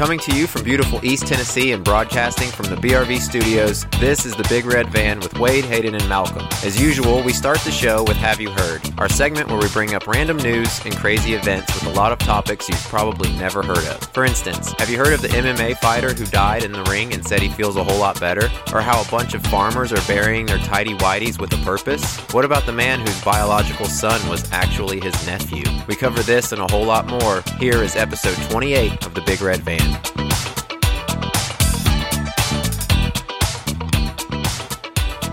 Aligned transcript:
Coming 0.00 0.18
to 0.20 0.34
you 0.34 0.46
from 0.46 0.62
beautiful 0.62 1.04
East 1.04 1.26
Tennessee 1.26 1.72
and 1.72 1.84
broadcasting 1.84 2.48
from 2.48 2.70
the 2.70 2.76
BRV 2.76 3.18
studios, 3.18 3.84
this 4.00 4.24
is 4.24 4.34
the 4.34 4.46
Big 4.48 4.64
Red 4.64 4.88
Van 4.88 5.20
with 5.20 5.38
Wade, 5.38 5.66
Hayden, 5.66 5.94
and 5.94 6.08
Malcolm. 6.08 6.48
As 6.64 6.80
usual, 6.80 7.22
we 7.22 7.34
start 7.34 7.58
the 7.58 7.70
show 7.70 8.02
with 8.04 8.16
Have 8.16 8.40
You 8.40 8.48
Heard, 8.48 8.80
our 8.96 9.10
segment 9.10 9.48
where 9.48 9.58
we 9.58 9.68
bring 9.68 9.92
up 9.92 10.06
random 10.06 10.38
news 10.38 10.82
and 10.86 10.96
crazy 10.96 11.34
events 11.34 11.74
with 11.74 11.92
a 11.92 11.98
lot 11.98 12.12
of 12.12 12.18
topics 12.18 12.66
you've 12.66 12.78
probably 12.84 13.30
never 13.36 13.62
heard 13.62 13.86
of. 13.88 13.98
For 14.14 14.24
instance, 14.24 14.72
have 14.78 14.88
you 14.88 14.96
heard 14.96 15.12
of 15.12 15.20
the 15.20 15.28
MMA 15.28 15.76
fighter 15.76 16.14
who 16.14 16.24
died 16.24 16.64
in 16.64 16.72
the 16.72 16.82
ring 16.84 17.12
and 17.12 17.22
said 17.22 17.42
he 17.42 17.50
feels 17.50 17.76
a 17.76 17.84
whole 17.84 17.98
lot 17.98 18.18
better? 18.18 18.48
Or 18.72 18.80
how 18.80 19.02
a 19.02 19.10
bunch 19.10 19.34
of 19.34 19.44
farmers 19.48 19.92
are 19.92 20.00
burying 20.08 20.46
their 20.46 20.56
tightie 20.60 20.94
whities 20.94 21.38
with 21.38 21.52
a 21.52 21.62
purpose? 21.62 22.16
What 22.32 22.46
about 22.46 22.64
the 22.64 22.72
man 22.72 23.00
whose 23.00 23.22
biological 23.22 23.84
son 23.84 24.26
was 24.30 24.50
actually 24.50 24.98
his 24.98 25.26
nephew? 25.26 25.64
We 25.86 25.94
cover 25.94 26.22
this 26.22 26.52
and 26.52 26.62
a 26.62 26.72
whole 26.72 26.86
lot 26.86 27.06
more. 27.06 27.42
Here 27.58 27.82
is 27.82 27.96
episode 27.96 28.36
28 28.50 29.04
of 29.04 29.12
the 29.12 29.20
Big 29.20 29.42
Red 29.42 29.60
Van. 29.60 29.89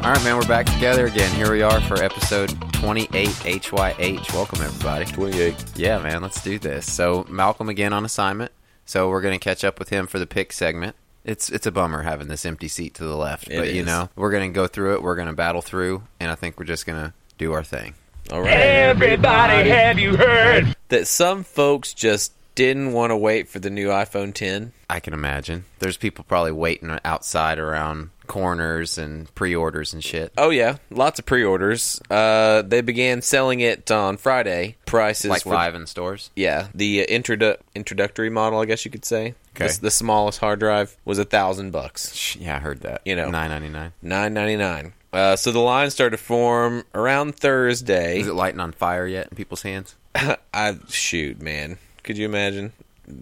All 0.03 0.13
right, 0.13 0.23
man, 0.23 0.38
we're 0.38 0.47
back 0.47 0.66
together 0.67 1.07
again. 1.07 1.30
Here 1.35 1.52
we 1.52 1.61
are 1.63 1.81
for 1.81 2.02
episode 2.02 2.49
28 2.75 3.27
HYH. 3.27 4.33
Welcome, 4.33 4.61
everybody. 4.61 5.03
28. 5.03 5.55
Yeah, 5.75 5.99
man, 6.02 6.22
let's 6.22 6.41
do 6.41 6.58
this. 6.58 6.89
So, 6.89 7.25
Malcolm 7.27 7.67
again 7.67 7.91
on 7.91 8.05
assignment. 8.05 8.53
So, 8.86 9.09
we're 9.09 9.19
going 9.22 9.38
to 9.38 9.44
catch 9.44 9.66
up 9.66 9.80
with 9.80 9.89
him 9.89 10.08
for 10.08 10.17
the 10.17 10.25
pick 10.25 10.53
segment. 10.53 10.95
It's 11.25 11.49
it's 11.49 11.66
a 11.66 11.71
bummer 11.73 12.03
having 12.03 12.30
this 12.30 12.45
empty 12.45 12.69
seat 12.69 12.94
to 12.95 13.03
the 13.03 13.17
left, 13.17 13.49
It 13.49 13.58
but 13.58 13.73
you 13.73 13.81
is. 13.81 13.86
know, 13.86 14.09
we're 14.16 14.31
going 14.31 14.49
to 14.49 14.55
go 14.55 14.66
through 14.66 14.94
it. 14.94 15.02
We're 15.03 15.16
going 15.16 15.27
to 15.27 15.33
battle 15.33 15.61
through, 15.61 16.03
and 16.21 16.31
I 16.31 16.36
think 16.36 16.58
we're 16.58 16.66
just 16.66 16.86
going 16.86 17.03
to 17.03 17.14
do 17.38 17.52
our 17.52 17.64
thing. 17.66 17.95
All 18.31 18.39
right. 18.39 18.49
Everybody, 18.53 19.69
have 19.69 19.99
you 19.99 20.16
heard? 20.16 20.73
That 20.88 21.08
some 21.08 21.44
folks 21.44 21.94
just 21.94 22.31
didn't 22.58 22.91
want 22.91 23.11
to 23.11 23.16
wait 23.16 23.47
for 23.47 23.59
the 23.59 23.69
new 23.69 23.89
iPhone 23.89 24.33
10. 24.33 24.73
I 24.89 25.00
can 25.00 25.13
imagine. 25.13 25.66
There's 25.77 25.95
people 25.95 26.25
probably 26.27 26.52
waiting 26.52 26.97
outside 27.05 27.59
around 27.59 28.09
corners 28.25 28.97
and 28.97 29.33
pre-orders 29.36 29.94
and 29.94 30.03
shit. 30.03 30.33
Oh 30.38 30.49
yeah, 30.49 30.77
lots 30.89 31.19
of 31.19 31.25
pre-orders. 31.27 32.02
Uh, 32.09 32.64
they 32.64 32.81
began 32.81 33.22
selling 33.22 33.59
it 33.59 33.91
on 33.91 34.17
Friday. 34.17 34.75
Prices 34.88 35.30
like 35.30 35.44
for- 35.44 35.53
live 35.53 35.75
in 35.75 35.86
stores. 35.86 36.31
Yeah, 36.36 36.69
the 36.73 37.03
uh, 37.03 37.05
introdu- 37.05 37.58
introductory 37.75 38.31
model, 38.31 38.59
I 38.59 38.66
guess 38.66 38.83
you 38.86 38.92
could 38.92 39.05
say. 39.05 39.36
Okay. 39.55 39.67
The, 39.67 39.81
the 39.81 39.92
smallest 39.92 40.39
hard 40.39 40.59
drive 40.59 40.97
was 41.05 41.19
a 41.19 41.25
thousand 41.25 41.71
bucks, 41.71 42.36
Yeah, 42.36 42.55
I 42.55 42.59
heard 42.59 42.81
that. 42.81 43.02
You 43.05 43.16
know. 43.16 43.30
9.99. 43.30 43.92
nine 44.02 44.33
ninety 44.33 44.55
nine. 44.58 44.94
Uh, 45.14 45.36
so 45.36 45.52
the 45.52 45.59
line 45.59 45.89
started 45.92 46.17
to 46.17 46.23
form 46.23 46.83
around 46.95 47.36
Thursday. 47.36 48.19
Is 48.19 48.27
it 48.27 48.33
lighting 48.33 48.59
on 48.59 48.71
fire 48.71 49.05
yet 49.08 49.27
in 49.31 49.36
people's 49.38 49.61
hands? 49.61 49.95
I 50.53 50.77
shoot, 50.89 51.39
man. 51.42 51.77
Could 52.08 52.17
you 52.17 52.25
imagine, 52.25 52.73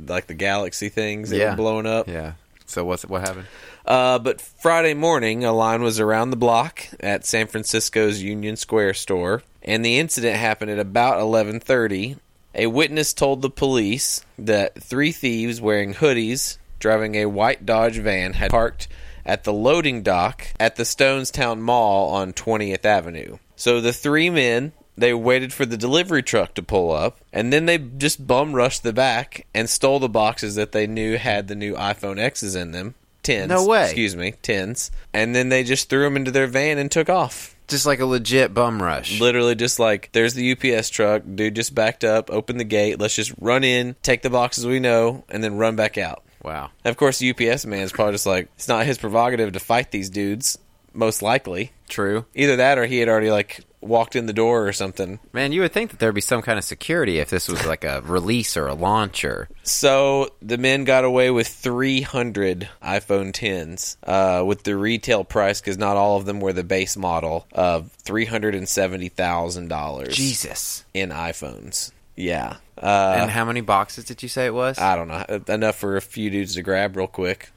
like 0.08 0.28
the 0.28 0.34
galaxy 0.34 0.88
things 0.90 1.32
that 1.32 1.38
Yeah. 1.38 1.50
were 1.50 1.56
blowing 1.58 1.86
up? 1.86 2.08
Yeah. 2.08 2.34
So 2.68 2.86
what's 2.86 3.04
what 3.06 3.22
happened? 3.22 3.48
Uh, 3.86 4.18
but 4.20 4.40
Friday 4.40 4.94
morning, 4.94 5.44
a 5.44 5.52
line 5.52 5.84
was 5.84 6.00
around 6.00 6.30
the 6.30 6.38
block 6.38 6.88
at 7.02 7.26
San 7.26 7.48
Francisco's 7.48 8.22
Union 8.24 8.56
Square 8.56 8.94
store, 8.96 9.44
and 9.64 9.84
the 9.84 10.00
incident 10.00 10.38
happened 10.38 10.72
at 10.72 10.80
about 10.80 11.20
11:30. 11.20 12.16
A 12.56 12.68
witness 12.68 13.14
told 13.14 13.42
the 13.42 13.50
police 13.50 14.24
that 14.40 14.82
three 14.82 15.12
thieves 15.12 15.60
wearing 15.60 15.96
hoodies, 15.96 16.58
driving 16.80 17.16
a 17.16 17.26
white 17.26 17.66
Dodge 17.66 17.98
van, 17.98 18.34
had 18.34 18.50
parked 18.52 18.88
at 19.26 19.44
the 19.44 19.54
loading 19.54 20.04
dock 20.04 20.48
at 20.60 20.76
the 20.76 20.84
Stonestown 20.84 21.60
Mall 21.60 22.10
on 22.12 22.32
20th 22.34 22.86
Avenue. 22.86 23.38
So 23.56 23.82
the 23.82 23.92
three 23.94 24.30
men 24.30 24.72
they 24.98 25.14
waited 25.14 25.54
for 25.54 25.66
the 25.66 25.78
delivery 25.78 26.24
truck 26.24 26.54
to 26.56 26.64
pull 26.64 26.92
up, 26.92 27.20
and 27.34 27.52
then 27.52 27.66
they 27.66 27.78
just 27.78 28.26
bum 28.26 28.54
rushed 28.54 28.84
the 28.84 28.94
back 28.94 29.46
and 29.54 29.70
stole 29.70 30.00
the 30.00 30.10
boxes 30.10 30.56
that 30.56 30.72
they 30.72 30.88
knew 30.88 31.18
had 31.18 31.48
the 31.48 31.56
new 31.56 31.76
iPhone 31.76 32.18
X's 32.20 32.56
in 32.56 32.72
them. 32.72 32.96
Tens. 33.24 33.50
No 33.50 33.66
way. 33.66 33.86
Excuse 33.86 34.16
me, 34.16 34.34
tens. 34.44 34.92
And 35.12 35.36
then 35.36 35.50
they 35.50 35.64
just 35.64 35.90
threw 35.90 36.04
them 36.04 36.16
into 36.16 36.32
their 36.32 36.46
van 36.48 36.78
and 36.78 36.92
took 36.92 37.10
off. 37.10 37.56
Just 37.68 37.88
like 37.88 38.00
a 38.00 38.06
legit 38.06 38.54
bum 38.54 38.80
rush. 38.82 39.20
Literally, 39.20 39.56
just 39.56 39.80
like 39.80 40.10
there's 40.12 40.36
the 40.36 40.52
UPS 40.52 40.90
truck. 40.92 41.24
Dude 41.34 41.56
just 41.56 41.74
backed 41.74 42.04
up, 42.04 42.30
opened 42.30 42.60
the 42.60 42.64
gate. 42.64 43.00
Let's 43.00 43.16
just 43.16 43.34
run 43.40 43.64
in, 43.64 43.96
take 44.04 44.22
the 44.22 44.30
boxes 44.30 44.68
we 44.68 44.80
know, 44.80 45.24
and 45.30 45.44
then 45.44 45.58
run 45.58 45.76
back 45.76 45.98
out. 45.98 46.24
wow. 46.44 46.70
And 46.84 46.92
of 46.92 46.98
course, 46.98 47.18
the 47.18 47.32
UPS 47.32 47.66
man 47.66 47.82
is 47.82 47.92
probably 47.92 48.14
just 48.14 48.28
like, 48.28 48.50
it's 48.56 48.68
not 48.68 48.86
his 48.86 49.00
prerogative 49.00 49.54
to 49.54 49.60
fight 49.60 49.90
these 49.90 50.12
dudes. 50.12 50.60
Most 50.94 51.24
likely, 51.24 51.72
True. 51.90 52.26
either 52.36 52.56
that 52.58 52.78
or 52.78 52.86
he 52.86 53.00
had 53.00 53.10
already 53.10 53.32
like 53.32 53.62
walked 53.86 54.16
in 54.16 54.26
the 54.26 54.34
door 54.34 54.68
or 54.68 54.74
something. 54.74 55.20
Man, 55.34 55.52
you 55.52 55.62
would 55.62 55.72
think 55.72 55.92
that 55.92 56.00
there'd 56.00 56.16
be 56.16 56.22
some 56.22 56.42
kind 56.42 56.58
of 56.58 56.66
security 56.66 57.20
if 57.20 57.30
this 57.30 57.48
was 57.48 57.66
like 57.66 57.84
a 57.84 58.02
release 58.06 58.58
or 58.58 58.68
a 58.68 58.74
launcher. 58.74 59.48
So 59.64 60.30
the 60.42 60.58
men 60.58 60.84
got 60.84 61.04
away 61.06 61.32
with 61.32 61.48
300 61.48 62.68
iPhone 62.84 63.32
10s 63.32 63.98
uh, 64.04 64.44
with 64.46 64.64
the 64.64 64.76
retail 64.76 65.24
price, 65.24 65.62
because 65.62 65.78
not 65.78 65.98
all 65.98 66.18
of 66.18 66.26
them 66.26 66.40
were 66.40 66.54
the 66.54 66.64
base 66.64 66.98
model, 66.98 67.48
of 67.54 67.92
$370,000 68.04 70.10
Jesus. 70.12 70.86
in 70.94 71.10
iPhones. 71.10 71.92
Yeah. 72.16 72.58
Uh, 72.82 73.16
and 73.20 73.32
how 73.32 73.46
many 73.46 73.62
boxes 73.62 74.06
did 74.06 74.24
you 74.24 74.30
say 74.30 74.46
it 74.46 74.54
was? 74.54 74.78
I 74.80 74.96
don't 74.96 75.08
know. 75.08 75.54
Enough 75.54 75.76
for 75.76 75.98
a 75.98 76.02
few 76.02 76.30
dudes 76.30 76.56
to 76.56 76.62
grab 76.62 76.96
real 76.96 77.08
quick. 77.08 77.50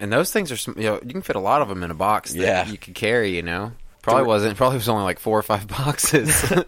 and 0.00 0.12
those 0.12 0.30
things 0.32 0.50
are, 0.52 0.72
you 0.78 0.86
know, 0.86 1.00
you 1.02 1.10
can 1.12 1.22
fit 1.22 1.36
a 1.36 1.40
lot 1.40 1.62
of 1.62 1.68
them 1.68 1.82
in 1.82 1.90
a 1.90 1.94
box 1.94 2.32
that 2.32 2.38
Yeah. 2.40 2.66
you 2.66 2.76
could 2.76 2.94
carry, 2.94 3.36
you 3.36 3.42
know. 3.42 3.72
Probably 4.04 4.22
Three- 4.22 4.28
wasn't. 4.28 4.56
Probably 4.56 4.76
was 4.78 4.88
only 4.88 5.04
like 5.04 5.18
four 5.18 5.38
or 5.38 5.42
five 5.42 5.66
boxes. 5.78 6.52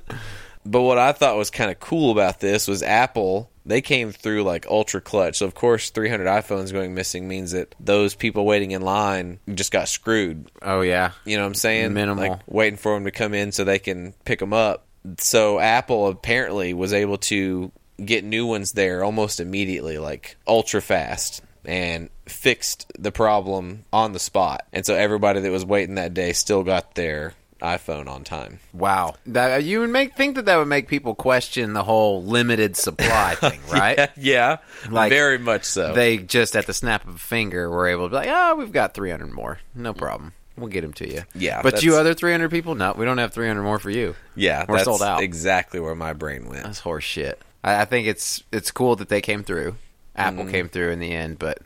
But 0.68 0.82
what 0.82 0.98
I 0.98 1.12
thought 1.12 1.36
was 1.36 1.48
kind 1.50 1.70
of 1.70 1.78
cool 1.78 2.10
about 2.10 2.40
this 2.40 2.66
was 2.66 2.82
Apple. 2.82 3.52
They 3.64 3.80
came 3.80 4.10
through 4.10 4.42
like 4.42 4.66
ultra 4.66 5.00
clutch. 5.00 5.36
So 5.38 5.46
of 5.46 5.54
course, 5.54 5.90
300 5.90 6.26
iPhones 6.26 6.72
going 6.72 6.92
missing 6.92 7.28
means 7.28 7.52
that 7.52 7.72
those 7.78 8.16
people 8.16 8.44
waiting 8.44 8.72
in 8.72 8.82
line 8.82 9.38
just 9.54 9.70
got 9.70 9.88
screwed. 9.88 10.50
oh 10.62 10.80
yeah. 10.80 11.12
You 11.24 11.36
know 11.36 11.44
what 11.44 11.50
I'm 11.50 11.54
saying? 11.54 11.94
Minimal. 11.94 12.28
Like 12.30 12.40
waiting 12.48 12.78
for 12.78 12.94
them 12.94 13.04
to 13.04 13.12
come 13.12 13.32
in 13.32 13.52
so 13.52 13.62
they 13.62 13.78
can 13.78 14.12
pick 14.24 14.40
them 14.40 14.52
up. 14.52 14.86
So 15.18 15.60
Apple 15.60 16.08
apparently 16.08 16.74
was 16.74 16.92
able 16.92 17.18
to 17.18 17.70
get 18.04 18.24
new 18.24 18.44
ones 18.44 18.72
there 18.72 19.04
almost 19.04 19.38
immediately, 19.38 19.98
like 19.98 20.36
ultra 20.48 20.82
fast, 20.82 21.44
and 21.66 22.10
fixed 22.26 22.90
the 22.98 23.12
problem 23.12 23.84
on 23.92 24.12
the 24.12 24.18
spot. 24.18 24.66
And 24.72 24.86
so 24.86 24.94
everybody 24.94 25.40
that 25.40 25.50
was 25.50 25.64
waiting 25.64 25.96
that 25.96 26.14
day 26.14 26.32
still 26.32 26.62
got 26.62 26.94
their 26.94 27.34
iPhone 27.62 28.08
on 28.08 28.22
time. 28.22 28.60
Wow. 28.72 29.14
That 29.26 29.54
uh, 29.54 29.56
you 29.58 29.80
would 29.80 29.90
make 29.90 30.14
think 30.14 30.36
that 30.36 30.44
that 30.44 30.56
would 30.56 30.68
make 30.68 30.88
people 30.88 31.14
question 31.14 31.72
the 31.72 31.82
whole 31.84 32.22
limited 32.22 32.76
supply 32.76 33.34
thing, 33.40 33.60
right? 33.72 33.96
Yeah, 33.96 34.10
yeah. 34.16 34.56
Like, 34.90 35.10
very 35.10 35.38
much 35.38 35.64
so. 35.64 35.92
They 35.94 36.18
just 36.18 36.54
at 36.54 36.66
the 36.66 36.74
snap 36.74 37.06
of 37.08 37.14
a 37.14 37.18
finger 37.18 37.70
were 37.70 37.88
able 37.88 38.04
to 38.06 38.10
be 38.10 38.16
like, 38.16 38.28
"Oh, 38.30 38.56
we've 38.56 38.72
got 38.72 38.92
300 38.94 39.32
more. 39.32 39.58
No 39.74 39.94
problem. 39.94 40.32
We'll 40.58 40.68
get 40.68 40.82
them 40.82 40.92
to 40.94 41.08
you." 41.10 41.22
Yeah, 41.34 41.62
But 41.62 41.82
you 41.82 41.96
other 41.96 42.12
300 42.14 42.50
people? 42.50 42.74
No, 42.74 42.92
we 42.96 43.04
don't 43.06 43.18
have 43.18 43.32
300 43.32 43.62
more 43.62 43.78
for 43.78 43.90
you. 43.90 44.14
yeah, 44.34 44.66
we're 44.68 44.76
that's 44.76 44.84
sold 44.84 45.02
out. 45.02 45.22
Exactly 45.22 45.80
where 45.80 45.94
my 45.94 46.12
brain 46.12 46.48
went. 46.48 46.64
That's 46.64 46.80
horse 46.80 47.04
shit. 47.04 47.40
I, 47.64 47.82
I 47.82 47.84
think 47.86 48.06
it's 48.06 48.42
it's 48.52 48.70
cool 48.70 48.96
that 48.96 49.08
they 49.08 49.22
came 49.22 49.42
through. 49.42 49.76
Apple 50.16 50.44
Mm-hmm. 50.44 50.50
came 50.52 50.68
through 50.68 50.90
in 50.92 50.98
the 50.98 51.12
end, 51.12 51.38
but 51.38 51.58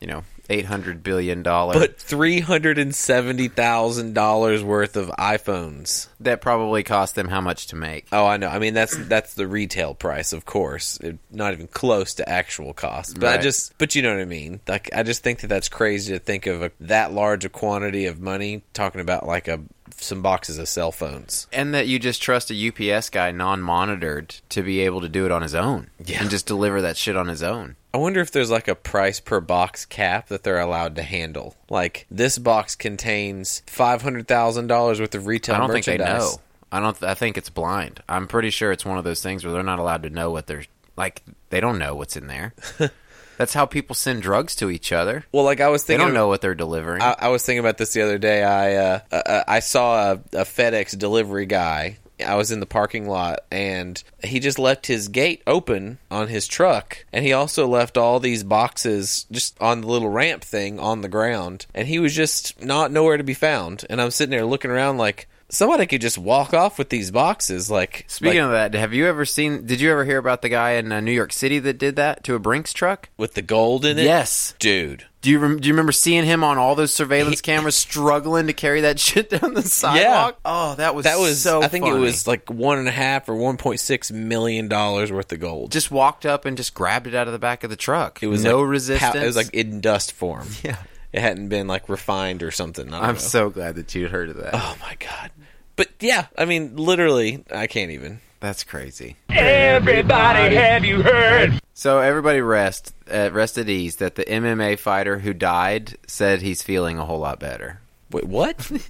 you 0.00 0.06
know, 0.06 0.22
800 0.50 1.02
billion 1.02 1.42
dollar. 1.42 1.74
But 1.74 1.98
three 1.98 2.40
hundred 2.40 2.78
and 2.78 2.94
seventy 2.94 3.48
thousand 3.48 4.14
dollars 4.14 4.62
worth 4.64 4.96
of 4.96 5.08
iPhones. 5.18 6.06
that 6.20 6.40
probably 6.40 6.82
cost 6.84 7.14
them 7.16 7.28
how 7.28 7.40
much 7.40 7.66
to 7.66 7.76
make? 7.76 8.06
Oh, 8.12 8.24
I 8.24 8.36
know. 8.38 8.48
I 8.48 8.58
mean, 8.60 8.72
that's 8.74 8.96
that's 9.08 9.34
the 9.34 9.46
retail 9.46 9.94
price, 9.94 10.32
of 10.32 10.46
course. 10.46 10.96
It, 10.98 11.18
not 11.30 11.52
even 11.52 11.66
close 11.66 12.14
to 12.14 12.28
actual 12.28 12.72
cost. 12.72 13.18
But 13.20 13.38
I 13.38 13.42
just, 13.42 13.76
but 13.76 13.94
you 13.94 14.00
know 14.02 14.14
what 14.14 14.20
I 14.22 14.24
mean. 14.24 14.60
Like, 14.68 14.88
I 14.94 15.02
just 15.02 15.22
think 15.22 15.40
that 15.40 15.48
that's 15.48 15.68
crazy 15.68 16.12
to 16.14 16.18
think 16.18 16.46
of 16.46 16.62
a, 16.62 16.70
that 16.80 17.12
large 17.12 17.44
a 17.44 17.48
quantity 17.50 18.06
of 18.06 18.20
money. 18.20 18.62
Talking 18.72 19.00
about 19.00 19.26
like 19.26 19.48
a 19.48 19.60
some 19.96 20.22
boxes 20.22 20.58
of 20.58 20.68
cell 20.68 20.92
phones. 20.92 21.48
And 21.52 21.74
that 21.74 21.88
you 21.88 21.98
just 21.98 22.22
trust 22.22 22.52
a 22.52 22.68
UPS 22.94 23.10
guy 23.10 23.32
non-monitored 23.32 24.28
to 24.50 24.62
be 24.62 24.80
able 24.80 25.00
to 25.00 25.08
do 25.08 25.24
it 25.26 25.32
on 25.32 25.42
his 25.42 25.56
own 25.56 25.90
Yeah. 26.04 26.20
and 26.20 26.30
just 26.30 26.46
deliver 26.46 26.80
that 26.82 26.96
shit 26.96 27.16
on 27.16 27.26
his 27.26 27.42
own. 27.42 27.74
I 27.92 27.98
wonder 27.98 28.20
if 28.20 28.30
there's 28.30 28.50
like 28.50 28.68
a 28.68 28.74
price 28.74 29.18
per 29.20 29.40
box 29.40 29.86
cap 29.86 30.28
that 30.28 30.42
they're 30.42 30.60
allowed 30.60 30.96
to 30.96 31.02
handle. 31.02 31.56
Like 31.70 32.06
this 32.10 32.38
box 32.38 32.74
contains 32.76 33.62
five 33.66 34.02
hundred 34.02 34.28
thousand 34.28 34.66
dollars 34.66 35.00
worth 35.00 35.14
of 35.14 35.26
retail 35.26 35.54
I 35.56 35.58
don't 35.58 35.72
think 35.72 35.86
they 35.86 35.98
know. 35.98 36.32
I 36.70 36.80
don't. 36.80 37.02
I 37.02 37.14
think 37.14 37.38
it's 37.38 37.50
blind. 37.50 38.02
I'm 38.08 38.28
pretty 38.28 38.50
sure 38.50 38.72
it's 38.72 38.84
one 38.84 38.98
of 38.98 39.04
those 39.04 39.22
things 39.22 39.44
where 39.44 39.52
they're 39.52 39.62
not 39.62 39.78
allowed 39.78 40.02
to 40.02 40.10
know 40.10 40.30
what 40.30 40.46
they're 40.46 40.64
like. 40.96 41.22
They 41.50 41.60
don't 41.60 41.78
know 41.78 41.94
what's 41.94 42.16
in 42.16 42.26
there. 42.26 42.52
That's 43.38 43.54
how 43.54 43.66
people 43.66 43.94
send 43.94 44.20
drugs 44.22 44.56
to 44.56 44.68
each 44.68 44.90
other. 44.92 45.24
Well, 45.30 45.44
like 45.44 45.60
I 45.60 45.68
was 45.68 45.84
thinking, 45.84 46.00
They 46.00 46.04
don't 46.06 46.14
know 46.14 46.26
what 46.26 46.40
they're 46.40 46.56
delivering. 46.56 47.02
I, 47.02 47.14
I 47.20 47.28
was 47.28 47.46
thinking 47.46 47.60
about 47.60 47.78
this 47.78 47.92
the 47.92 48.02
other 48.02 48.18
day. 48.18 48.42
I 48.42 48.74
uh, 48.74 49.00
uh, 49.12 49.44
I 49.46 49.60
saw 49.60 50.12
a, 50.12 50.14
a 50.32 50.44
FedEx 50.44 50.98
delivery 50.98 51.46
guy 51.46 51.98
I 52.24 52.34
was 52.34 52.50
in 52.50 52.60
the 52.60 52.66
parking 52.66 53.08
lot 53.08 53.40
and 53.50 54.02
he 54.22 54.40
just 54.40 54.58
left 54.58 54.86
his 54.86 55.08
gate 55.08 55.42
open 55.46 55.98
on 56.10 56.28
his 56.28 56.46
truck 56.46 57.04
and 57.12 57.24
he 57.24 57.32
also 57.32 57.66
left 57.66 57.96
all 57.96 58.20
these 58.20 58.44
boxes 58.44 59.26
just 59.30 59.56
on 59.60 59.80
the 59.82 59.86
little 59.86 60.08
ramp 60.08 60.42
thing 60.42 60.78
on 60.80 61.00
the 61.00 61.08
ground 61.08 61.66
and 61.74 61.88
he 61.88 61.98
was 61.98 62.14
just 62.14 62.62
not 62.62 62.90
nowhere 62.92 63.16
to 63.16 63.24
be 63.24 63.34
found 63.34 63.84
and 63.88 64.00
I'm 64.00 64.10
sitting 64.10 64.30
there 64.30 64.44
looking 64.44 64.70
around 64.70 64.98
like 64.98 65.28
somebody 65.48 65.86
could 65.86 66.00
just 66.02 66.18
walk 66.18 66.52
off 66.52 66.78
with 66.78 66.90
these 66.90 67.10
boxes 67.10 67.70
like 67.70 68.04
Speaking 68.06 68.40
like, 68.40 68.44
of 68.46 68.72
that, 68.72 68.74
have 68.74 68.92
you 68.92 69.06
ever 69.06 69.24
seen? 69.24 69.64
Did 69.64 69.80
you 69.80 69.90
ever 69.90 70.04
hear 70.04 70.18
about 70.18 70.42
the 70.42 70.50
guy 70.50 70.72
in 70.72 70.92
uh, 70.92 71.00
New 71.00 71.12
York 71.12 71.32
City 71.32 71.58
that 71.60 71.78
did 71.78 71.96
that 71.96 72.22
to 72.24 72.34
a 72.34 72.38
Brinks 72.38 72.72
truck? 72.72 73.08
with 73.16 73.34
the 73.34 73.42
gold 73.42 73.84
in 73.86 73.98
it 73.98 74.04
Yes. 74.04 74.54
dude 74.58 75.06
Do 75.20 75.30
you 75.30 75.40
rem- 75.40 75.58
do 75.58 75.66
you 75.66 75.74
remember 75.74 75.90
seeing 75.90 76.24
him 76.24 76.44
on 76.44 76.58
all 76.58 76.76
those 76.76 76.94
surveillance 76.94 77.40
cameras 77.40 77.74
struggling 77.74 78.46
to 78.46 78.52
carry 78.52 78.82
that 78.82 79.00
shit 79.00 79.30
down 79.30 79.54
the 79.54 79.62
sidewalk? 79.62 80.34
Yeah. 80.36 80.40
Oh, 80.44 80.74
that 80.76 80.94
was 80.94 81.04
that 81.04 81.18
was 81.18 81.40
so. 81.42 81.60
I 81.60 81.66
think 81.68 81.84
funny. 81.84 81.96
it 81.96 82.00
was 82.00 82.26
like 82.28 82.48
one 82.48 82.78
and 82.78 82.86
a 82.86 82.92
half 82.92 83.28
or 83.28 83.34
one 83.34 83.56
point 83.56 83.80
six 83.80 84.12
million 84.12 84.68
dollars 84.68 85.10
worth 85.10 85.32
of 85.32 85.40
gold 85.40 85.72
just 85.72 85.90
walked 85.90 86.24
up 86.24 86.44
and 86.44 86.56
just 86.56 86.72
grabbed 86.72 87.08
it 87.08 87.14
out 87.14 87.26
of 87.26 87.32
the 87.32 87.38
back 87.38 87.64
of 87.64 87.70
the 87.70 87.76
truck. 87.76 88.22
It 88.22 88.28
was 88.28 88.44
no 88.44 88.60
like, 88.60 88.70
resistance. 88.70 89.12
pow- 89.12 89.18
it 89.20 89.26
was 89.26 89.36
like 89.36 89.52
in 89.52 89.80
dust 89.80 90.12
form. 90.12 90.46
Yeah. 90.62 90.76
it 91.12 91.20
hadn't 91.20 91.48
been 91.48 91.66
like 91.66 91.88
refined 91.88 92.42
or 92.42 92.50
something. 92.52 92.92
I'm 92.94 93.14
know. 93.14 93.18
so 93.18 93.50
glad 93.50 93.74
that 93.76 93.94
you 93.94 94.08
heard 94.08 94.28
of 94.30 94.36
that. 94.36 94.50
Oh 94.54 94.76
my 94.80 94.94
god! 95.00 95.30
But 95.74 95.88
yeah, 96.00 96.26
I 96.36 96.44
mean, 96.44 96.76
literally, 96.76 97.44
I 97.52 97.66
can't 97.66 97.90
even. 97.90 98.20
That's 98.40 98.64
crazy. 98.64 99.16
Everybody, 99.28 100.54
have 100.54 100.84
you 100.84 101.02
heard? 101.02 101.60
So 101.74 101.98
everybody 102.00 102.40
rest 102.40 102.94
uh, 103.12 103.30
rest 103.32 103.58
at 103.58 103.68
ease 103.68 103.96
that 103.96 104.14
the 104.14 104.24
MMA 104.24 104.78
fighter 104.78 105.18
who 105.18 105.32
died 105.32 105.96
said 106.06 106.42
he's 106.42 106.62
feeling 106.62 106.98
a 106.98 107.04
whole 107.04 107.20
lot 107.20 107.40
better. 107.40 107.80
Wait, 108.10 108.24
what? 108.24 108.70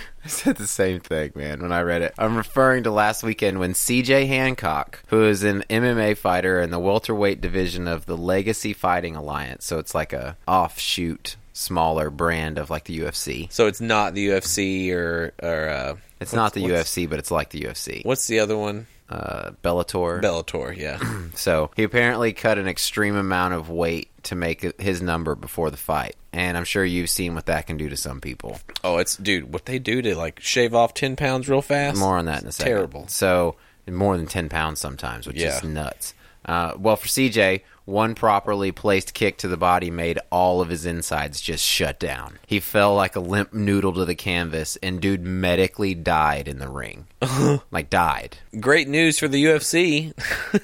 I 0.24 0.28
said 0.28 0.56
the 0.56 0.66
same 0.66 1.00
thing, 1.00 1.32
man, 1.34 1.60
when 1.60 1.72
I 1.72 1.82
read 1.82 2.02
it. 2.02 2.14
I'm 2.18 2.36
referring 2.36 2.84
to 2.84 2.90
last 2.90 3.22
weekend 3.22 3.58
when 3.58 3.72
CJ 3.72 4.28
Hancock, 4.28 5.02
who 5.08 5.24
is 5.24 5.42
an 5.42 5.64
MMA 5.68 6.16
fighter 6.16 6.60
in 6.60 6.70
the 6.70 6.78
welterweight 6.78 7.40
division 7.40 7.88
of 7.88 8.06
the 8.06 8.16
Legacy 8.16 8.72
Fighting 8.72 9.16
Alliance, 9.16 9.64
so 9.64 9.78
it's 9.78 9.94
like 9.94 10.12
a 10.12 10.36
offshoot, 10.46 11.36
smaller 11.52 12.10
brand 12.10 12.58
of 12.58 12.70
like 12.70 12.84
the 12.84 13.00
UFC. 13.00 13.50
so 13.52 13.66
it's 13.66 13.80
not 13.80 14.14
the 14.14 14.28
UFC 14.28 14.92
or 14.92 15.32
or 15.42 15.68
uh, 15.68 15.96
It's 16.22 16.32
not 16.32 16.54
the 16.54 16.62
what's- 16.62 16.72
UFC, 16.94 17.08
but 17.08 17.18
it's 17.18 17.30
like 17.30 17.50
the 17.50 17.60
UFC. 17.62 18.04
What's 18.04 18.26
the 18.26 18.40
other 18.40 18.56
one? 18.56 18.86
Uh, 19.08 19.50
Bellator. 19.62 20.22
Bellator. 20.22 20.74
Yeah. 20.76 20.98
So 21.34 21.70
he 21.76 21.82
apparently 21.82 22.32
cut 22.32 22.58
an 22.58 22.66
extreme 22.68 23.14
amount 23.16 23.54
of 23.54 23.68
weight 23.68 24.08
to 24.24 24.34
make 24.34 24.80
his 24.80 25.00
number 25.02 25.34
before 25.34 25.70
the 25.70 25.76
fight, 25.76 26.14
and 26.32 26.56
I'm 26.56 26.64
sure 26.64 26.84
you've 26.84 27.10
seen 27.10 27.34
what 27.34 27.46
that 27.46 27.66
can 27.66 27.76
do 27.76 27.88
to 27.88 27.96
some 27.96 28.20
people. 28.20 28.58
oh, 28.84 28.98
it's 28.98 29.16
dude. 29.16 29.52
What 29.52 29.64
they 29.66 29.78
do 29.78 30.00
to 30.02 30.14
like 30.16 30.40
shave 30.40 30.74
off 30.74 30.94
ten 30.94 31.16
pounds 31.16 31.48
real 31.48 31.62
fast? 31.62 31.98
More 31.98 32.16
on 32.18 32.26
that 32.26 32.42
in 32.42 32.48
a 32.48 32.52
second. 32.52 32.72
Terrible. 32.72 33.08
So 33.08 33.56
more 33.90 34.16
than 34.16 34.26
ten 34.26 34.48
pounds 34.48 34.78
sometimes, 34.80 35.26
which 35.26 35.36
Yeah. 35.36 35.56
is 35.56 35.64
nuts. 35.64 36.14
Uh, 36.44 36.72
well, 36.78 36.96
for 36.96 37.06
CJ, 37.08 37.62
one 37.84 38.14
properly 38.14 38.72
placed 38.72 39.14
kick 39.14 39.38
to 39.38 39.48
the 39.48 39.56
body 39.56 39.90
made 39.90 40.18
all 40.30 40.60
of 40.60 40.68
his 40.68 40.86
insides 40.86 41.40
just 41.40 41.64
shut 41.64 41.98
down. 41.98 42.38
He 42.46 42.60
fell 42.60 42.94
like 42.94 43.16
a 43.16 43.20
limp 43.20 43.52
noodle 43.52 43.92
to 43.94 44.04
the 44.04 44.14
canvas, 44.14 44.76
and 44.82 45.00
dude 45.00 45.22
medically 45.22 45.94
died 45.94 46.48
in 46.48 46.58
the 46.58 46.68
ring. 46.68 47.06
like 47.70 47.90
died. 47.90 48.36
Great 48.58 48.88
news 48.88 49.18
for 49.18 49.28
the 49.28 49.44
UFC. 49.44 50.12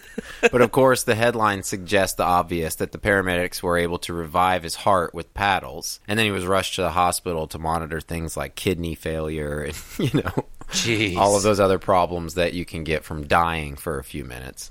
But 0.53 0.63
of 0.63 0.71
course, 0.71 1.03
the 1.03 1.15
headline 1.15 1.63
suggests 1.63 2.17
the 2.17 2.23
obvious 2.23 2.77
that 2.77 2.93
the 2.93 2.99
paramedics 2.99 3.63
were 3.63 3.77
able 3.77 3.99
to 4.01 4.13
revive 4.13 4.63
his 4.63 4.77
heart 4.77 5.13
with 5.13 5.35
paddles, 5.35 6.01
and 6.07 6.19
then 6.19 6.27
he 6.27 6.33
was 6.33 6.47
rushed 6.47 6.77
to 6.77 6.83
the 6.83 6.91
hospital 6.91 7.47
to 7.49 7.59
monitor 7.59 8.01
things 8.01 8.37
like 8.37 8.55
kidney 8.55 8.95
failure 8.95 9.63
and 9.63 9.77
you 9.99 10.21
know 10.21 10.47
Jeez. 10.71 11.17
all 11.17 11.37
of 11.37 11.43
those 11.43 11.61
other 11.61 11.79
problems 11.79 12.35
that 12.35 12.53
you 12.53 12.65
can 12.65 12.85
get 12.85 13.05
from 13.05 13.27
dying 13.27 13.77
for 13.77 13.99
a 13.99 14.05
few 14.05 14.25
minutes. 14.25 14.71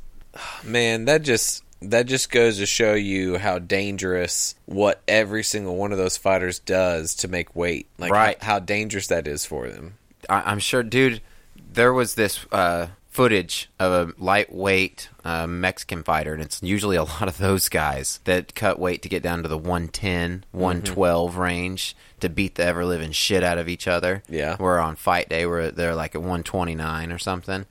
Man, 0.64 1.06
that 1.06 1.24
just 1.24 1.64
that 1.82 2.06
just 2.08 2.32
goes 2.32 2.58
to 2.58 2.66
show 2.66 2.94
you 2.94 3.38
how 3.38 3.60
dangerous 3.60 4.56
what 4.66 5.02
every 5.08 5.44
single 5.44 5.76
one 5.76 5.92
of 5.92 5.98
those 5.98 6.18
fighters 6.18 6.60
does 6.60 7.14
to 7.16 7.28
make 7.28 7.56
weight. 7.56 7.88
Like 7.98 8.12
Right. 8.12 8.42
how, 8.42 8.54
how 8.54 8.60
dangerous 8.60 9.08
that 9.08 9.28
is 9.28 9.46
for 9.46 9.70
them. 9.70 9.98
I, 10.30 10.42
I'm 10.52 10.60
sure, 10.60 10.84
dude. 10.84 11.22
There 11.74 11.94
was 11.94 12.16
this 12.16 12.46
uh, 12.52 12.88
footage 13.10 13.70
of 13.80 13.92
a 13.92 14.14
lightweight 14.22 15.10
uh, 15.28 15.46
Mexican 15.46 16.04
fighter, 16.04 16.34
and 16.34 16.42
it's 16.42 16.64
usually 16.64 16.96
a 16.96 17.04
lot 17.20 17.28
of 17.28 17.38
those 17.38 17.68
guys 17.68 18.22
that 18.24 18.56
cut 18.56 18.80
weight 18.80 19.02
to 19.02 19.10
get 19.10 19.22
down 19.22 19.44
to 19.44 19.50
the 19.50 19.58
110, 19.58 20.46
112 20.52 21.36
range 21.36 21.96
to 22.22 22.30
beat 22.30 22.56
the 22.56 22.64
ever 22.64 22.84
living 22.86 23.12
shit 23.12 23.44
out 23.44 23.58
of 23.58 23.68
each 23.68 23.88
other. 23.88 24.24
Yeah. 24.30 24.56
Where 24.56 24.80
on 24.80 24.96
fight 24.96 25.28
day, 25.30 25.46
where 25.46 25.70
they're 25.70 25.94
like 25.96 26.16
at 26.16 26.22
129 26.22 27.12
or 27.12 27.18
something. 27.20 27.66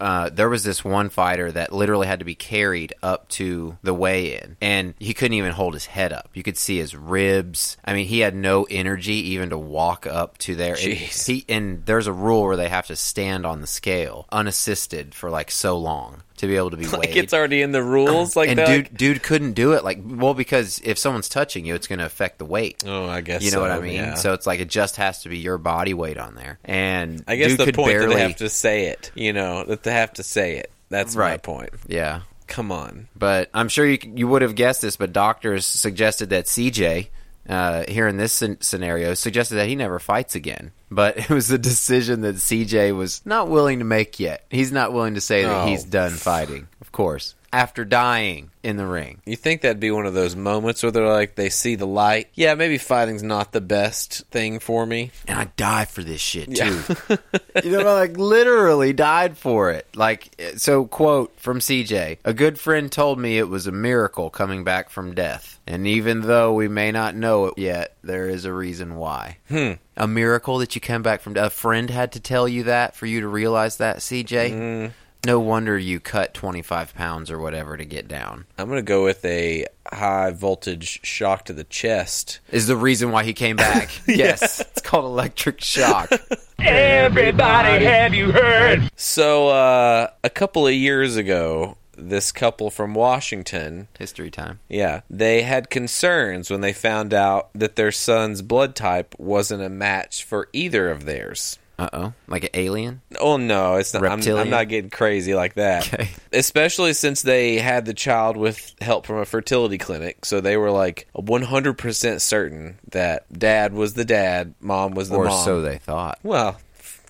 Uh, 0.00 0.28
there 0.28 0.48
was 0.50 0.62
this 0.62 0.84
one 0.84 1.08
fighter 1.08 1.50
that 1.50 1.72
literally 1.72 2.06
had 2.06 2.18
to 2.18 2.24
be 2.24 2.34
carried 2.34 2.92
up 3.02 3.28
to 3.30 3.78
the 3.82 3.94
weigh 3.94 4.38
in, 4.38 4.58
and 4.60 4.94
he 4.98 5.14
couldn't 5.14 5.32
even 5.38 5.52
hold 5.52 5.72
his 5.72 5.86
head 5.86 6.12
up. 6.12 6.28
You 6.34 6.42
could 6.42 6.58
see 6.58 6.76
his 6.76 6.94
ribs. 6.94 7.78
I 7.82 7.94
mean, 7.94 8.06
he 8.06 8.20
had 8.20 8.34
no 8.34 8.64
energy 8.64 9.30
even 9.30 9.50
to 9.50 9.58
walk 9.58 10.06
up 10.06 10.36
to 10.38 10.54
there. 10.54 10.74
And 10.74 10.82
He 11.26 11.44
and 11.48 11.86
there's 11.86 12.06
a 12.06 12.12
rule 12.12 12.42
where 12.42 12.56
they 12.56 12.68
have 12.68 12.88
to 12.88 12.96
stand 12.96 13.46
on 13.46 13.62
the 13.62 13.66
scale 13.66 14.26
unassisted 14.30 15.14
for 15.14 15.30
like 15.30 15.50
so 15.50 15.78
long 15.78 16.22
to 16.40 16.46
be 16.46 16.56
able 16.56 16.70
to 16.70 16.76
be 16.76 16.86
Like 16.90 17.08
weighed. 17.08 17.16
it's 17.16 17.32
already 17.32 17.62
in 17.62 17.72
the 17.72 17.82
rules. 17.82 18.36
Like 18.36 18.50
and 18.50 18.58
that. 18.58 18.66
dude, 18.66 18.96
dude 18.96 19.22
couldn't 19.22 19.52
do 19.52 19.72
it. 19.72 19.84
Like, 19.84 19.98
well, 20.04 20.34
because 20.34 20.80
if 20.84 20.98
someone's 20.98 21.28
touching 21.28 21.64
you, 21.64 21.74
it's 21.74 21.86
going 21.86 21.98
to 22.00 22.04
affect 22.06 22.38
the 22.38 22.44
weight. 22.44 22.82
oh, 22.86 23.06
I 23.06 23.20
guess 23.20 23.42
You 23.42 23.50
know 23.52 23.60
what 23.60 23.70
I 23.70 23.80
mean? 23.80 23.94
yeah. 23.94 24.14
So 24.14 24.32
it's 24.34 24.46
like 24.46 24.60
it 24.60 24.68
just 24.68 24.96
has 24.96 25.22
to 25.22 25.28
be 25.28 25.38
your 25.38 25.58
body 25.58 25.94
weight 25.94 26.18
on 26.18 26.34
there. 26.34 26.58
And 26.64 27.24
I 27.26 27.36
guess 27.36 27.56
the 27.56 27.64
could 27.66 27.74
point 27.74 27.90
barely, 27.92 28.08
that 28.08 28.14
they 28.14 28.20
have 28.22 28.36
to 28.36 28.48
say 28.48 28.86
it. 28.86 29.10
You 29.14 29.32
know 29.32 29.64
that 29.64 29.82
they 29.82 29.92
have 29.92 30.12
to 30.14 30.22
say 30.22 30.56
it. 30.56 30.70
That's 30.88 31.14
my 31.16 31.36
point. 31.36 31.70
yeah. 31.86 32.22
Come 32.48 32.72
on. 32.72 33.06
But 33.14 33.48
I'm 33.54 33.68
sure 33.68 33.86
you 33.86 33.96
you 34.16 34.26
would 34.26 34.42
have 34.42 34.56
guessed 34.56 34.82
this, 34.82 34.96
but 34.96 35.12
doctors 35.12 35.64
suggested 35.64 36.30
that 36.30 36.46
CJ 36.46 37.06
uh, 37.48 37.84
here 37.86 38.08
in 38.08 38.16
this 38.16 38.42
scenario 38.60 39.14
suggested 39.14 39.54
that 39.54 39.68
he 39.68 39.76
never 39.76 40.00
fights 40.00 40.34
again. 40.34 40.72
But 40.90 41.16
it 41.18 41.30
was 41.30 41.50
a 41.50 41.58
decision 41.58 42.22
that 42.22 42.36
CJ 42.36 42.94
was 42.96 43.22
not 43.24 43.48
willing 43.48 43.78
to 43.78 43.84
make 43.84 44.18
yet. 44.18 44.44
He's 44.50 44.72
not 44.72 44.92
willing 44.92 45.14
to 45.14 45.20
say 45.20 45.44
that 45.44 45.64
Oh. 45.64 45.66
he's 45.66 45.84
done 45.84 46.12
fighting. 46.12 46.66
Of 46.80 46.90
course, 46.92 47.36
after 47.52 47.84
dying 47.84 48.50
in 48.64 48.76
the 48.76 48.86
ring. 48.86 49.20
You 49.24 49.36
think 49.36 49.60
that'd 49.62 49.78
be 49.80 49.90
one 49.92 50.04
of 50.06 50.14
those 50.14 50.34
moments 50.36 50.82
where 50.82 50.90
they're 50.92 51.06
like 51.06 51.36
they 51.36 51.48
see 51.48 51.76
the 51.76 51.86
light? 51.86 52.28
Yeah, 52.34 52.54
maybe 52.54 52.76
fighting's 52.78 53.22
not 53.22 53.52
the 53.52 53.60
best 53.60 54.24
thing 54.32 54.58
for 54.58 54.84
me. 54.84 55.12
and 55.28 55.38
I 55.38 55.44
die 55.56 55.84
for 55.84 56.02
this 56.02 56.20
shit 56.20 56.54
too. 56.56 56.80
you 57.64 57.70
know, 57.70 57.94
like 57.94 58.16
literally 58.16 58.92
died 58.92 59.38
for 59.38 59.70
it. 59.70 59.86
Like 59.94 60.34
so, 60.56 60.86
quote 60.86 61.38
from 61.38 61.60
CJ: 61.60 62.18
"A 62.24 62.34
good 62.34 62.58
friend 62.58 62.90
told 62.90 63.18
me 63.20 63.38
it 63.38 63.48
was 63.48 63.66
a 63.68 63.72
miracle 63.72 64.28
coming 64.30 64.64
back 64.64 64.90
from 64.90 65.14
death, 65.14 65.60
and 65.68 65.86
even 65.86 66.22
though 66.22 66.52
we 66.54 66.66
may 66.68 66.90
not 66.90 67.14
know 67.14 67.46
it 67.46 67.54
yet, 67.58 67.96
there 68.02 68.28
is 68.28 68.44
a 68.44 68.52
reason 68.52 68.96
why." 68.96 69.36
Hmm. 69.48 69.72
A 70.00 70.08
miracle 70.08 70.56
that 70.58 70.74
you 70.74 70.80
come 70.80 71.02
back 71.02 71.20
from. 71.20 71.36
A 71.36 71.50
friend 71.50 71.90
had 71.90 72.12
to 72.12 72.20
tell 72.20 72.48
you 72.48 72.62
that 72.62 72.96
for 72.96 73.04
you 73.04 73.20
to 73.20 73.28
realize 73.28 73.76
that, 73.76 73.98
CJ. 73.98 74.50
Mm. 74.50 74.92
No 75.26 75.38
wonder 75.38 75.76
you 75.78 76.00
cut 76.00 76.32
twenty 76.32 76.62
five 76.62 76.94
pounds 76.94 77.30
or 77.30 77.38
whatever 77.38 77.76
to 77.76 77.84
get 77.84 78.08
down. 78.08 78.46
I'm 78.56 78.70
gonna 78.70 78.80
go 78.80 79.04
with 79.04 79.22
a 79.26 79.66
high 79.92 80.30
voltage 80.30 81.00
shock 81.04 81.44
to 81.44 81.52
the 81.52 81.64
chest. 81.64 82.40
Is 82.50 82.66
the 82.66 82.76
reason 82.76 83.10
why 83.10 83.24
he 83.24 83.34
came 83.34 83.56
back? 83.56 83.90
Yes, 84.06 84.60
it's 84.60 84.80
called 84.80 85.04
electric 85.04 85.60
shock. 85.60 86.10
Everybody, 86.58 87.84
have 87.84 88.14
you 88.14 88.32
heard? 88.32 88.90
So 88.96 89.48
uh, 89.48 90.08
a 90.24 90.30
couple 90.30 90.66
of 90.66 90.72
years 90.72 91.16
ago, 91.16 91.76
this 92.08 92.32
couple 92.32 92.70
from 92.70 92.94
Washington, 92.94 93.88
History 93.98 94.30
time. 94.30 94.60
yeah, 94.68 95.02
they 95.10 95.42
had 95.42 95.70
concerns 95.70 96.50
when 96.50 96.60
they 96.60 96.72
found 96.72 97.12
out 97.12 97.50
that 97.54 97.76
their 97.76 97.92
son's 97.92 98.42
blood 98.42 98.74
type 98.74 99.14
wasn't 99.18 99.62
a 99.62 99.68
match 99.68 100.24
for 100.24 100.48
either 100.52 100.90
of 100.90 101.04
theirs. 101.04 101.58
Uh 101.78 101.88
oh, 101.94 102.12
like 102.28 102.44
an 102.44 102.50
alien. 102.52 103.00
Oh 103.18 103.38
no, 103.38 103.76
it's 103.76 103.94
not. 103.94 104.04
I'm, 104.04 104.20
I'm 104.36 104.50
not 104.50 104.68
getting 104.68 104.90
crazy 104.90 105.34
like 105.34 105.54
that. 105.54 105.86
Okay. 105.94 106.10
Especially 106.30 106.92
since 106.92 107.22
they 107.22 107.56
had 107.56 107.86
the 107.86 107.94
child 107.94 108.36
with 108.36 108.74
help 108.82 109.06
from 109.06 109.16
a 109.16 109.24
fertility 109.24 109.78
clinic, 109.78 110.26
so 110.26 110.42
they 110.42 110.58
were 110.58 110.70
like 110.70 111.08
100% 111.16 112.20
certain 112.20 112.78
that 112.90 113.24
dad 113.32 113.72
was 113.72 113.94
the 113.94 114.04
dad, 114.04 114.54
mom 114.60 114.92
was 114.92 115.08
the 115.08 115.16
or 115.16 115.24
mom. 115.24 115.44
so 115.44 115.62
they 115.62 115.78
thought. 115.78 116.18
Well, 116.22 116.60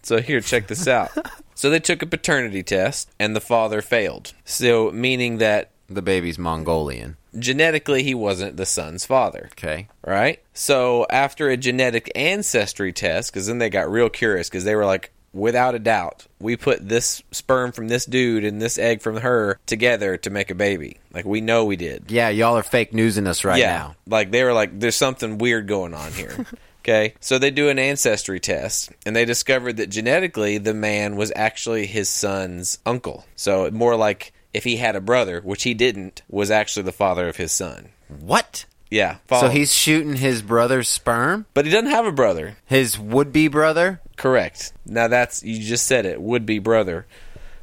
so 0.03 0.21
here, 0.21 0.41
check 0.41 0.69
this 0.69 0.87
out. 0.87 1.11
so 1.61 1.69
they 1.69 1.79
took 1.81 2.01
a 2.01 2.07
paternity 2.07 2.63
test, 2.63 3.11
and 3.19 3.37
the 3.37 3.41
father 3.41 3.83
failed. 3.83 4.33
So 4.47 4.91
meaning 4.93 5.37
that 5.39 5.71
The 5.89 6.01
baby's 6.01 6.39
Mongolian. 6.39 7.17
genetically 7.39 8.03
he 8.03 8.15
wasn't 8.15 8.57
the 8.57 8.65
son's 8.65 9.05
father 9.05 9.51
Okay. 9.53 9.89
right? 10.07 10.41
So 10.55 11.07
after 11.11 11.51
a 11.51 11.57
genetic 11.59 12.11
ancestry 12.15 12.93
test, 12.95 13.31
because 13.33 13.47
then 13.47 13.59
they 13.59 13.69
got 13.69 13.91
real 13.91 14.09
curious, 14.09 14.49
because 14.49 14.65
they 14.65 14.75
were 14.75 14.87
like, 14.87 15.13
without 15.33 15.75
a 15.75 15.79
doubt, 15.79 16.27
we 16.41 16.57
put 16.57 16.89
this 16.89 17.23
sperm 17.31 17.73
from 17.73 17.89
this 17.89 18.05
dude 18.07 18.45
and 18.45 18.61
this 18.61 18.79
egg 18.79 19.03
from 19.03 19.19
her 19.19 19.61
together 19.67 20.17
to 20.17 20.31
make 20.31 20.51
a 20.51 20.55
baby. 20.55 20.97
Like 21.13 21.25
we 21.27 21.41
know 21.41 21.65
we 21.67 21.77
did. 21.77 22.05
Yeah, 22.11 22.31
y'all 22.31 22.57
are 22.57 22.63
fake 22.63 22.95
newsing 22.95 23.27
us 23.27 23.45
right 23.45 23.59
yeah, 23.61 23.77
now. 23.77 23.97
like 24.07 24.31
they 24.31 24.43
were 24.45 24.53
like, 24.55 24.81
there's 24.81 24.97
something 24.97 25.37
weird 25.39 25.69
going 25.69 25.93
on 25.95 26.13
here. 26.13 26.47
Okay, 26.81 27.15
so 27.21 27.39
they 27.39 27.51
do 27.51 27.69
an 27.69 27.79
ancestry 27.79 28.41
test, 28.41 28.91
and 29.05 29.15
they 29.15 29.25
discovered 29.25 29.77
that 29.77 29.91
genetically 29.91 30.59
the 30.59 30.75
man 30.75 31.17
was 31.17 31.33
actually 31.37 31.87
his 31.87 32.09
son's 32.09 32.79
uncle. 32.87 33.27
So 33.37 33.71
more 33.71 33.97
like 33.97 34.33
if 34.55 34.65
he 34.65 34.77
had 34.77 34.97
a 34.97 35.01
brother, 35.01 35.41
which 35.43 35.63
he 35.65 35.75
didn't, 35.75 36.23
was 36.29 36.51
actually 36.51 36.85
the 36.85 36.93
father 36.93 37.29
of 37.29 37.37
his 37.37 37.53
son. 37.53 37.91
What? 38.09 38.65
Yeah, 38.91 39.19
So 39.29 39.49
he's 39.51 39.73
shooting 39.73 40.17
his 40.17 40.43
brother's 40.43 40.89
sperm? 40.89 41.47
but 41.55 41.65
he 41.65 41.71
doesn't 41.71 41.91
have 41.93 42.07
a 42.07 42.13
brother. 42.13 42.57
His 42.67 42.99
would 42.99 43.33
be 43.33 43.47
brother? 43.47 44.01
Correct. 44.17 44.73
Now 44.85 45.07
that's 45.07 45.45
you 45.45 45.63
just 45.63 45.87
said 45.87 46.07
it 46.07 46.21
would 46.21 46.45
be 46.45 46.59
brother. 46.59 47.07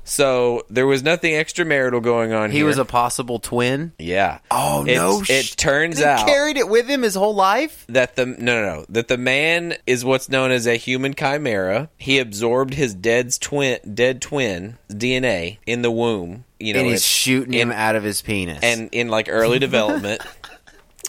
So 0.10 0.66
there 0.70 0.88
was 0.88 1.04
nothing 1.04 1.34
extramarital 1.34 2.02
going 2.02 2.32
on 2.32 2.50
He 2.52 2.60
here. 2.60 2.66
was 2.66 2.78
a 2.78 2.86
possible 2.86 3.40
twin? 3.40 3.92
yeah. 4.00 4.40
Oh, 4.50 4.84
It's- 4.88 4.96
no. 4.98 5.22
It 5.28 5.54
turns 5.58 5.98
They 5.98 6.06
out 6.06 6.26
carried 6.26 6.56
it 6.56 6.70
with 6.70 6.88
him 6.88 7.02
his 7.02 7.16
whole 7.16 7.36
life? 7.36 7.84
that 7.90 8.16
the 8.16 8.26
no 8.26 8.36
no 8.36 8.62
no 8.78 8.86
that 8.88 9.10
the 9.10 9.18
man 9.18 9.76
is 9.86 10.06
what's 10.06 10.30
known 10.30 10.52
as 10.52 10.66
a 10.66 10.76
human 10.76 11.14
chimera. 11.14 11.90
He 11.98 12.20
absorbed 12.20 12.74
his 12.76 12.94
dead's 12.94 13.38
twin 13.38 13.80
dead 13.94 14.22
twin 14.22 14.78
DNA 14.90 15.58
in 15.66 15.82
the 15.82 15.92
womb. 15.92 16.46
You 16.60 16.74
know, 16.74 16.80
and 16.80 16.88
he's 16.90 17.02
it- 17.02 17.04
shooting 17.04 17.54
him 17.54 17.72
out 17.74 17.96
of 17.98 18.04
his 18.04 18.22
penis. 18.22 18.60
and 18.64 18.88
in 18.94 19.10
like 19.10 19.28
early 19.30 19.60
development. 19.68 20.22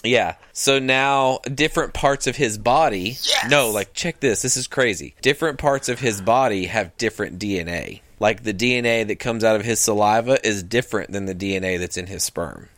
Yeah. 0.03 0.35
So 0.53 0.79
now 0.79 1.39
different 1.53 1.93
parts 1.93 2.27
of 2.27 2.35
his 2.35 2.57
body. 2.57 3.17
Yes! 3.21 3.49
No, 3.49 3.69
like 3.69 3.93
check 3.93 4.19
this. 4.19 4.41
This 4.41 4.57
is 4.57 4.67
crazy. 4.67 5.15
Different 5.21 5.57
parts 5.57 5.87
of 5.89 5.99
his 6.01 6.19
body 6.21 6.65
have 6.65 6.95
different 6.97 7.39
DNA. 7.39 8.01
Like 8.19 8.43
the 8.43 8.53
DNA 8.53 9.07
that 9.07 9.17
comes 9.17 9.43
out 9.43 9.55
of 9.55 9.63
his 9.63 9.79
saliva 9.79 10.45
is 10.45 10.63
different 10.63 11.11
than 11.11 11.25
the 11.25 11.35
DNA 11.35 11.79
that's 11.79 11.97
in 11.97 12.07
his 12.07 12.23
sperm. 12.23 12.69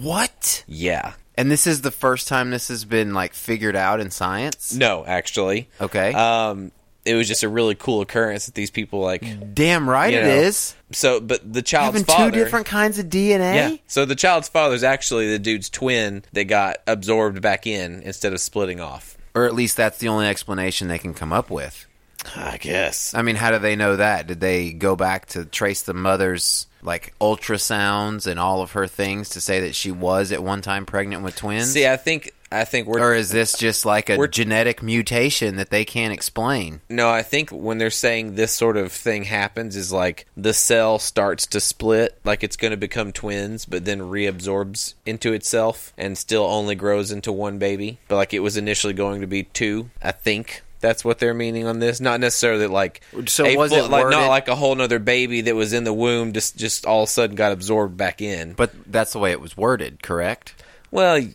what? 0.00 0.64
Yeah. 0.66 1.14
And 1.36 1.50
this 1.50 1.66
is 1.66 1.82
the 1.82 1.90
first 1.90 2.28
time 2.28 2.50
this 2.50 2.68
has 2.68 2.84
been 2.84 3.12
like 3.12 3.34
figured 3.34 3.74
out 3.76 4.00
in 4.00 4.10
science? 4.10 4.74
No, 4.74 5.04
actually. 5.04 5.68
Okay. 5.80 6.12
Um 6.12 6.70
it 7.04 7.14
was 7.14 7.28
just 7.28 7.42
a 7.42 7.48
really 7.50 7.74
cool 7.74 8.00
occurrence 8.00 8.46
that 8.46 8.54
these 8.54 8.70
people 8.70 9.00
like 9.00 9.54
Damn 9.54 9.88
right 9.90 10.14
you 10.14 10.20
know, 10.20 10.26
is. 10.26 10.74
so 10.90 11.20
but 11.20 11.52
the 11.52 11.60
child's 11.60 11.98
Having 11.98 12.06
father 12.06 12.30
two 12.30 12.44
different 12.44 12.66
kinds 12.66 12.98
of 12.98 13.06
DNA? 13.06 13.54
Yeah. 13.54 13.76
So 13.86 14.04
the 14.04 14.14
child's 14.14 14.48
father 14.48 14.74
is 14.74 14.84
actually 14.84 15.30
the 15.30 15.38
dude's 15.38 15.68
twin 15.68 16.22
that 16.32 16.44
got 16.44 16.78
absorbed 16.86 17.42
back 17.42 17.66
in 17.66 18.00
instead 18.02 18.32
of 18.32 18.40
splitting 18.40 18.80
off. 18.80 19.18
Or 19.34 19.44
at 19.44 19.54
least 19.54 19.76
that's 19.76 19.98
the 19.98 20.08
only 20.08 20.26
explanation 20.28 20.88
they 20.88 20.98
can 20.98 21.12
come 21.12 21.32
up 21.32 21.50
with. 21.50 21.86
I 22.36 22.58
guess. 22.58 23.14
I 23.14 23.22
mean, 23.22 23.36
how 23.36 23.50
do 23.50 23.58
they 23.58 23.76
know 23.76 23.96
that? 23.96 24.26
Did 24.26 24.40
they 24.40 24.72
go 24.72 24.96
back 24.96 25.26
to 25.26 25.44
trace 25.44 25.82
the 25.82 25.94
mother's 25.94 26.66
like 26.82 27.14
ultrasounds 27.18 28.26
and 28.26 28.38
all 28.38 28.60
of 28.62 28.72
her 28.72 28.86
things 28.86 29.30
to 29.30 29.40
say 29.40 29.60
that 29.60 29.74
she 29.74 29.90
was 29.90 30.32
at 30.32 30.42
one 30.42 30.62
time 30.62 30.86
pregnant 30.86 31.22
with 31.22 31.36
twins? 31.36 31.72
See, 31.72 31.86
I 31.86 31.96
think 31.96 32.32
I 32.52 32.64
think 32.64 32.86
we're 32.86 33.00
or 33.00 33.14
is 33.14 33.30
this 33.30 33.58
just 33.58 33.84
like 33.84 34.10
a 34.10 34.28
genetic 34.28 34.82
mutation 34.82 35.56
that 35.56 35.70
they 35.70 35.84
can't 35.84 36.12
explain? 36.12 36.80
no. 36.88 37.10
I 37.10 37.22
think 37.22 37.50
when 37.50 37.78
they're 37.78 37.90
saying 37.90 38.34
this 38.34 38.52
sort 38.52 38.76
of 38.76 38.92
thing 38.92 39.24
happens 39.24 39.76
is 39.76 39.92
like 39.92 40.26
the 40.36 40.52
cell 40.52 40.98
starts 40.98 41.46
to 41.48 41.60
split, 41.60 42.18
like 42.22 42.44
it's 42.44 42.56
going 42.56 42.70
to 42.70 42.76
become 42.76 43.12
twins, 43.12 43.64
but 43.64 43.84
then 43.84 44.00
reabsorbs 44.00 44.94
into 45.04 45.32
itself 45.32 45.92
and 45.98 46.16
still 46.16 46.44
only 46.44 46.74
grows 46.74 47.10
into 47.10 47.32
one 47.32 47.58
baby. 47.58 47.98
But 48.08 48.16
like 48.16 48.34
it 48.34 48.40
was 48.40 48.56
initially 48.56 48.94
going 48.94 49.20
to 49.20 49.26
be 49.26 49.44
two. 49.44 49.90
I 50.02 50.12
think. 50.12 50.62
That's 50.84 51.02
what 51.02 51.18
they're 51.18 51.32
meaning 51.32 51.66
on 51.66 51.78
this. 51.78 51.98
Not 51.98 52.20
necessarily 52.20 52.66
like 52.66 53.00
So 53.24 53.44
was 53.56 53.70
full- 53.70 53.86
it 53.86 53.90
like 53.90 54.10
not 54.10 54.28
like 54.28 54.48
a 54.48 54.54
whole 54.54 54.74
nother 54.74 54.98
baby 54.98 55.40
that 55.40 55.54
was 55.54 55.72
in 55.72 55.84
the 55.84 55.94
womb 55.94 56.34
just 56.34 56.58
just 56.58 56.84
all 56.84 57.04
of 57.04 57.08
a 57.08 57.10
sudden 57.10 57.36
got 57.36 57.52
absorbed 57.52 57.96
back 57.96 58.20
in. 58.20 58.52
But 58.52 58.70
that's 58.86 59.14
the 59.14 59.18
way 59.18 59.30
it 59.30 59.40
was 59.40 59.56
worded, 59.56 60.02
correct? 60.02 60.62
Well, 60.90 61.26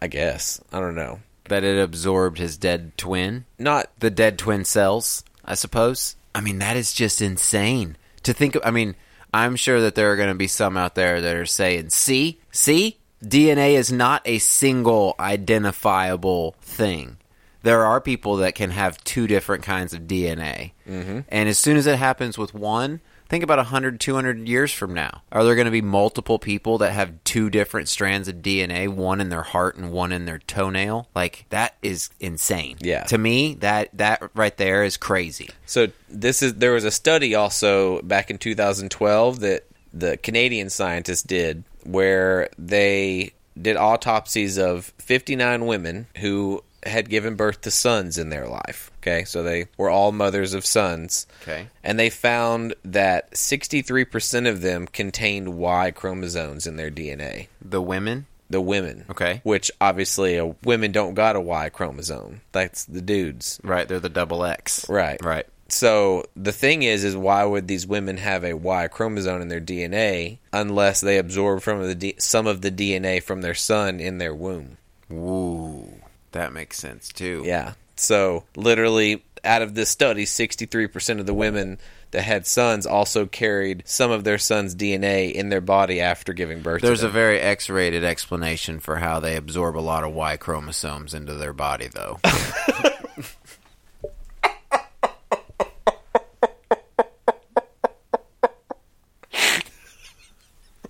I 0.00 0.06
guess 0.06 0.58
I 0.72 0.80
don't 0.80 0.94
know. 0.94 1.20
That 1.50 1.64
it 1.64 1.78
absorbed 1.78 2.38
his 2.38 2.56
dead 2.56 2.96
twin? 2.96 3.44
Not 3.58 3.90
the 3.98 4.08
dead 4.08 4.38
twin 4.38 4.64
cells, 4.64 5.22
I 5.44 5.54
suppose. 5.54 6.16
I 6.34 6.40
mean, 6.40 6.58
that 6.60 6.78
is 6.78 6.94
just 6.94 7.20
insane 7.20 7.98
to 8.22 8.32
think. 8.32 8.54
Of, 8.54 8.62
I 8.64 8.70
mean, 8.70 8.96
I'm 9.34 9.54
sure 9.56 9.82
that 9.82 9.96
there 9.96 10.10
are 10.12 10.16
going 10.16 10.30
to 10.30 10.34
be 10.34 10.46
some 10.46 10.78
out 10.78 10.94
there 10.94 11.20
that 11.20 11.36
are 11.36 11.44
saying, 11.44 11.90
"See, 11.90 12.40
see, 12.50 12.96
DNA 13.22 13.74
is 13.74 13.92
not 13.92 14.22
a 14.24 14.38
single 14.38 15.14
identifiable 15.20 16.56
thing." 16.62 17.18
There 17.64 17.84
are 17.84 18.00
people 18.00 18.36
that 18.36 18.54
can 18.54 18.70
have 18.70 19.02
two 19.04 19.26
different 19.26 19.64
kinds 19.64 19.92
of 19.94 20.02
DNA, 20.02 20.72
mm-hmm. 20.86 21.20
and 21.28 21.48
as 21.48 21.58
soon 21.58 21.76
as 21.76 21.86
it 21.86 21.98
happens 21.98 22.38
with 22.38 22.54
one. 22.54 23.00
Think 23.26 23.42
about 23.42 23.56
100, 23.56 24.00
200 24.00 24.46
years 24.46 24.70
from 24.70 24.92
now. 24.92 25.22
Are 25.32 25.42
there 25.42 25.54
going 25.54 25.64
to 25.64 25.70
be 25.70 25.80
multiple 25.80 26.38
people 26.38 26.76
that 26.78 26.92
have 26.92 27.24
two 27.24 27.48
different 27.48 27.88
strands 27.88 28.28
of 28.28 28.36
DNA, 28.36 28.86
one 28.86 29.18
in 29.18 29.30
their 29.30 29.42
heart 29.42 29.76
and 29.76 29.90
one 29.90 30.12
in 30.12 30.26
their 30.26 30.38
toenail? 30.40 31.08
Like 31.14 31.46
that 31.48 31.74
is 31.82 32.10
insane. 32.20 32.76
Yeah. 32.80 33.04
To 33.04 33.16
me, 33.16 33.54
that 33.56 33.88
that 33.94 34.30
right 34.34 34.54
there 34.58 34.84
is 34.84 34.98
crazy. 34.98 35.48
So 35.64 35.88
this 36.10 36.42
is 36.42 36.56
there 36.56 36.72
was 36.72 36.84
a 36.84 36.90
study 36.90 37.34
also 37.34 38.02
back 38.02 38.30
in 38.30 38.36
2012 38.36 39.40
that 39.40 39.64
the 39.94 40.18
Canadian 40.18 40.68
scientists 40.68 41.22
did 41.22 41.64
where 41.84 42.50
they 42.58 43.32
did 43.60 43.76
autopsies 43.76 44.58
of 44.58 44.92
59 44.98 45.66
women 45.66 46.06
who 46.18 46.62
had 46.86 47.08
given 47.08 47.34
birth 47.34 47.60
to 47.62 47.70
sons 47.70 48.18
in 48.18 48.30
their 48.30 48.46
life. 48.46 48.90
Okay, 48.98 49.24
so 49.24 49.42
they 49.42 49.66
were 49.76 49.90
all 49.90 50.12
mothers 50.12 50.54
of 50.54 50.64
sons. 50.64 51.26
Okay. 51.42 51.68
And 51.82 51.98
they 51.98 52.10
found 52.10 52.74
that 52.84 53.32
63% 53.32 54.48
of 54.48 54.62
them 54.62 54.86
contained 54.86 55.56
Y 55.56 55.90
chromosomes 55.90 56.66
in 56.66 56.76
their 56.76 56.90
DNA. 56.90 57.48
The 57.62 57.82
women. 57.82 58.26
The 58.48 58.60
women. 58.60 59.04
Okay. 59.10 59.40
Which 59.42 59.70
obviously 59.80 60.38
uh, 60.38 60.52
women 60.62 60.92
don't 60.92 61.14
got 61.14 61.36
a 61.36 61.40
Y 61.40 61.68
chromosome. 61.70 62.42
That's 62.52 62.84
the 62.84 63.02
dudes. 63.02 63.60
Right, 63.62 63.88
they're 63.88 64.00
the 64.00 64.08
double 64.08 64.44
X. 64.44 64.88
Right. 64.88 65.22
Right. 65.24 65.46
So 65.68 66.24
the 66.36 66.52
thing 66.52 66.82
is, 66.82 67.04
is 67.04 67.16
why 67.16 67.44
would 67.44 67.66
these 67.66 67.86
women 67.86 68.18
have 68.18 68.44
a 68.44 68.54
Y 68.54 68.86
chromosome 68.88 69.42
in 69.42 69.48
their 69.48 69.60
DNA 69.60 70.38
unless 70.52 71.00
they 71.00 71.18
absorb 71.18 71.62
from 71.62 71.82
the 71.82 71.94
D- 71.94 72.14
some 72.18 72.46
of 72.46 72.60
the 72.60 72.70
DNA 72.70 73.22
from 73.22 73.40
their 73.42 73.54
son 73.54 73.98
in 73.98 74.18
their 74.18 74.34
womb? 74.34 74.76
Ooh, 75.10 75.93
that 76.34 76.52
makes 76.52 76.76
sense 76.76 77.08
too. 77.08 77.42
Yeah. 77.44 77.72
So 77.96 78.44
literally, 78.56 79.24
out 79.42 79.62
of 79.62 79.74
this 79.74 79.88
study, 79.88 80.26
sixty-three 80.26 80.86
percent 80.88 81.18
of 81.20 81.26
the 81.26 81.34
women 81.34 81.78
that 82.10 82.22
had 82.22 82.46
sons 82.46 82.86
also 82.86 83.26
carried 83.26 83.82
some 83.86 84.12
of 84.12 84.22
their 84.22 84.38
son's 84.38 84.76
DNA 84.76 85.32
in 85.32 85.48
their 85.48 85.60
body 85.60 86.00
after 86.00 86.32
giving 86.32 86.60
birth. 86.60 86.80
There's 86.80 87.02
a 87.02 87.08
very 87.08 87.40
X-rated 87.40 88.04
explanation 88.04 88.78
for 88.78 88.96
how 88.96 89.18
they 89.18 89.36
absorb 89.36 89.76
a 89.76 89.80
lot 89.80 90.04
of 90.04 90.12
Y 90.12 90.36
chromosomes 90.36 91.12
into 91.12 91.34
their 91.34 91.52
body, 91.52 91.88
though. 91.88 92.20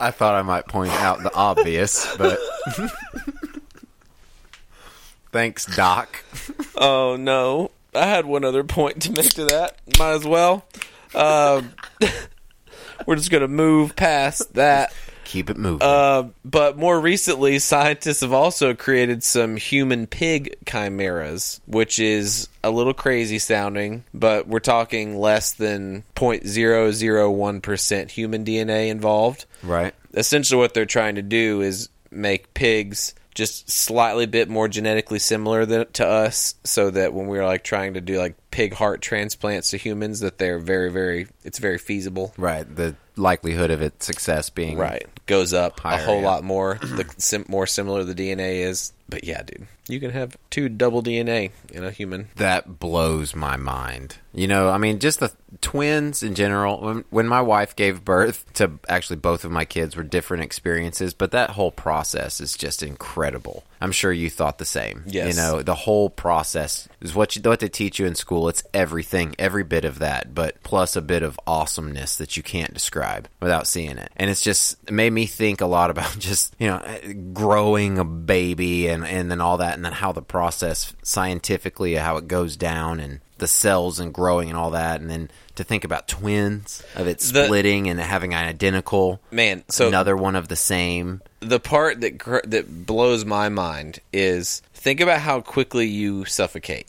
I 0.00 0.10
thought 0.10 0.34
I 0.34 0.42
might 0.42 0.66
point 0.66 0.92
out 0.92 1.22
the 1.22 1.32
obvious, 1.34 2.14
but 2.16 2.38
thanks, 5.34 5.66
Doc. 5.76 6.24
Oh 6.76 7.16
no! 7.16 7.70
I 7.94 8.06
had 8.06 8.26
one 8.26 8.44
other 8.44 8.64
point 8.64 9.02
to 9.02 9.12
make 9.12 9.30
to 9.34 9.44
that. 9.46 9.78
Might 9.98 10.12
as 10.14 10.24
well. 10.24 10.66
Um, 11.14 11.72
we're 13.06 13.14
just 13.16 13.30
gonna 13.30 13.48
move 13.48 13.94
past 13.94 14.54
that. 14.54 14.92
Keep 15.24 15.50
it 15.50 15.56
moving. 15.56 15.86
Uh, 15.86 16.28
but 16.44 16.76
more 16.76 16.98
recently, 17.00 17.58
scientists 17.60 18.20
have 18.20 18.32
also 18.32 18.74
created 18.74 19.22
some 19.22 19.56
human 19.56 20.06
pig 20.06 20.56
chimeras, 20.66 21.60
which 21.66 21.98
is 21.98 22.48
a 22.62 22.70
little 22.70 22.94
crazy 22.94 23.38
sounding, 23.38 24.04
but 24.12 24.46
we're 24.46 24.60
talking 24.60 25.16
less 25.18 25.52
than 25.52 26.02
0.001% 26.16 28.10
human 28.10 28.44
DNA 28.44 28.88
involved. 28.90 29.46
right. 29.62 29.94
Essentially, 30.12 30.58
what 30.60 30.74
they're 30.74 30.86
trying 30.86 31.16
to 31.16 31.22
do 31.22 31.60
is 31.60 31.88
make 32.10 32.52
pigs 32.54 33.14
just 33.34 33.70
slightly 33.70 34.26
bit 34.26 34.48
more 34.48 34.68
genetically 34.68 35.18
similar 35.18 35.66
than, 35.66 35.86
to 35.92 36.06
us 36.06 36.54
so 36.64 36.90
that 36.90 37.12
when 37.12 37.26
we're 37.26 37.44
like 37.44 37.64
trying 37.64 37.94
to 37.94 38.00
do 38.00 38.16
like 38.18 38.36
pig 38.50 38.72
heart 38.72 39.02
transplants 39.02 39.70
to 39.70 39.76
humans 39.76 40.20
that 40.20 40.38
they're 40.38 40.60
very 40.60 40.90
very 40.90 41.26
it's 41.42 41.58
very 41.58 41.78
feasible 41.78 42.32
Right. 42.36 42.64
The 42.74 42.96
likelihood 43.16 43.70
of 43.70 43.82
its 43.82 44.06
success 44.06 44.50
being 44.50 44.76
right 44.76 45.06
goes 45.26 45.52
up 45.52 45.80
a 45.84 45.98
whole 45.98 46.20
yeah. 46.20 46.26
lot 46.26 46.44
more 46.44 46.74
the 46.82 47.06
sim- 47.16 47.44
more 47.48 47.66
similar 47.66 48.02
the 48.04 48.14
dna 48.14 48.66
is 48.66 48.92
but 49.14 49.22
yeah 49.22 49.42
dude 49.42 49.68
you 49.88 50.00
can 50.00 50.10
have 50.10 50.36
two 50.50 50.68
double 50.68 51.02
dna 51.02 51.52
in 51.72 51.84
a 51.84 51.90
human 51.90 52.28
That 52.36 52.78
blows 52.78 53.34
my 53.34 53.56
mind. 53.56 54.16
You 54.32 54.48
know, 54.48 54.68
I 54.70 54.78
mean, 54.78 54.98
just 54.98 55.20
the 55.20 55.32
twins 55.60 56.22
in 56.22 56.34
general. 56.34 56.80
When, 56.80 57.04
when 57.10 57.28
my 57.28 57.40
wife 57.40 57.76
gave 57.76 58.04
birth 58.04 58.52
to 58.54 58.72
actually 58.88 59.16
both 59.16 59.44
of 59.44 59.50
my 59.50 59.64
kids 59.64 59.94
were 59.94 60.02
different 60.02 60.42
experiences, 60.42 61.14
but 61.14 61.30
that 61.32 61.50
whole 61.50 61.70
process 61.70 62.40
is 62.40 62.56
just 62.56 62.82
incredible. 62.82 63.64
I'm 63.80 63.92
sure 63.92 64.12
you 64.12 64.30
thought 64.30 64.58
the 64.58 64.64
same. 64.64 65.04
Yes. 65.06 65.28
You 65.28 65.40
know, 65.40 65.62
the 65.62 65.74
whole 65.74 66.10
process 66.10 66.88
is 67.04 67.14
what 67.14 67.36
you 67.36 67.42
what 67.42 67.60
they 67.60 67.68
teach 67.68 67.98
you 68.00 68.06
in 68.06 68.14
school. 68.16 68.48
It's 68.48 68.62
everything, 68.74 69.34
every 69.38 69.62
bit 69.62 69.84
of 69.84 69.98
that, 70.00 70.34
but 70.34 70.60
plus 70.64 70.96
a 70.96 71.02
bit 71.02 71.22
of 71.22 71.38
awesomeness 71.46 72.16
that 72.16 72.36
you 72.36 72.42
can't 72.42 72.74
describe 72.74 73.28
without 73.40 73.66
seeing 73.66 73.98
it. 73.98 74.10
And 74.16 74.30
it's 74.30 74.40
just 74.42 74.76
it 74.88 74.92
made 74.92 75.12
me 75.12 75.26
think 75.26 75.60
a 75.60 75.66
lot 75.66 75.90
about 75.94 76.18
just 76.18 76.54
you 76.58 76.66
know 76.66 76.82
growing 77.32 77.98
a 77.98 78.04
baby 78.04 78.88
and 78.88 79.06
and 79.06 79.30
then 79.30 79.40
all 79.40 79.58
that, 79.58 79.74
and 79.74 79.84
then 79.84 79.92
how 79.92 80.10
the 80.12 80.22
process 80.22 80.94
scientifically 81.02 81.94
how 81.94 82.16
it 82.16 82.26
goes 82.28 82.56
down 82.56 83.00
and 83.00 83.20
the 83.38 83.46
cells 83.48 83.98
and 83.98 84.14
growing 84.14 84.48
and 84.48 84.56
all 84.56 84.70
that, 84.70 85.00
and 85.00 85.10
then 85.10 85.28
to 85.56 85.64
think 85.64 85.82
about 85.84 86.06
twins 86.06 86.82
of 86.94 87.06
it 87.08 87.18
The- 87.18 87.44
splitting 87.46 87.88
and 87.88 87.98
having 88.00 88.32
an 88.32 88.44
identical 88.46 89.20
Man, 89.32 89.64
so 89.68 89.88
another 89.88 90.16
one 90.16 90.36
of 90.36 90.46
the 90.48 90.56
same. 90.56 91.20
the 91.40 91.58
part 91.60 92.00
that 92.02 92.16
gr- 92.16 92.46
that 92.46 92.86
blows 92.86 93.24
my 93.24 93.48
mind 93.48 93.98
is 94.12 94.62
think 94.72 95.00
about 95.00 95.20
how 95.20 95.40
quickly 95.40 95.86
you 95.86 96.24
suffocate. 96.24 96.86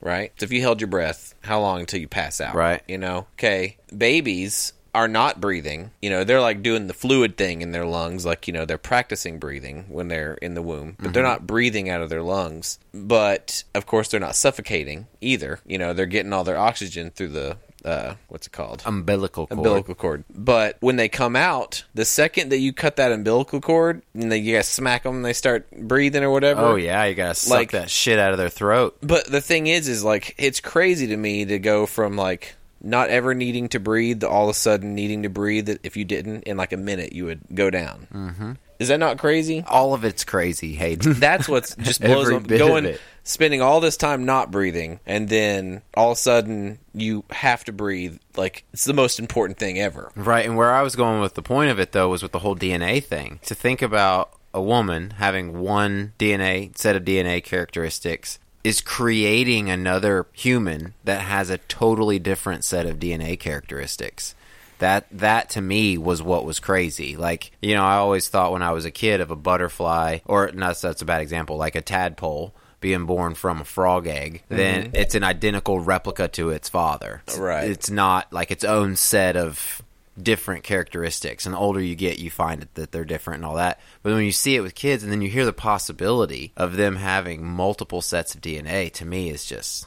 Right. 0.00 0.32
So 0.38 0.44
if 0.44 0.52
you 0.52 0.60
held 0.60 0.80
your 0.80 0.88
breath, 0.88 1.34
how 1.42 1.60
long 1.60 1.80
until 1.80 2.00
you 2.00 2.08
pass 2.08 2.40
out? 2.40 2.54
Right. 2.54 2.82
You 2.88 2.98
know. 2.98 3.26
Okay. 3.34 3.76
Babies 3.96 4.72
are 4.94 5.08
not 5.08 5.40
breathing. 5.40 5.90
You 6.02 6.10
know, 6.10 6.24
they're 6.24 6.40
like 6.40 6.62
doing 6.62 6.86
the 6.86 6.94
fluid 6.94 7.36
thing 7.36 7.62
in 7.62 7.72
their 7.72 7.84
lungs, 7.84 8.26
like 8.26 8.46
you 8.46 8.52
know 8.52 8.64
they're 8.64 8.78
practicing 8.78 9.38
breathing 9.38 9.84
when 9.88 10.08
they're 10.08 10.34
in 10.34 10.54
the 10.54 10.62
womb, 10.62 10.96
but 10.98 11.12
they're 11.12 11.22
mm-hmm. 11.22 11.32
not 11.32 11.46
breathing 11.46 11.88
out 11.88 12.02
of 12.02 12.10
their 12.10 12.22
lungs. 12.22 12.78
But 12.92 13.64
of 13.74 13.86
course, 13.86 14.08
they're 14.08 14.20
not 14.20 14.34
suffocating 14.34 15.06
either. 15.20 15.60
You 15.66 15.78
know, 15.78 15.92
they're 15.92 16.06
getting 16.06 16.32
all 16.32 16.44
their 16.44 16.58
oxygen 16.58 17.10
through 17.10 17.28
the 17.28 17.56
uh, 17.84 18.14
what's 18.28 18.46
it 18.46 18.52
called? 18.52 18.82
Umbilical 18.86 19.46
cord. 19.46 19.58
umbilical 19.58 19.94
cord. 19.94 20.24
But 20.34 20.76
when 20.80 20.96
they 20.96 21.08
come 21.08 21.36
out, 21.36 21.84
the 21.94 22.04
second 22.04 22.50
that 22.50 22.58
you 22.58 22.72
cut 22.72 22.96
that 22.96 23.12
umbilical 23.12 23.60
cord 23.60 24.02
and 24.14 24.30
then 24.30 24.44
you 24.44 24.54
guys 24.56 24.68
smack 24.68 25.02
them 25.04 25.16
and 25.16 25.24
they 25.24 25.32
start 25.32 25.70
breathing 25.70 26.22
or 26.22 26.30
whatever. 26.30 26.60
Oh 26.62 26.76
yeah, 26.76 27.04
you 27.04 27.14
gotta 27.14 27.34
suck 27.34 27.56
Like- 27.58 27.70
that 27.72 27.90
shit 27.90 28.18
out 28.18 28.32
of 28.32 28.38
their 28.38 28.48
throat. 28.50 28.96
But 29.02 29.26
the 29.26 29.40
thing 29.40 29.66
is, 29.66 29.88
is 29.88 30.04
like 30.04 30.34
it's 30.38 30.60
crazy 30.60 31.06
to 31.08 31.16
me 31.16 31.44
to 31.44 31.58
go 31.58 31.86
from 31.86 32.16
like 32.16 32.56
not 32.82 33.10
ever 33.10 33.34
needing 33.34 33.68
to 33.68 33.78
breathe 33.80 34.20
to 34.20 34.28
all 34.28 34.44
of 34.44 34.50
a 34.50 34.54
sudden 34.54 34.94
needing 34.94 35.22
to 35.24 35.28
breathe. 35.28 35.66
That 35.66 35.80
if 35.82 35.96
you 35.96 36.04
didn't 36.04 36.42
in 36.44 36.56
like 36.56 36.72
a 36.72 36.76
minute, 36.78 37.12
you 37.12 37.26
would 37.26 37.40
go 37.54 37.68
down. 37.70 38.06
Mm-hmm. 38.12 38.52
Is 38.78 38.88
that 38.88 38.98
not 38.98 39.18
crazy? 39.18 39.62
All 39.68 39.92
of 39.92 40.04
it's 40.06 40.24
crazy, 40.24 40.72
Hayden. 40.74 41.12
That's 41.20 41.46
what's 41.46 41.74
just 41.76 42.00
blows 42.00 42.22
Every 42.28 42.34
my- 42.40 42.46
bit 42.46 42.60
of 42.62 42.68
going 42.68 42.86
it. 42.86 43.00
Spending 43.22 43.62
all 43.62 43.80
this 43.80 43.96
time 43.96 44.24
not 44.24 44.50
breathing 44.50 45.00
and 45.06 45.28
then 45.28 45.82
all 45.94 46.12
of 46.12 46.16
a 46.16 46.20
sudden 46.20 46.78
you 46.94 47.24
have 47.30 47.64
to 47.64 47.72
breathe 47.72 48.18
like 48.36 48.64
it's 48.72 48.84
the 48.84 48.94
most 48.94 49.18
important 49.18 49.58
thing 49.58 49.78
ever. 49.78 50.10
Right, 50.16 50.46
and 50.46 50.56
where 50.56 50.72
I 50.72 50.82
was 50.82 50.96
going 50.96 51.20
with 51.20 51.34
the 51.34 51.42
point 51.42 51.70
of 51.70 51.78
it 51.78 51.92
though 51.92 52.08
was 52.08 52.22
with 52.22 52.32
the 52.32 52.40
whole 52.40 52.56
DNA 52.56 53.02
thing. 53.02 53.40
To 53.46 53.54
think 53.54 53.82
about 53.82 54.32
a 54.52 54.60
woman 54.60 55.10
having 55.12 55.60
one 55.60 56.12
DNA 56.18 56.76
set 56.76 56.96
of 56.96 57.04
DNA 57.04 57.42
characteristics 57.42 58.38
is 58.62 58.80
creating 58.80 59.70
another 59.70 60.26
human 60.32 60.94
that 61.04 61.22
has 61.22 61.50
a 61.50 61.58
totally 61.58 62.18
different 62.18 62.64
set 62.64 62.86
of 62.86 62.98
DNA 62.98 63.38
characteristics. 63.38 64.34
That 64.78 65.06
that 65.10 65.50
to 65.50 65.60
me 65.60 65.98
was 65.98 66.22
what 66.22 66.44
was 66.44 66.58
crazy. 66.58 67.16
Like, 67.16 67.52
you 67.60 67.74
know, 67.74 67.84
I 67.84 67.96
always 67.96 68.28
thought 68.28 68.52
when 68.52 68.62
I 68.62 68.72
was 68.72 68.84
a 68.84 68.90
kid 68.90 69.20
of 69.20 69.30
a 69.30 69.36
butterfly 69.36 70.18
or 70.24 70.50
no, 70.52 70.68
that's, 70.68 70.80
that's 70.80 71.02
a 71.02 71.06
bad 71.06 71.20
example, 71.20 71.56
like 71.56 71.74
a 71.74 71.82
tadpole 71.82 72.54
being 72.80 73.06
born 73.06 73.34
from 73.34 73.60
a 73.60 73.64
frog 73.64 74.06
egg, 74.06 74.42
then 74.48 74.84
mm-hmm. 74.84 74.96
it's 74.96 75.14
an 75.14 75.22
identical 75.22 75.80
replica 75.80 76.28
to 76.28 76.50
its 76.50 76.68
father. 76.68 77.22
Right. 77.36 77.70
It's 77.70 77.90
not 77.90 78.32
like 78.32 78.50
its 78.50 78.64
own 78.64 78.96
set 78.96 79.36
of 79.36 79.82
different 80.20 80.64
characteristics. 80.64 81.46
And 81.46 81.54
the 81.54 81.58
older 81.58 81.80
you 81.80 81.94
get, 81.94 82.18
you 82.18 82.30
find 82.30 82.66
that 82.74 82.92
they're 82.92 83.04
different 83.04 83.38
and 83.38 83.46
all 83.46 83.56
that. 83.56 83.80
But 84.02 84.14
when 84.14 84.24
you 84.24 84.32
see 84.32 84.56
it 84.56 84.60
with 84.60 84.74
kids 84.74 85.02
and 85.02 85.12
then 85.12 85.22
you 85.22 85.28
hear 85.28 85.44
the 85.44 85.52
possibility 85.52 86.52
of 86.56 86.76
them 86.76 86.96
having 86.96 87.44
multiple 87.44 88.02
sets 88.02 88.34
of 88.34 88.40
DNA, 88.40 88.92
to 88.94 89.04
me 89.04 89.30
is 89.30 89.44
just 89.44 89.86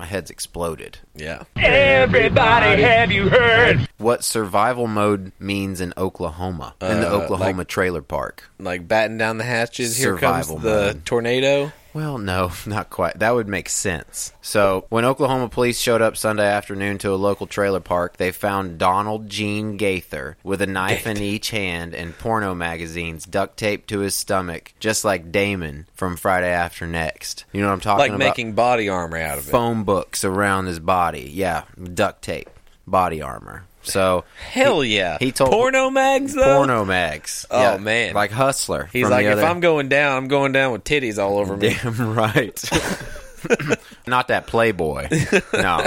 my 0.00 0.06
head's 0.06 0.30
exploded. 0.30 0.98
Yeah. 1.14 1.42
Everybody, 1.56 2.80
have 2.82 3.12
you 3.12 3.28
heard? 3.28 3.86
What 3.98 4.24
survival 4.24 4.86
mode 4.86 5.32
means 5.38 5.78
in 5.82 5.92
Oklahoma, 5.98 6.74
in 6.80 7.00
the 7.02 7.06
Uh, 7.10 7.16
Oklahoma 7.18 7.58
like- 7.58 7.68
trailer 7.68 8.00
park. 8.00 8.44
like 8.58 8.88
batten 8.88 9.18
down 9.18 9.36
the 9.36 9.44
hatches. 9.44 9.98
Here 9.98 10.14
Survival 10.16 10.54
comes 10.56 10.64
the 10.64 10.70
mode. 10.94 11.04
tornado. 11.04 11.72
Well, 11.92 12.18
no, 12.18 12.52
not 12.66 12.90
quite. 12.90 13.18
That 13.18 13.34
would 13.34 13.48
make 13.48 13.68
sense. 13.68 14.32
So, 14.42 14.86
when 14.90 15.04
Oklahoma 15.04 15.48
police 15.48 15.78
showed 15.80 16.02
up 16.02 16.16
Sunday 16.16 16.46
afternoon 16.46 16.98
to 16.98 17.12
a 17.12 17.16
local 17.16 17.46
trailer 17.46 17.80
park, 17.80 18.16
they 18.16 18.32
found 18.32 18.78
Donald 18.78 19.28
Gene 19.28 19.76
Gaither 19.76 20.36
with 20.42 20.62
a 20.62 20.66
knife 20.66 21.06
in 21.06 21.18
each 21.18 21.50
hand 21.50 21.94
and 21.94 22.16
porno 22.16 22.54
magazines 22.54 23.24
duct 23.24 23.56
taped 23.56 23.88
to 23.88 24.00
his 24.00 24.14
stomach, 24.14 24.72
just 24.78 25.04
like 25.04 25.32
Damon 25.32 25.86
from 25.94 26.16
Friday 26.16 26.50
After 26.50 26.86
Next. 26.86 27.44
You 27.52 27.60
know 27.60 27.68
what 27.68 27.74
I'm 27.74 27.80
talking 27.80 27.98
Like 27.98 28.10
about? 28.10 28.20
Like 28.20 28.28
making 28.36 28.52
body 28.54 28.88
armor 28.88 29.18
out 29.18 29.38
of 29.38 29.48
it. 29.48 29.50
phone 29.50 29.84
books 29.84 30.24
around 30.24 30.66
his 30.66 30.80
body. 30.80 31.30
Yeah, 31.32 31.64
duct 31.94 32.22
tape, 32.22 32.50
body 32.86 33.20
armor. 33.22 33.64
So, 33.82 34.24
Hell 34.50 34.84
yeah. 34.84 35.16
he 35.18 35.32
told- 35.32 35.50
porno 35.50 35.88
mags 35.90 36.34
though. 36.34 36.56
porno 36.56 36.84
mags. 36.84 37.46
Oh, 37.50 37.60
Yeah, 37.60 37.76
man. 37.78 38.14
like 38.14 38.30
Hustler. 38.30 38.88
He's 38.92 39.08
like, 39.08 39.24
if 39.26 39.32
other- 39.32 39.44
I'm 39.46 39.60
going 39.60 39.88
down, 39.88 40.16
I'm 40.18 40.28
going 40.28 40.52
down 40.52 40.72
with 40.72 40.84
titties 40.84 41.18
all 41.18 41.38
over 41.38 41.56
me. 41.56 41.74
Damn 41.82 42.14
right. 42.14 42.62
Not 44.06 44.28
that 44.28 44.46
Playboy. 44.46 45.08
No. 45.54 45.86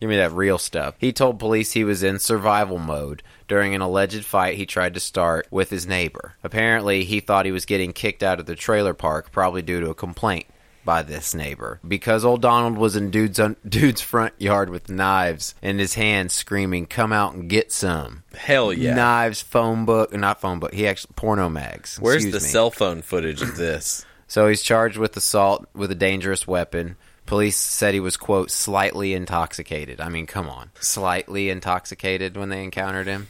Give 0.00 0.10
me 0.10 0.16
that 0.16 0.32
real 0.32 0.58
stuff. 0.58 0.94
He 0.98 1.12
told 1.12 1.38
police 1.38 1.72
he 1.72 1.84
was 1.84 2.02
in 2.02 2.18
survival 2.18 2.78
mode 2.78 3.22
during 3.48 3.74
an 3.74 3.80
alleged 3.80 4.24
fight 4.24 4.56
he 4.56 4.66
tried 4.66 4.94
to 4.94 5.00
start 5.00 5.46
with 5.50 5.70
his 5.70 5.86
neighbor. 5.86 6.34
Apparently, 6.44 7.04
he 7.04 7.20
thought 7.20 7.46
he 7.46 7.52
was 7.52 7.64
getting 7.64 7.92
kicked 7.92 8.22
out 8.22 8.40
of 8.40 8.46
the 8.46 8.54
trailer 8.56 8.92
park, 8.94 9.30
probably 9.32 9.62
due 9.62 9.80
to 9.80 9.90
a 9.90 9.94
complaint 9.94 10.46
by 10.86 11.02
this 11.02 11.34
neighbor. 11.34 11.80
Because 11.86 12.24
old 12.24 12.40
Donald 12.40 12.78
was 12.78 12.96
in 12.96 13.10
dude's, 13.10 13.38
un- 13.38 13.56
dude's 13.68 14.00
front 14.00 14.32
yard 14.38 14.70
with 14.70 14.88
knives 14.88 15.54
in 15.60 15.78
his 15.78 15.92
hands, 15.92 16.32
screaming, 16.32 16.86
Come 16.86 17.12
out 17.12 17.34
and 17.34 17.50
get 17.50 17.70
some. 17.70 18.22
Hell 18.34 18.72
yeah. 18.72 18.94
Knives, 18.94 19.42
phone 19.42 19.84
book, 19.84 20.14
not 20.14 20.40
phone 20.40 20.58
book, 20.60 20.72
he 20.72 20.88
actually, 20.88 21.12
porno 21.16 21.50
mags. 21.50 21.98
Where's 22.00 22.24
the 22.24 22.32
me. 22.32 22.38
cell 22.38 22.70
phone 22.70 23.02
footage 23.02 23.42
of 23.42 23.58
this? 23.58 24.06
So 24.28 24.48
he's 24.48 24.60
charged 24.62 24.96
with 24.96 25.16
assault 25.16 25.68
with 25.72 25.92
a 25.92 25.94
dangerous 25.94 26.48
weapon. 26.48 26.96
Police 27.26 27.56
said 27.56 27.94
he 27.94 28.00
was, 28.00 28.16
quote, 28.16 28.50
slightly 28.50 29.14
intoxicated. 29.14 30.00
I 30.00 30.08
mean, 30.08 30.26
come 30.26 30.48
on. 30.48 30.72
Slightly 30.80 31.48
intoxicated 31.48 32.36
when 32.36 32.48
they 32.48 32.64
encountered 32.64 33.06
him? 33.06 33.28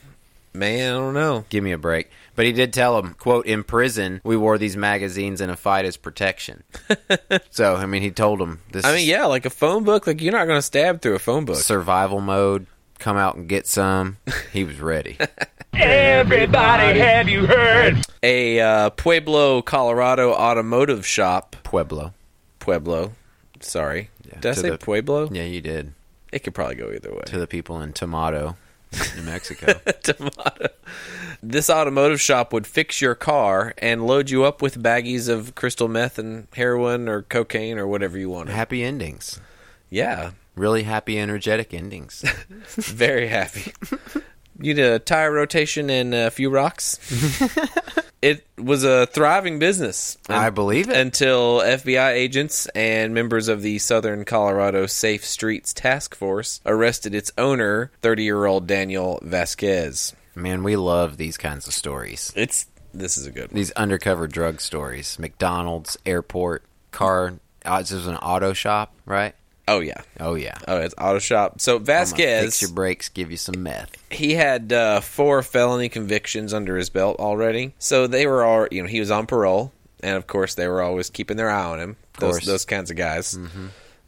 Man, 0.57 0.95
I 0.95 0.99
don't 0.99 1.15
know. 1.15 1.45
Give 1.51 1.63
me 1.63 1.73
a 1.73 1.79
break. 1.79 2.11
But 2.35 2.47
he 2.47 2.53
did 2.53 2.73
tell 2.73 2.99
him, 2.99 3.15
quote, 3.15 3.47
in 3.47 3.63
prison, 3.65 4.21
we 4.25 4.37
wore 4.37 4.59
these 4.59 4.77
magazines 4.77 5.41
in 5.41 5.51
a 5.51 5.57
fight 5.57 5.85
as 5.85 5.97
protection. 5.97 6.63
so, 7.51 7.77
I 7.77 7.87
mean, 7.87 8.03
he 8.03 8.11
told 8.11 8.41
him 8.41 8.61
this 8.73 8.85
I 8.85 8.95
mean, 8.95 9.07
yeah, 9.09 9.27
like 9.27 9.45
a 9.47 9.51
phone 9.51 9.85
book. 9.85 10.07
Like 10.07 10.21
you're 10.21 10.33
not 10.33 10.47
going 10.47 10.59
to 10.59 10.63
stab 10.63 11.03
through 11.03 11.15
a 11.15 11.19
phone 11.19 11.45
book. 11.45 11.57
survival 11.57 12.21
mode, 12.21 12.67
come 12.99 13.17
out 13.17 13.37
and 13.37 13.49
get 13.49 13.67
some. 13.67 14.17
He 14.53 14.65
was 14.65 14.81
ready. 14.81 15.19
Everybody, 15.75 16.99
have 16.99 17.29
you 17.29 17.47
heard? 17.47 17.99
A 18.23 18.61
uh, 18.61 18.91
Pueblo, 18.91 19.61
Colorado 19.63 20.33
automotive 20.33 21.07
shop. 21.07 21.57
Pueblo. 21.63 22.15
Pueblo. 22.61 23.13
Sorry. 23.61 24.11
Yeah, 24.27 24.41
Did 24.41 24.51
I 24.51 24.55
say 24.55 24.71
the- 24.71 24.79
Pueblo? 24.79 25.29
Yeah, 25.31 25.45
you 25.45 25.61
did. 25.61 25.93
It 26.33 26.41
could 26.41 26.55
probably 26.55 26.75
go 26.77 26.91
either 26.93 27.13
way. 27.13 27.23
To 27.27 27.39
the 27.39 27.47
people 27.47 27.81
in 27.81 27.93
Tomato, 27.93 28.57
New 29.17 29.23
Mexico. 29.23 29.75
Tomato. 30.03 30.69
This 31.43 31.69
automotive 31.71 32.21
shop 32.21 32.53
would 32.53 32.67
fix 32.67 33.01
your 33.01 33.15
car 33.15 33.75
and 33.79 34.07
load 34.07 34.31
you 34.31 34.45
up 34.45 34.63
with 34.63 34.83
baggies 34.83 35.29
of 35.29 35.55
crystal 35.55 35.89
meth 35.89 36.19
and 36.19 36.49
heroin 36.55 37.09
or 37.09 37.23
cocaine 37.23 37.79
or 37.79 37.87
whatever 37.87 38.19
you 38.19 38.31
wanted. 38.31 38.55
happy 38.55 38.83
endings. 38.83 39.41
Yeah, 39.91 40.31
Really 40.57 40.85
happy, 40.85 41.19
energetic 41.19 41.75
endings. 41.75 42.23
very 42.77 43.29
happy. 43.29 43.75
You 44.59 44.73
did 44.73 44.91
a 44.91 44.99
tire 44.99 45.31
rotation 45.31 45.91
and 45.91 46.15
a 46.15 46.31
few 46.31 46.49
rocks. 46.49 46.99
it 48.27 48.45
was 48.59 48.83
a 48.83 49.07
thriving 49.07 49.59
business. 49.61 50.19
I 50.29 50.51
believe 50.51 50.89
it. 50.89 50.97
Until 50.97 51.61
FBI 51.61 52.13
agents 52.13 52.67
and 52.75 53.15
members 53.15 53.47
of 53.47 53.63
the 53.63 53.79
Southern 53.79 54.25
Colorado 54.25 54.87
Safe 54.87 55.25
Streets 55.25 55.73
Task 55.73 56.17
Force 56.17 56.61
arrested 56.67 57.15
its 57.15 57.31
owner, 57.39 57.93
30 58.03 58.25
year 58.25 58.45
old 58.45 58.67
Daniel 58.67 59.21
Vasquez. 59.23 60.15
Man, 60.35 60.65
we 60.65 60.75
love 60.75 61.17
these 61.17 61.37
kinds 61.39 61.69
of 61.69 61.73
stories. 61.73 62.33
It's 62.35 62.67
this 62.93 63.17
is 63.17 63.27
a 63.27 63.31
good 63.31 63.51
one. 63.53 63.57
These 63.57 63.71
undercover 63.73 64.27
drug 64.27 64.61
stories. 64.61 65.19
McDonald's, 65.19 65.97
airport, 66.05 66.65
car. 66.91 67.35
Uh, 67.65 67.79
this 67.81 67.93
was 67.93 68.07
an 68.07 68.17
auto 68.17 68.53
shop, 68.53 68.95
right? 69.05 69.35
Oh 69.69 69.81
yeah, 69.81 70.01
Oh 70.21 70.35
yeah. 70.37 70.57
oh 70.69 70.79
it's 70.79 70.95
auto 70.97 71.19
shop. 71.19 71.61
So 71.61 71.77
I'm 71.77 71.85
fix 71.85 71.87
Vasquez, 72.13 72.63
your 72.63 72.71
brakes, 72.71 73.09
give 73.09 73.31
you 73.31 73.37
some 73.37 73.63
meth. 73.63 73.97
he 74.13 74.35
had 74.35 74.73
uh, 74.73 75.01
four 75.01 75.43
felony 75.43 75.89
convictions 75.89 76.55
under 76.55 76.77
his 76.77 76.89
belt 76.91 77.19
already. 77.19 77.75
So 77.79 78.07
they 78.07 78.27
were 78.27 78.45
all, 78.45 78.69
you 78.71 78.83
know, 78.83 78.89
he 78.89 79.01
was 79.01 79.11
on 79.11 79.27
parole, 79.27 79.73
and 80.03 80.17
of 80.17 80.27
course 80.29 80.55
they 80.55 80.69
were 80.69 80.83
always 80.83 81.11
keeping 81.11 81.37
their 81.37 81.51
eye 81.51 81.65
on 81.65 81.81
him. 81.81 81.97
Those 82.21 82.35
course. 82.35 82.47
those 82.47 82.65
kinds 82.65 82.91
of 82.93 82.97
guys. 82.97 83.37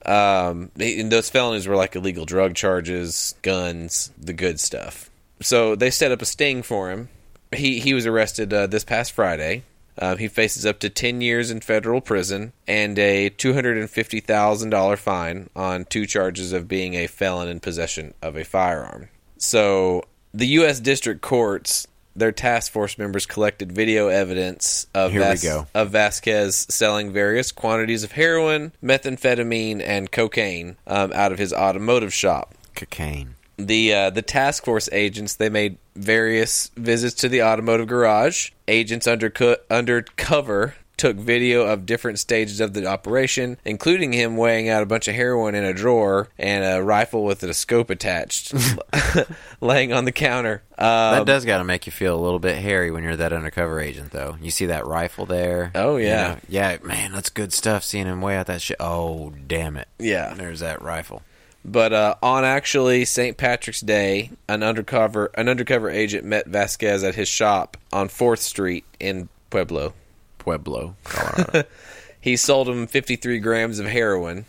Um, 0.07 0.71
they- 0.77 1.01
and 1.01 1.11
those 1.11 1.29
felonies 1.29 1.67
were 1.67 1.77
like 1.77 1.97
illegal 1.97 2.25
drug 2.25 2.55
charges, 2.55 3.35
guns, 3.43 4.11
the 4.17 4.33
good 4.33 4.61
stuff. 4.61 5.11
So 5.41 5.75
they 5.75 5.91
set 5.91 6.13
up 6.13 6.23
a 6.23 6.27
sting 6.27 6.63
for 6.63 6.91
him. 6.91 7.09
He 7.55 7.81
he 7.81 7.95
was 7.95 8.07
arrested 8.07 8.53
uh, 8.53 8.67
this 8.69 8.85
past 8.85 9.13
Friday. 9.13 9.65
Um, 10.01 10.19
he 10.19 10.29
faces 10.29 10.65
up 10.65 10.79
to 10.81 10.89
10 10.89 11.21
years 11.21 11.51
in 11.51 11.61
federal 11.61 12.01
prison 12.01 12.53
and 12.67 12.99
a 12.99 13.31
$250,000 13.31 14.99
fine 14.99 15.51
on 15.57 15.85
two 15.85 16.07
charges 16.07 16.53
of 16.53 16.69
being 16.69 16.95
a 16.95 17.07
felon 17.07 17.49
in 17.49 17.61
possession 17.61 18.15
of 18.23 18.37
a 18.37 18.45
firearm. 18.45 19.09
So, 19.39 20.05
the 20.35 20.47
U.S. 20.49 20.81
district 20.81 21.21
courts 21.23 21.87
their 22.19 22.33
task 22.33 22.73
force 22.73 22.99
members 22.99 23.27
collected 23.27 23.73
video 23.73 24.09
evidence 24.09 24.87
of 24.95 25.13
Here 25.13 25.31
we 25.31 25.39
go. 25.39 25.67
of 25.75 25.91
Vasquez 25.91 26.67
selling 26.69 27.13
various 27.13 27.53
quantities 27.53 28.03
of 28.03 28.13
heroin, 28.13 28.73
methamphetamine, 28.83 29.81
and 29.85 30.11
cocaine 30.11 30.77
um, 30.87 31.13
out 31.13 31.33
of 31.33 31.39
his 31.39 31.53
automotive 31.53 32.13
shop. 32.13 32.55
Cocaine. 32.75 33.37
The 33.59 33.93
uh, 33.93 34.11
the 34.11 34.23
task 34.23 34.65
force 34.65 34.89
agents 34.93 35.35
they 35.35 35.49
made 35.49 35.79
various 35.97 36.71
visits 36.77 37.15
to 37.23 37.29
the 37.29 37.43
automotive 37.43 37.89
garage. 37.89 38.51
Agents 38.69 39.07
underco- 39.07 39.57
undercover 39.71 40.75
took 40.97 41.17
video 41.17 41.65
of 41.65 41.87
different 41.87 42.19
stages 42.19 42.61
of 42.61 42.75
the 42.75 42.85
operation, 42.85 43.57
including 43.65 44.13
him 44.13 44.37
weighing 44.37 44.69
out 44.69 44.83
a 44.83 44.87
bunch 44.87 45.07
of 45.07 45.15
heroin 45.15 45.55
in 45.55 45.63
a 45.65 45.73
drawer 45.73 46.29
and 46.39 46.65
a 46.65 46.83
rifle 46.83 47.23
with 47.25 47.41
a 47.45 47.55
scope 47.55 47.89
attached, 47.91 48.53
laying 49.61 49.93
on 49.93 50.05
the 50.05 50.13
counter. 50.13 50.63
Um, 50.77 50.87
That 51.15 51.27
does 51.27 51.45
got 51.45 51.59
to 51.59 51.65
make 51.65 51.87
you 51.87 51.93
feel 51.93 52.17
a 52.19 52.21
little 52.21 52.41
bit 52.41 52.59
hairy 52.59 52.91
when 52.91 53.05
you're 53.05 53.15
that 53.17 53.33
undercover 53.33 53.81
agent, 53.81 54.11
though. 54.11 54.37
You 54.43 54.51
see 54.51 54.67
that 54.67 54.87
rifle 54.87 55.25
there? 55.27 55.71
Oh, 55.75 55.97
You 55.99 56.07
yeah. 56.07 56.29
know? 56.29 56.39
yeah, 56.49 56.77
man, 56.83 57.13
that's 57.13 57.31
good 57.31 57.53
stuff. 57.53 57.85
Seeing 57.85 58.07
him 58.07 58.21
weigh 58.21 58.37
out 58.37 58.47
that 58.47 58.61
shit. 58.63 58.77
Oh, 58.81 59.33
damn 59.47 59.77
it! 59.77 59.87
yeah, 60.01 60.35
There's 60.35 60.61
that 60.61 60.83
rifle. 60.83 61.23
But 61.71 61.93
uh, 61.93 62.15
on 62.23 62.45
actually 62.45 63.05
St. 63.05 63.37
Patrick's 63.37 63.81
Day, 63.81 64.31
an 64.49 64.63
undercover 64.63 65.31
an 65.35 65.49
undercover 65.49 65.91
agent 65.91 66.25
met 66.25 66.47
Vasquez 66.47 67.05
at 67.05 67.15
his 67.15 67.29
shop 67.29 67.77
on 67.93 68.09
Fourth 68.09 68.41
Street 68.41 68.85
in 68.99 69.29
Pueblo. 69.51 69.93
Pueblo, 70.39 70.97
Colorado. 71.05 71.65
He 72.21 72.37
sold 72.37 72.69
him 72.69 72.87
53 72.87 73.39
grams 73.39 73.79
of 73.79 73.87
heroin. 73.87 74.45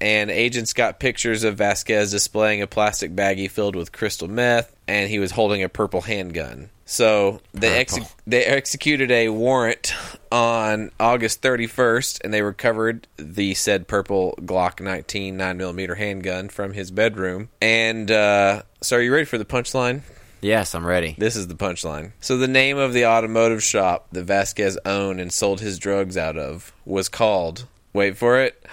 And 0.00 0.30
agents 0.30 0.72
got 0.72 1.00
pictures 1.00 1.42
of 1.42 1.56
Vasquez 1.56 2.10
displaying 2.10 2.62
a 2.62 2.66
plastic 2.66 3.14
baggie 3.14 3.50
filled 3.50 3.74
with 3.74 3.92
crystal 3.92 4.28
meth, 4.28 4.75
and 4.88 5.10
he 5.10 5.18
was 5.18 5.32
holding 5.32 5.62
a 5.62 5.68
purple 5.68 6.02
handgun. 6.02 6.70
So 6.88 7.40
they 7.52 7.80
exe- 7.80 8.14
they 8.28 8.44
executed 8.44 9.10
a 9.10 9.28
warrant 9.30 9.92
on 10.30 10.92
August 11.00 11.42
31st, 11.42 12.20
and 12.22 12.32
they 12.32 12.42
recovered 12.42 13.08
the 13.16 13.54
said 13.54 13.88
purple 13.88 14.38
Glock 14.42 14.80
19 14.80 15.36
9mm 15.36 15.96
handgun 15.96 16.48
from 16.48 16.74
his 16.74 16.92
bedroom. 16.92 17.48
And 17.60 18.08
uh, 18.10 18.62
so, 18.80 18.96
are 18.98 19.00
you 19.02 19.12
ready 19.12 19.24
for 19.24 19.36
the 19.38 19.44
punchline? 19.44 20.02
yes, 20.42 20.76
I'm 20.76 20.86
ready. 20.86 21.16
This 21.18 21.34
is 21.34 21.48
the 21.48 21.56
punchline. 21.56 22.12
So 22.20 22.36
the 22.38 22.46
name 22.46 22.78
of 22.78 22.92
the 22.92 23.04
automotive 23.06 23.64
shop 23.64 24.06
that 24.12 24.22
Vasquez 24.24 24.78
owned 24.84 25.18
and 25.20 25.32
sold 25.32 25.60
his 25.60 25.80
drugs 25.80 26.16
out 26.16 26.36
of 26.38 26.72
was 26.84 27.08
called, 27.08 27.66
wait 27.92 28.16
for 28.16 28.38
it, 28.38 28.64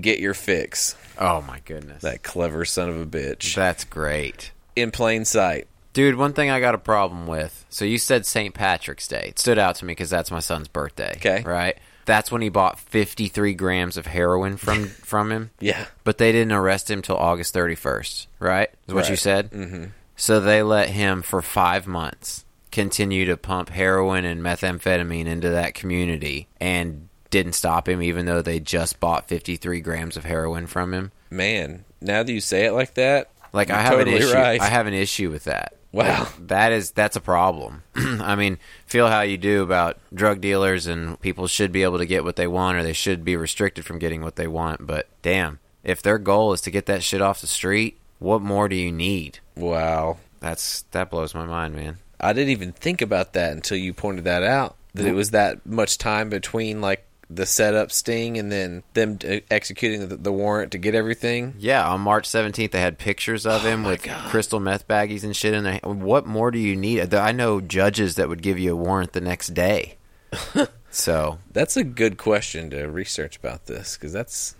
Get 0.00 0.18
Your 0.18 0.34
Fix. 0.34 0.96
Oh 1.16 1.42
my 1.42 1.60
goodness, 1.64 2.02
That 2.02 2.24
clever 2.24 2.64
son 2.64 2.88
of 2.88 3.00
a 3.00 3.06
bitch. 3.06 3.54
that's 3.54 3.84
great. 3.84 4.50
In 4.80 4.90
plain 4.90 5.24
sight. 5.24 5.66
Dude, 5.92 6.16
one 6.16 6.32
thing 6.32 6.50
I 6.50 6.60
got 6.60 6.74
a 6.74 6.78
problem 6.78 7.26
with. 7.26 7.64
So 7.70 7.84
you 7.84 7.98
said 7.98 8.24
St. 8.24 8.54
Patrick's 8.54 9.08
Day. 9.08 9.26
It 9.28 9.38
stood 9.38 9.58
out 9.58 9.76
to 9.76 9.84
me 9.84 9.92
because 9.92 10.10
that's 10.10 10.30
my 10.30 10.40
son's 10.40 10.68
birthday. 10.68 11.14
Okay. 11.16 11.42
Right? 11.44 11.76
That's 12.04 12.30
when 12.30 12.40
he 12.40 12.48
bought 12.48 12.78
53 12.78 13.54
grams 13.54 13.96
of 13.96 14.06
heroin 14.06 14.56
from 14.56 14.86
from 15.04 15.32
him. 15.32 15.50
Yeah. 15.60 15.86
But 16.04 16.18
they 16.18 16.32
didn't 16.32 16.52
arrest 16.52 16.90
him 16.90 17.02
till 17.02 17.16
August 17.16 17.54
31st, 17.54 18.26
right? 18.38 18.70
Is 18.86 18.94
what 18.94 19.10
you 19.10 19.16
said? 19.16 19.50
Mm-hmm. 19.50 19.84
So 20.16 20.40
they 20.40 20.62
let 20.62 20.90
him 20.90 21.22
for 21.22 21.42
five 21.42 21.86
months 21.86 22.44
continue 22.70 23.24
to 23.26 23.36
pump 23.36 23.70
heroin 23.70 24.24
and 24.24 24.42
methamphetamine 24.42 25.26
into 25.26 25.50
that 25.50 25.74
community 25.74 26.48
and 26.60 27.08
didn't 27.30 27.52
stop 27.52 27.88
him 27.88 28.02
even 28.02 28.26
though 28.26 28.42
they 28.42 28.60
just 28.60 29.00
bought 29.00 29.28
53 29.28 29.80
grams 29.80 30.16
of 30.16 30.24
heroin 30.24 30.66
from 30.66 30.94
him. 30.94 31.12
Man, 31.30 31.84
now 32.00 32.22
that 32.22 32.32
you 32.32 32.40
say 32.40 32.66
it 32.66 32.72
like 32.72 32.94
that, 32.94 33.30
Like 33.52 33.68
you're 33.68 33.76
I 33.76 33.82
have 33.82 33.92
totally 33.92 34.16
an 34.16 34.22
issue. 34.22 34.34
right. 34.34 34.60
I 34.60 34.66
have 34.66 34.86
an 34.86 34.94
issue 34.94 35.30
with 35.30 35.44
that. 35.44 35.74
Wow. 35.92 36.20
Like, 36.20 36.48
that 36.48 36.72
is 36.72 36.90
that's 36.90 37.16
a 37.16 37.20
problem. 37.20 37.82
I 37.94 38.36
mean, 38.36 38.58
feel 38.86 39.08
how 39.08 39.22
you 39.22 39.38
do 39.38 39.62
about 39.62 39.98
drug 40.12 40.40
dealers 40.40 40.86
and 40.86 41.18
people 41.20 41.46
should 41.46 41.72
be 41.72 41.82
able 41.82 41.98
to 41.98 42.06
get 42.06 42.24
what 42.24 42.36
they 42.36 42.46
want 42.46 42.78
or 42.78 42.82
they 42.82 42.92
should 42.92 43.24
be 43.24 43.36
restricted 43.36 43.84
from 43.84 43.98
getting 43.98 44.22
what 44.22 44.36
they 44.36 44.46
want. 44.46 44.86
But 44.86 45.08
damn, 45.22 45.60
if 45.82 46.02
their 46.02 46.18
goal 46.18 46.52
is 46.52 46.60
to 46.62 46.70
get 46.70 46.86
that 46.86 47.02
shit 47.02 47.22
off 47.22 47.40
the 47.40 47.46
street, 47.46 47.98
what 48.18 48.42
more 48.42 48.68
do 48.68 48.76
you 48.76 48.92
need? 48.92 49.40
wow. 49.56 50.18
That's 50.40 50.82
that 50.92 51.10
blows 51.10 51.34
my 51.34 51.46
mind, 51.46 51.74
man. 51.74 51.98
I 52.20 52.32
didn't 52.32 52.50
even 52.50 52.70
think 52.70 53.02
about 53.02 53.32
that 53.32 53.52
until 53.52 53.76
you 53.76 53.92
pointed 53.92 54.22
that 54.24 54.44
out. 54.44 54.76
That 54.94 55.06
it 55.06 55.12
was 55.12 55.32
that 55.32 55.66
much 55.66 55.98
time 55.98 56.28
between 56.28 56.80
like 56.80 57.04
the 57.30 57.44
setup 57.46 57.92
sting 57.92 58.38
and 58.38 58.50
then 58.50 58.82
them 58.94 59.18
executing 59.50 60.08
the, 60.08 60.16
the 60.16 60.32
warrant 60.32 60.72
to 60.72 60.78
get 60.78 60.94
everything. 60.94 61.54
Yeah, 61.58 61.86
on 61.86 62.00
March 62.00 62.28
17th, 62.28 62.70
they 62.70 62.80
had 62.80 62.98
pictures 62.98 63.46
of 63.46 63.64
oh 63.64 63.68
him 63.68 63.84
with 63.84 64.02
crystal 64.28 64.60
meth 64.60 64.88
baggies 64.88 65.24
and 65.24 65.36
shit 65.36 65.54
in 65.54 65.64
there. 65.64 65.80
What 65.82 66.26
more 66.26 66.50
do 66.50 66.58
you 66.58 66.74
need? 66.74 67.14
I 67.14 67.32
know 67.32 67.60
judges 67.60 68.14
that 68.16 68.28
would 68.28 68.42
give 68.42 68.58
you 68.58 68.72
a 68.72 68.76
warrant 68.76 69.12
the 69.12 69.20
next 69.20 69.48
day. 69.48 69.96
so 70.90 71.38
That's 71.52 71.76
a 71.76 71.84
good 71.84 72.18
question 72.18 72.70
to 72.70 72.84
research 72.86 73.36
about 73.36 73.66
this 73.66 73.96
because 73.96 74.12
that's 74.12 74.54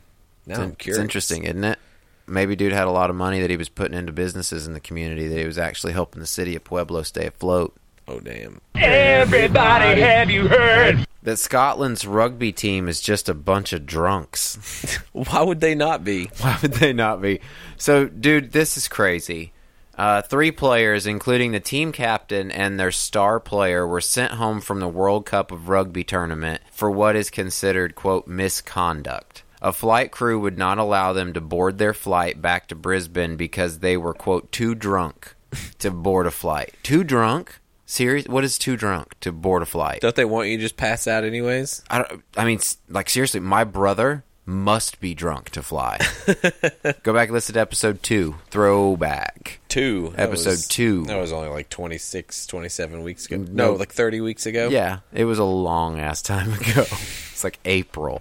now 0.47 0.63
I'm 0.63 0.77
it's 0.81 0.99
interesting, 0.99 1.45
isn't 1.45 1.65
it? 1.65 1.79
Maybe 2.27 2.57
dude 2.57 2.73
had 2.73 2.87
a 2.87 2.91
lot 2.91 3.09
of 3.09 3.17
money 3.17 3.41
that 3.41 3.51
he 3.51 3.57
was 3.57 3.71
putting 3.71 3.97
into 3.97 4.13
businesses 4.13 4.67
in 4.67 4.75
the 4.75 4.81
community 4.81 5.29
that 5.29 5.39
he 5.39 5.47
was 5.47 5.59
actually 5.59 5.95
helping 5.95 6.21
the 6.21 6.27
city 6.27 6.57
of 6.57 6.65
Pueblo 6.65 7.03
stay 7.03 7.27
afloat. 7.27 7.75
Oh 8.07 8.21
damn! 8.21 8.61
Everybody, 8.75 10.01
have 10.01 10.31
you 10.31 10.49
heard? 10.49 11.07
That 11.29 11.37
Scotland's 11.39 12.07
rugby 12.07 12.53
team 12.53 12.89
is 12.89 13.03
just 13.03 13.29
a 13.29 13.35
bunch 13.35 13.75
of 13.75 13.85
drunks. 13.85 14.99
Why 15.13 15.43
would 15.43 15.61
they 15.61 15.75
not 15.75 16.03
be? 16.03 16.31
Why 16.41 16.57
would 16.63 16.73
they 16.73 16.95
not 16.95 17.21
be? 17.21 17.41
So, 17.77 18.07
dude, 18.07 18.53
this 18.53 18.79
is 18.79 18.89
crazy. 18.89 19.53
Uh, 19.95 20.23
three 20.23 20.51
players, 20.51 21.07
including 21.07 21.53
the 21.53 21.61
team 21.61 21.93
captain 21.93 22.51
and 22.51 22.81
their 22.81 22.91
star 22.91 23.41
player, 23.41 23.87
were 23.87 24.01
sent 24.01 24.33
home 24.33 24.63
from 24.63 24.81
the 24.81 24.89
World 24.89 25.27
Cup 25.27 25.53
of 25.53 25.69
Rugby 25.69 26.03
tournament 26.03 26.63
for 26.73 26.91
what 26.91 27.15
is 27.15 27.29
considered, 27.29 27.95
quote, 27.95 28.27
misconduct. 28.27 29.43
A 29.61 29.75
flight 29.75 30.11
crew 30.11 30.41
would 30.41 30.57
not 30.57 30.79
allow 30.79 31.13
them 31.13 31.35
to 31.35 31.43
board 31.43 31.77
their 31.77 31.93
flight 31.93 32.41
back 32.41 32.69
to 32.69 32.75
Brisbane 32.75 33.37
because 33.37 33.81
they 33.81 33.99
were, 33.99 34.15
quote, 34.15 34.51
too 34.51 34.75
drunk 34.75 35.35
to 35.81 35.91
board 35.91 36.27
a 36.27 36.31
flight. 36.31 36.73
Too 36.83 37.05
drunk? 37.05 37.61
Serious? 37.91 38.27
What 38.29 38.45
is 38.45 38.59
too 38.59 38.77
drunk 38.77 39.19
to 39.21 39.33
board 39.33 39.63
a 39.63 39.67
flight? 39.67 40.03
Don't 40.03 40.15
they 40.15 40.27
want 40.27 40.49
you 40.49 40.59
to 40.59 40.63
just 40.63 40.77
pass 40.77 41.07
out 41.07 41.25
anyways? 41.25 41.83
I, 41.89 42.03
don't, 42.03 42.23
I 42.37 42.45
mean, 42.45 42.61
like 42.91 43.09
seriously, 43.09 43.41
my 43.41 43.65
brother 43.65 44.25
must 44.45 45.01
be 45.01 45.15
drunk 45.15 45.49
to 45.51 45.63
fly. 45.63 45.99
Go 47.03 47.15
back 47.15 47.29
and 47.29 47.33
listen 47.33 47.55
to 47.55 47.61
episode 47.61 48.03
two, 48.03 48.35
throwback. 48.51 49.61
Two. 49.69 50.11
That 50.17 50.29
Episode 50.29 50.51
was- 50.51 50.69
two. 50.69 51.05
That 51.05 51.17
was 51.19 51.33
only 51.33 51.49
like 51.49 51.71
26, 51.71 52.47
27 52.47 53.03
weeks 53.03 53.25
ago. 53.27 53.37
No. 53.39 53.45
No, 53.45 53.73
like 53.75 53.93
30 53.93 54.21
weeks 54.21 54.45
ago. 54.47 54.69
Yeah, 54.69 54.99
it 55.13 55.25
was 55.25 55.39
a 55.39 55.45
long 55.45 55.99
ass 55.99 56.21
time 56.23 56.53
ago. 56.61 56.83
it's 56.83 57.43
like 57.45 57.59
April. 57.65 58.21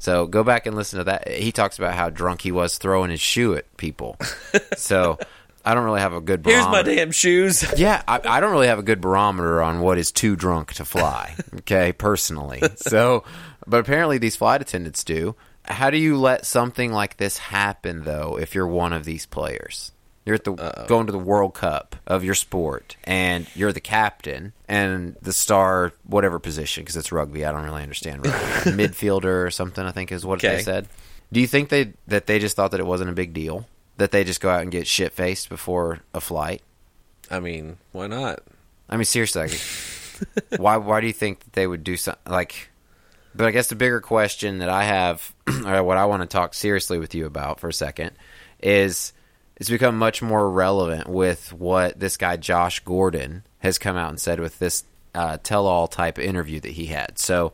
So 0.00 0.26
go 0.26 0.42
back 0.42 0.66
and 0.66 0.74
listen 0.76 0.98
to 0.98 1.04
that. 1.04 1.28
He 1.28 1.50
talks 1.52 1.78
about 1.78 1.94
how 1.94 2.10
drunk 2.10 2.40
he 2.42 2.50
was 2.52 2.78
throwing 2.78 3.10
his 3.10 3.20
shoe 3.20 3.54
at 3.54 3.76
people. 3.76 4.16
so 4.76 5.18
I 5.64 5.74
don't 5.74 5.84
really 5.84 6.00
have 6.00 6.12
a 6.12 6.20
good 6.20 6.42
Barometer. 6.42 6.62
Here's 6.62 6.72
my 6.72 6.82
damn 6.82 7.10
shoes. 7.10 7.64
Yeah, 7.78 8.02
I, 8.06 8.20
I 8.24 8.40
don't 8.40 8.50
really 8.52 8.66
have 8.66 8.78
a 8.78 8.82
good 8.82 9.00
barometer 9.00 9.62
on 9.62 9.80
what 9.80 9.98
is 9.98 10.12
too 10.12 10.36
drunk 10.36 10.74
to 10.74 10.84
fly. 10.84 11.34
Okay, 11.60 11.92
personally. 11.92 12.60
So, 12.76 13.24
but 13.66 13.78
apparently 13.80 14.18
these 14.18 14.36
flight 14.36 14.60
attendants 14.60 15.02
do. 15.02 15.34
How 15.64 15.88
do 15.88 15.96
you 15.96 16.18
let 16.18 16.44
something 16.44 16.92
like 16.92 17.16
this 17.16 17.38
happen 17.38 18.04
though? 18.04 18.38
If 18.38 18.54
you're 18.54 18.66
one 18.66 18.92
of 18.92 19.04
these 19.06 19.24
players, 19.24 19.92
you're 20.26 20.34
at 20.34 20.44
the 20.44 20.52
going 20.86 21.06
to 21.06 21.12
the 21.12 21.18
World 21.18 21.54
Cup 21.54 21.96
of 22.06 22.22
your 22.22 22.34
sport, 22.34 22.96
and 23.04 23.46
you're 23.54 23.72
the 23.72 23.80
captain 23.80 24.52
and 24.68 25.16
the 25.22 25.32
star, 25.32 25.92
whatever 26.04 26.38
position, 26.38 26.82
because 26.82 26.96
it's 26.96 27.12
rugby. 27.12 27.46
I 27.46 27.52
don't 27.52 27.64
really 27.64 27.82
understand 27.82 28.26
rugby. 28.26 28.38
midfielder 28.72 29.46
or 29.46 29.50
something. 29.50 29.84
I 29.84 29.92
think 29.92 30.12
is 30.12 30.26
what 30.26 30.40
they 30.42 30.60
said. 30.60 30.86
Do 31.32 31.40
you 31.40 31.46
think 31.46 31.70
they 31.70 31.94
that 32.08 32.26
they 32.26 32.38
just 32.38 32.56
thought 32.56 32.72
that 32.72 32.80
it 32.80 32.86
wasn't 32.86 33.08
a 33.10 33.14
big 33.14 33.32
deal? 33.32 33.66
That 33.96 34.10
they 34.10 34.24
just 34.24 34.40
go 34.40 34.50
out 34.50 34.62
and 34.62 34.72
get 34.72 34.86
shit 34.86 35.12
faced 35.12 35.48
before 35.48 36.00
a 36.12 36.20
flight? 36.20 36.62
I 37.30 37.40
mean, 37.40 37.78
why 37.92 38.08
not? 38.08 38.40
I 38.88 38.96
mean, 38.96 39.04
seriously, 39.04 39.42
like, 39.42 39.60
why 40.60 40.76
why 40.76 41.00
do 41.00 41.06
you 41.06 41.12
think 41.12 41.40
that 41.40 41.52
they 41.52 41.66
would 41.66 41.84
do 41.84 41.96
something 41.96 42.32
like? 42.32 42.70
But 43.34 43.46
I 43.46 43.50
guess 43.50 43.68
the 43.68 43.74
bigger 43.74 44.00
question 44.00 44.58
that 44.58 44.68
I 44.68 44.84
have, 44.84 45.34
or 45.66 45.82
what 45.82 45.96
I 45.96 46.04
want 46.04 46.22
to 46.22 46.28
talk 46.28 46.54
seriously 46.54 46.98
with 46.98 47.14
you 47.14 47.26
about 47.26 47.58
for 47.60 47.68
a 47.68 47.72
second, 47.72 48.12
is 48.60 49.12
it's 49.56 49.70
become 49.70 49.98
much 49.98 50.22
more 50.22 50.50
relevant 50.50 51.08
with 51.08 51.52
what 51.52 51.98
this 51.98 52.16
guy 52.16 52.36
Josh 52.36 52.80
Gordon 52.80 53.44
has 53.58 53.78
come 53.78 53.96
out 53.96 54.10
and 54.10 54.20
said 54.20 54.40
with 54.40 54.58
this 54.58 54.84
uh, 55.14 55.38
tell-all 55.42 55.86
type 55.86 56.18
interview 56.18 56.60
that 56.60 56.72
he 56.72 56.86
had. 56.86 57.18
So, 57.18 57.52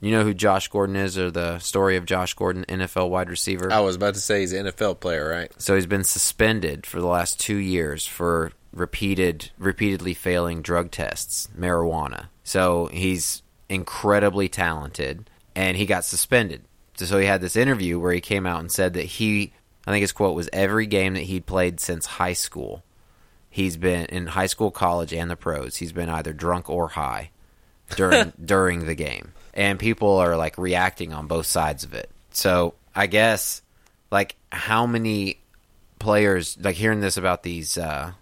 you 0.00 0.12
know 0.12 0.22
who 0.22 0.34
Josh 0.34 0.68
Gordon 0.68 0.96
is, 0.96 1.18
or 1.18 1.30
the 1.30 1.58
story 1.58 1.96
of 1.96 2.04
Josh 2.04 2.34
Gordon, 2.34 2.64
NFL 2.68 3.10
wide 3.10 3.30
receiver. 3.30 3.72
I 3.72 3.80
was 3.80 3.96
about 3.96 4.14
to 4.14 4.20
say 4.20 4.40
he's 4.40 4.52
an 4.52 4.66
NFL 4.66 5.00
player, 5.00 5.28
right? 5.28 5.50
So 5.60 5.74
he's 5.74 5.86
been 5.86 6.04
suspended 6.04 6.86
for 6.86 7.00
the 7.00 7.06
last 7.06 7.40
two 7.40 7.56
years 7.56 8.06
for 8.06 8.52
repeated, 8.72 9.50
repeatedly 9.58 10.14
failing 10.14 10.62
drug 10.62 10.90
tests, 10.90 11.48
marijuana. 11.58 12.26
So 12.44 12.86
he's 12.86 13.42
incredibly 13.68 14.48
talented, 14.48 15.28
and 15.54 15.76
he 15.76 15.86
got 15.86 16.04
suspended. 16.04 16.64
So, 16.96 17.04
so 17.04 17.18
he 17.18 17.26
had 17.26 17.40
this 17.40 17.56
interview 17.56 17.98
where 17.98 18.12
he 18.12 18.20
came 18.20 18.46
out 18.46 18.60
and 18.60 18.72
said 18.72 18.94
that 18.94 19.04
he, 19.04 19.52
I 19.86 19.90
think 19.90 20.02
his 20.02 20.12
quote 20.12 20.34
was, 20.34 20.48
every 20.52 20.86
game 20.86 21.14
that 21.14 21.24
he'd 21.24 21.46
played 21.46 21.80
since 21.80 22.06
high 22.06 22.32
school, 22.32 22.82
he's 23.50 23.76
been 23.76 24.06
in 24.06 24.28
high 24.28 24.46
school, 24.46 24.70
college, 24.70 25.12
and 25.12 25.30
the 25.30 25.36
pros. 25.36 25.76
He's 25.76 25.92
been 25.92 26.08
either 26.08 26.32
drunk 26.32 26.68
or 26.70 26.88
high 26.88 27.30
during 27.96 28.32
during 28.44 28.86
the 28.86 28.94
game, 28.94 29.32
and 29.58 29.76
people 29.76 30.18
are 30.18 30.36
like 30.36 30.56
reacting 30.56 31.12
on 31.12 31.26
both 31.26 31.44
sides 31.44 31.82
of 31.82 31.92
it. 31.92 32.08
So 32.30 32.74
I 32.94 33.08
guess 33.08 33.60
like 34.08 34.36
how 34.52 34.86
many 34.86 35.40
players 35.98 36.56
like 36.60 36.76
hearing 36.76 37.00
this 37.00 37.16
about 37.16 37.42
these 37.42 37.76
uh, 37.76 38.12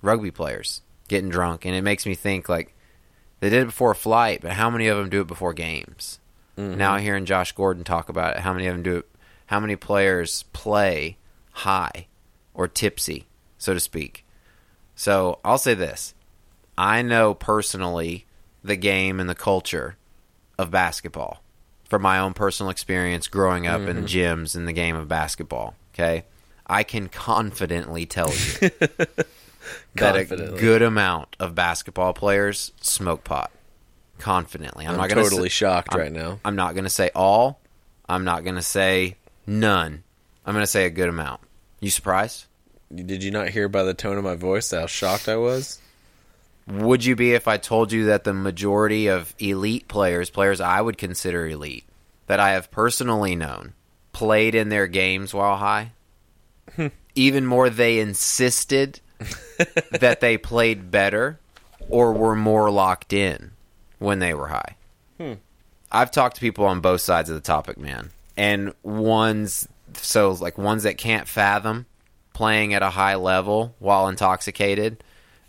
rugby 0.00 0.30
players 0.30 0.80
getting 1.06 1.28
drunk, 1.28 1.66
and 1.66 1.74
it 1.74 1.82
makes 1.82 2.06
me 2.06 2.14
think 2.14 2.48
like 2.48 2.74
they 3.40 3.50
did 3.50 3.62
it 3.62 3.66
before 3.66 3.90
a 3.90 3.94
flight, 3.94 4.40
but 4.40 4.52
how 4.52 4.70
many 4.70 4.88
of 4.88 4.96
them 4.96 5.10
do 5.10 5.20
it 5.20 5.26
before 5.26 5.52
games? 5.52 6.18
Now 6.78 6.96
hearing 6.96 7.26
Josh 7.26 7.52
Gordon 7.52 7.84
talk 7.84 8.08
about 8.08 8.36
it, 8.36 8.40
how 8.40 8.54
many 8.54 8.66
of 8.66 8.74
them 8.74 8.82
do 8.82 8.96
it? 8.96 9.08
How 9.44 9.60
many 9.60 9.76
players 9.76 10.44
play 10.54 11.18
high 11.52 12.06
or 12.54 12.68
tipsy, 12.68 13.26
so 13.58 13.74
to 13.74 13.80
speak? 13.80 14.24
So 14.94 15.40
I'll 15.44 15.58
say 15.58 15.74
this: 15.74 16.14
I 16.78 17.02
know 17.02 17.34
personally 17.34 18.24
the 18.64 18.76
game 18.76 19.20
and 19.20 19.28
the 19.28 19.34
culture 19.34 19.98
of 20.58 20.70
basketball 20.70 21.42
from 21.88 22.02
my 22.02 22.18
own 22.18 22.34
personal 22.34 22.70
experience 22.70 23.28
growing 23.28 23.66
up 23.66 23.82
in 23.82 23.98
mm-hmm. 23.98 24.06
gyms 24.06 24.56
in 24.56 24.66
the 24.66 24.72
game 24.72 24.96
of 24.96 25.08
basketball. 25.08 25.74
Okay, 25.94 26.24
I 26.66 26.82
can 26.82 27.08
confidently 27.08 28.06
tell 28.06 28.28
you 28.28 28.70
that 29.94 30.16
a 30.16 30.24
good 30.24 30.82
amount 30.82 31.36
of 31.38 31.54
basketball 31.54 32.12
players 32.12 32.72
smoke 32.80 33.24
pot. 33.24 33.50
Confidently, 34.18 34.86
I'm, 34.86 34.92
I'm 34.92 35.08
not 35.08 35.10
totally 35.10 35.48
shocked 35.48 35.92
I'm- 35.92 36.00
right 36.00 36.12
now. 36.12 36.40
I'm 36.44 36.56
not 36.56 36.74
going 36.74 36.84
to 36.84 36.90
say 36.90 37.10
all. 37.14 37.60
I'm 38.08 38.24
not 38.24 38.44
going 38.44 38.56
to 38.56 38.62
say 38.62 39.16
none. 39.46 40.02
I'm 40.44 40.54
going 40.54 40.62
to 40.62 40.70
say 40.70 40.86
a 40.86 40.90
good 40.90 41.08
amount. 41.08 41.40
You 41.80 41.90
surprised? 41.90 42.46
Did 42.94 43.24
you 43.24 43.30
not 43.32 43.48
hear 43.48 43.68
by 43.68 43.82
the 43.82 43.94
tone 43.94 44.16
of 44.16 44.24
my 44.24 44.36
voice 44.36 44.70
how 44.70 44.86
shocked 44.86 45.28
I 45.28 45.36
was? 45.36 45.80
Would 46.68 47.04
you 47.04 47.14
be 47.14 47.32
if 47.32 47.46
I 47.46 47.58
told 47.58 47.92
you 47.92 48.06
that 48.06 48.24
the 48.24 48.34
majority 48.34 49.06
of 49.06 49.34
elite 49.38 49.86
players, 49.86 50.30
players 50.30 50.60
I 50.60 50.80
would 50.80 50.98
consider 50.98 51.46
elite, 51.46 51.84
that 52.26 52.40
I 52.40 52.52
have 52.52 52.70
personally 52.70 53.36
known, 53.36 53.74
played 54.12 54.54
in 54.54 54.68
their 54.68 54.88
games 54.88 55.32
while 55.32 55.56
high? 55.56 55.92
Hmm. 56.74 56.88
Even 57.14 57.46
more, 57.46 57.70
they 57.70 58.00
insisted 58.00 59.00
that 59.90 60.20
they 60.20 60.36
played 60.36 60.90
better 60.90 61.38
or 61.88 62.12
were 62.12 62.34
more 62.34 62.70
locked 62.70 63.12
in 63.12 63.52
when 63.98 64.18
they 64.18 64.34
were 64.34 64.48
high. 64.48 64.76
Hmm. 65.18 65.34
I've 65.90 66.10
talked 66.10 66.34
to 66.36 66.40
people 66.40 66.66
on 66.66 66.80
both 66.80 67.00
sides 67.00 67.30
of 67.30 67.36
the 67.36 67.40
topic, 67.40 67.78
man. 67.78 68.10
And 68.36 68.74
ones, 68.82 69.68
so 69.94 70.32
like 70.32 70.58
ones 70.58 70.82
that 70.82 70.98
can't 70.98 71.28
fathom 71.28 71.86
playing 72.34 72.74
at 72.74 72.82
a 72.82 72.90
high 72.90 73.14
level 73.14 73.74
while 73.78 74.08
intoxicated, 74.08 75.02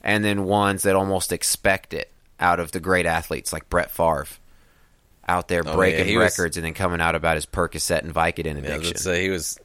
and 0.07 0.25
then 0.25 0.45
ones 0.45 0.81
that 0.83 0.95
almost 0.95 1.31
expect 1.31 1.93
it 1.93 2.09
out 2.39 2.59
of 2.59 2.71
the 2.71 2.79
great 2.79 3.05
athletes 3.05 3.53
like 3.53 3.69
Brett 3.69 3.91
Favre 3.91 4.25
out 5.27 5.47
there 5.49 5.61
Oh, 5.65 5.69
yeah, 5.69 5.75
breaking 5.75 6.17
was- 6.17 6.37
records 6.39 6.57
and 6.57 6.65
then 6.65 6.73
coming 6.73 7.01
out 7.01 7.13
about 7.13 7.35
his 7.35 7.45
Percocet 7.45 7.99
and 8.03 8.13
Vicodin 8.13 8.45
Yeah, 8.45 8.53
was 8.55 8.63
addiction. 8.63 8.81
gonna 8.93 8.97
say 8.99 9.21
he 9.23 9.29
was 9.29 9.59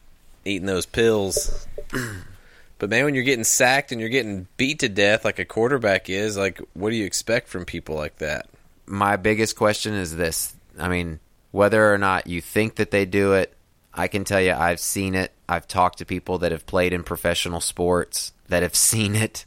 eating 0.44 0.66
those 0.66 0.84
pills. 0.86 1.66
but 2.78 2.90
man, 2.90 3.04
when 3.04 3.14
you're 3.14 3.22
getting 3.24 3.44
sacked 3.44 3.92
and 3.92 4.00
you're 4.00 4.10
getting 4.10 4.46
beat 4.56 4.80
to 4.80 4.88
death 4.88 5.24
like 5.24 5.38
a 5.38 5.44
quarterback 5.44 6.10
is, 6.10 6.36
like, 6.36 6.60
what 6.74 6.90
do 6.90 6.96
you 6.96 7.04
expect 7.06 7.48
from 7.48 7.64
people 7.64 7.94
like 7.96 8.16
that? 8.18 8.48
my 8.84 9.16
biggest 9.16 9.56
question 9.56 9.94
is 9.94 10.16
this 10.16 10.54
I 10.78 10.88
mean, 10.88 11.20
whether 11.52 11.92
or 11.94 11.98
not 11.98 12.26
you 12.26 12.40
think 12.40 12.74
that 12.76 12.90
they 12.90 13.04
do 13.04 13.32
it, 13.34 13.54
I 13.94 14.08
can 14.08 14.24
tell 14.24 14.40
you 14.40 14.52
I've 14.52 14.80
seen 14.80 15.14
it. 15.14 15.30
I've 15.48 15.68
talked 15.68 15.98
to 15.98 16.04
people 16.04 16.38
that 16.38 16.50
have 16.50 16.66
played 16.66 16.92
in 16.92 17.04
professional 17.04 17.60
sports 17.60 18.32
that 18.48 18.62
have 18.64 18.74
seen 18.90 19.14
it, 19.14 19.44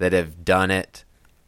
that 0.00 0.12
have 0.12 0.44
done 0.44 0.70
it. 0.70 1.04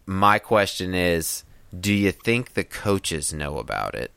My 0.07 0.39
question 0.39 0.95
is 0.95 1.43
do 1.79 1.93
you 1.93 2.13
think 2.13 2.53
the 2.53 2.65
coaches 2.65 3.33
know 3.33 3.59
about 3.59 3.95
it 3.95 4.13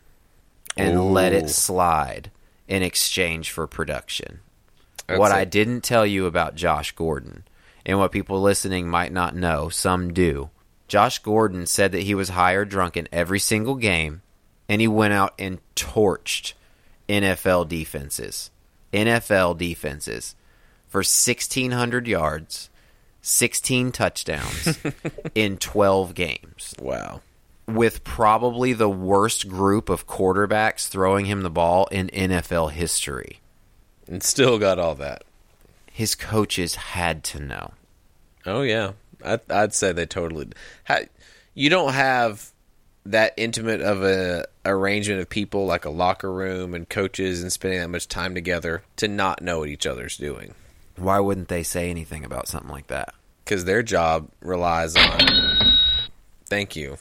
and 0.76 1.14
let 1.14 1.32
it 1.32 1.50
slide 1.50 2.30
in 2.68 2.84
exchange 2.84 3.50
for 3.50 3.66
production? 3.66 4.42
That's 5.08 5.20
what 5.20 5.32
I 5.32 5.46
didn't 5.46 5.82
tell 5.82 6.06
you 6.06 6.26
about 6.26 6.56
Josh 6.56 6.92
Gordon, 6.92 7.46
and 7.86 7.98
what 7.98 8.12
people 8.12 8.42
listening 8.42 8.90
might 8.90 9.14
not 9.14 9.36
know, 9.36 9.70
some 9.70 10.14
do. 10.14 10.50
Josh 10.88 11.20
Gordon 11.20 11.66
said 11.66 11.92
that 11.94 12.04
he 12.04 12.14
was 12.14 12.30
high 12.30 12.54
or 12.54 12.66
drunk 12.66 12.98
in 12.98 13.08
every 13.12 13.40
single 13.40 13.76
game, 13.76 14.22
and 14.68 14.82
he 14.82 14.88
went 14.88 15.14
out 15.14 15.34
and 15.40 15.60
torched 15.76 16.54
NFL 17.08 17.70
defenses. 17.70 18.52
NFL 18.92 19.58
defenses 19.58 20.36
for 20.88 21.00
1,600 21.00 22.08
yards, 22.08 22.70
16 23.26 23.92
touchdowns 23.92 24.78
in 25.36 25.58
12 25.58 26.14
games 26.14 26.76
Wow. 26.80 27.22
with 27.68 28.04
probably 28.04 28.72
the 28.74 28.90
worst 28.90 29.48
group 29.50 29.90
of 29.90 30.06
quarterbacks 30.06 30.88
throwing 30.88 31.26
him 31.26 31.42
the 31.42 31.50
ball 31.50 31.88
in 31.92 32.08
NFL 32.10 32.72
history. 32.72 33.40
And 34.08 34.22
still 34.22 34.60
got 34.60 34.78
all 34.78 34.94
that. 34.96 35.24
His 35.92 36.14
coaches 36.14 36.76
had 36.76 37.24
to 37.26 37.40
know. 37.40 37.72
Oh 38.46 38.62
yeah, 38.62 38.92
I, 39.26 39.40
I'd 39.50 39.74
say 39.74 39.92
they 39.92 40.06
totally. 40.06 40.50
You 41.56 41.70
don't 41.72 41.94
have 41.94 42.52
that 43.08 43.34
intimate 43.38 43.82
of 43.82 44.04
a 44.04 44.46
arrangement 44.66 45.22
of 45.22 45.30
people 45.30 45.66
like 45.66 45.86
a 45.86 45.90
locker 45.90 46.32
room 46.32 46.76
and 46.76 46.88
coaches 46.88 47.42
and 47.42 47.52
spending 47.52 47.80
that 47.80 47.90
much 47.90 48.08
time 48.08 48.36
together 48.36 48.84
to 48.98 49.08
not 49.08 49.42
know 49.42 49.60
what 49.60 49.70
each 49.70 49.88
other's 49.88 50.18
doing 50.18 50.54
Why 50.98 51.20
wouldn't 51.20 51.48
they 51.48 51.64
say 51.64 51.90
anything 51.90 52.24
about 52.24 52.48
something 52.48 52.72
like 52.72 52.88
that? 52.88 53.14
because 53.46 53.66
their 53.66 53.84
job 53.84 54.30
relies 54.42 54.96
on. 54.96 55.78
Thank 56.48 56.76
you. 56.76 56.98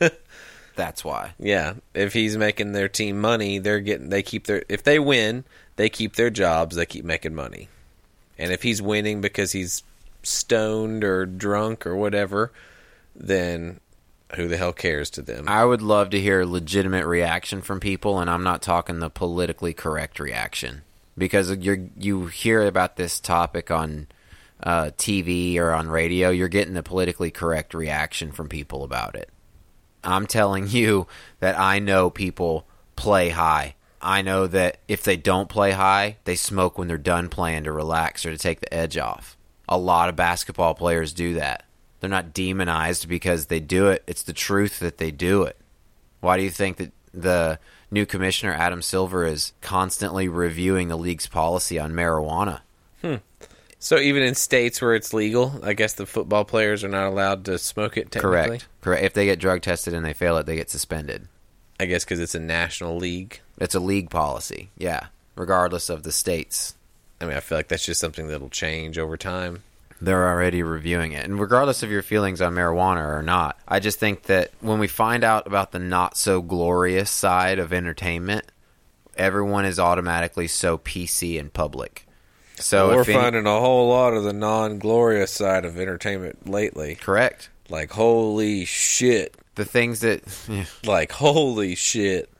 That's 0.76 1.04
why. 1.04 1.34
Yeah, 1.38 1.74
if 1.94 2.12
he's 2.14 2.36
making 2.36 2.72
their 2.72 2.88
team 2.88 3.20
money, 3.20 3.58
they're 3.58 3.80
getting 3.80 4.08
they 4.08 4.22
keep 4.22 4.46
their 4.46 4.64
if 4.68 4.82
they 4.82 4.98
win, 4.98 5.44
they 5.76 5.88
keep 5.88 6.16
their 6.16 6.30
jobs, 6.30 6.76
they 6.76 6.86
keep 6.86 7.04
making 7.04 7.34
money. 7.34 7.68
And 8.38 8.52
if 8.52 8.62
he's 8.62 8.80
winning 8.80 9.20
because 9.20 9.52
he's 9.52 9.82
stoned 10.22 11.04
or 11.04 11.26
drunk 11.26 11.86
or 11.86 11.96
whatever, 11.96 12.52
then 13.14 13.80
who 14.36 14.46
the 14.46 14.56
hell 14.56 14.72
cares 14.72 15.10
to 15.10 15.22
them? 15.22 15.48
I 15.48 15.64
would 15.64 15.82
love 15.82 16.10
to 16.10 16.20
hear 16.20 16.42
a 16.42 16.46
legitimate 16.46 17.06
reaction 17.06 17.62
from 17.62 17.80
people, 17.80 18.20
and 18.20 18.30
I'm 18.30 18.44
not 18.44 18.62
talking 18.62 19.00
the 19.00 19.10
politically 19.10 19.74
correct 19.74 20.20
reaction 20.20 20.82
because 21.18 21.50
you 21.56 21.90
you 21.96 22.26
hear 22.26 22.66
about 22.66 22.96
this 22.96 23.20
topic 23.20 23.70
on 23.70 24.06
uh, 24.62 24.90
TV 24.96 25.56
or 25.56 25.72
on 25.72 25.88
radio, 25.88 26.30
you're 26.30 26.48
getting 26.48 26.74
the 26.74 26.82
politically 26.82 27.30
correct 27.30 27.74
reaction 27.74 28.32
from 28.32 28.48
people 28.48 28.82
about 28.84 29.14
it. 29.14 29.30
I'm 30.02 30.26
telling 30.26 30.66
you 30.68 31.06
that 31.40 31.58
I 31.58 31.78
know 31.78 32.10
people 32.10 32.66
play 32.96 33.30
high. 33.30 33.74
I 34.00 34.22
know 34.22 34.46
that 34.46 34.78
if 34.86 35.02
they 35.02 35.16
don't 35.16 35.48
play 35.48 35.72
high, 35.72 36.18
they 36.24 36.36
smoke 36.36 36.78
when 36.78 36.86
they're 36.86 36.98
done 36.98 37.28
playing 37.28 37.64
to 37.64 37.72
relax 37.72 38.24
or 38.24 38.30
to 38.30 38.38
take 38.38 38.60
the 38.60 38.72
edge 38.72 38.96
off. 38.96 39.36
A 39.68 39.76
lot 39.76 40.08
of 40.08 40.16
basketball 40.16 40.74
players 40.74 41.12
do 41.12 41.34
that. 41.34 41.64
They're 42.00 42.08
not 42.08 42.32
demonized 42.32 43.08
because 43.08 43.46
they 43.46 43.58
do 43.58 43.88
it. 43.88 44.04
It's 44.06 44.22
the 44.22 44.32
truth 44.32 44.78
that 44.78 44.98
they 44.98 45.10
do 45.10 45.42
it. 45.42 45.56
Why 46.20 46.36
do 46.36 46.44
you 46.44 46.50
think 46.50 46.76
that 46.76 46.92
the 47.12 47.58
new 47.90 48.06
commissioner, 48.06 48.52
Adam 48.52 48.82
Silver, 48.82 49.24
is 49.24 49.52
constantly 49.60 50.28
reviewing 50.28 50.88
the 50.88 50.98
league's 50.98 51.26
policy 51.26 51.78
on 51.78 51.92
marijuana? 51.92 52.60
Hmm. 53.00 53.16
so 53.78 53.96
even 53.98 54.24
in 54.24 54.34
states 54.34 54.82
where 54.82 54.94
it's 54.94 55.14
legal, 55.14 55.60
I 55.62 55.72
guess 55.72 55.94
the 55.94 56.06
football 56.06 56.44
players 56.44 56.82
are 56.82 56.88
not 56.88 57.06
allowed 57.06 57.44
to 57.44 57.58
smoke 57.58 57.96
it 57.96 58.10
technically. 58.10 58.58
Correct. 58.58 58.68
Correct. 58.80 59.04
If 59.04 59.14
they 59.14 59.26
get 59.26 59.38
drug 59.38 59.62
tested 59.62 59.94
and 59.94 60.04
they 60.04 60.14
fail 60.14 60.36
it, 60.38 60.46
they 60.46 60.56
get 60.56 60.70
suspended. 60.70 61.28
I 61.78 61.86
guess 61.86 62.04
cuz 62.04 62.18
it's 62.18 62.34
a 62.34 62.40
national 62.40 62.96
league. 62.96 63.40
It's 63.58 63.76
a 63.76 63.80
league 63.80 64.10
policy. 64.10 64.70
Yeah. 64.76 65.06
Regardless 65.36 65.88
of 65.88 66.02
the 66.02 66.10
states. 66.10 66.74
I 67.20 67.26
mean, 67.26 67.36
I 67.36 67.40
feel 67.40 67.58
like 67.58 67.68
that's 67.68 67.84
just 67.86 68.00
something 68.00 68.26
that'll 68.28 68.48
change 68.48 68.98
over 68.98 69.16
time. 69.16 69.62
They're 70.00 70.28
already 70.28 70.62
reviewing 70.62 71.12
it. 71.12 71.24
And 71.24 71.40
regardless 71.40 71.82
of 71.82 71.90
your 71.90 72.02
feelings 72.02 72.40
on 72.40 72.54
marijuana 72.54 73.04
or 73.18 73.22
not, 73.22 73.58
I 73.66 73.80
just 73.80 73.98
think 73.98 74.24
that 74.24 74.50
when 74.60 74.78
we 74.78 74.86
find 74.86 75.24
out 75.24 75.46
about 75.46 75.72
the 75.72 75.78
not 75.78 76.16
so 76.16 76.40
glorious 76.42 77.10
side 77.10 77.58
of 77.58 77.72
entertainment, 77.72 78.44
everyone 79.16 79.64
is 79.64 79.78
automatically 79.78 80.46
so 80.48 80.78
PC 80.78 81.38
and 81.38 81.52
public. 81.52 82.06
So 82.56 82.88
We're 82.88 83.02
if 83.02 83.08
any- 83.08 83.18
finding 83.18 83.46
a 83.46 83.58
whole 83.60 83.88
lot 83.88 84.14
of 84.14 84.24
the 84.24 84.32
non-glorious 84.32 85.32
side 85.32 85.64
of 85.64 85.78
entertainment 85.78 86.48
lately. 86.48 86.96
correct 86.96 87.48
Like 87.68 87.90
holy 87.92 88.64
shit. 88.64 89.36
the 89.54 89.64
things 89.64 90.00
that 90.00 90.22
yeah, 90.48 90.64
Like 90.84 91.12
holy 91.12 91.74
shit. 91.74 92.30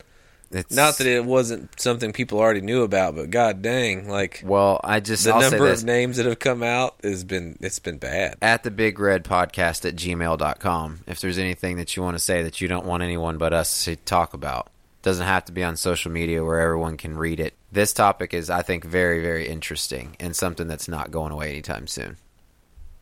It's 0.50 0.74
Not 0.74 0.96
that 0.98 1.06
it 1.06 1.24
wasn't 1.24 1.78
something 1.80 2.12
people 2.12 2.38
already 2.38 2.60
knew 2.62 2.82
about, 2.82 3.14
but 3.16 3.30
god 3.30 3.60
dang, 3.62 4.08
like 4.08 4.42
well, 4.44 4.80
I 4.82 5.00
just 5.00 5.24
the 5.24 5.34
I'll 5.34 5.42
say 5.42 5.50
number 5.50 5.68
this. 5.68 5.80
of 5.80 5.86
names 5.86 6.16
that 6.16 6.26
have 6.26 6.38
come 6.38 6.62
out 6.62 6.96
has 7.02 7.24
been 7.24 7.56
it's 7.60 7.78
been 7.78 7.98
bad. 7.98 8.36
at 8.42 8.62
the 8.62 8.70
big 8.70 8.98
red 8.98 9.24
podcast 9.24 9.84
at 9.86 9.96
gmail.com 9.96 11.00
if 11.06 11.20
there's 11.20 11.38
anything 11.38 11.76
that 11.76 11.96
you 11.96 12.02
want 12.02 12.14
to 12.16 12.18
say 12.22 12.42
that 12.42 12.60
you 12.60 12.68
don't 12.68 12.86
want 12.86 13.02
anyone 13.02 13.38
but 13.38 13.52
us 13.52 13.84
to 13.84 13.96
talk 13.96 14.34
about 14.34 14.68
doesn't 15.02 15.26
have 15.26 15.44
to 15.44 15.52
be 15.52 15.62
on 15.62 15.76
social 15.76 16.10
media 16.10 16.44
where 16.44 16.58
everyone 16.60 16.96
can 16.96 17.16
read 17.16 17.38
it 17.40 17.54
this 17.70 17.92
topic 17.92 18.34
is 18.34 18.50
i 18.50 18.62
think 18.62 18.84
very 18.84 19.22
very 19.22 19.46
interesting 19.48 20.16
and 20.18 20.34
something 20.34 20.66
that's 20.66 20.88
not 20.88 21.10
going 21.10 21.30
away 21.32 21.50
anytime 21.50 21.86
soon 21.86 22.16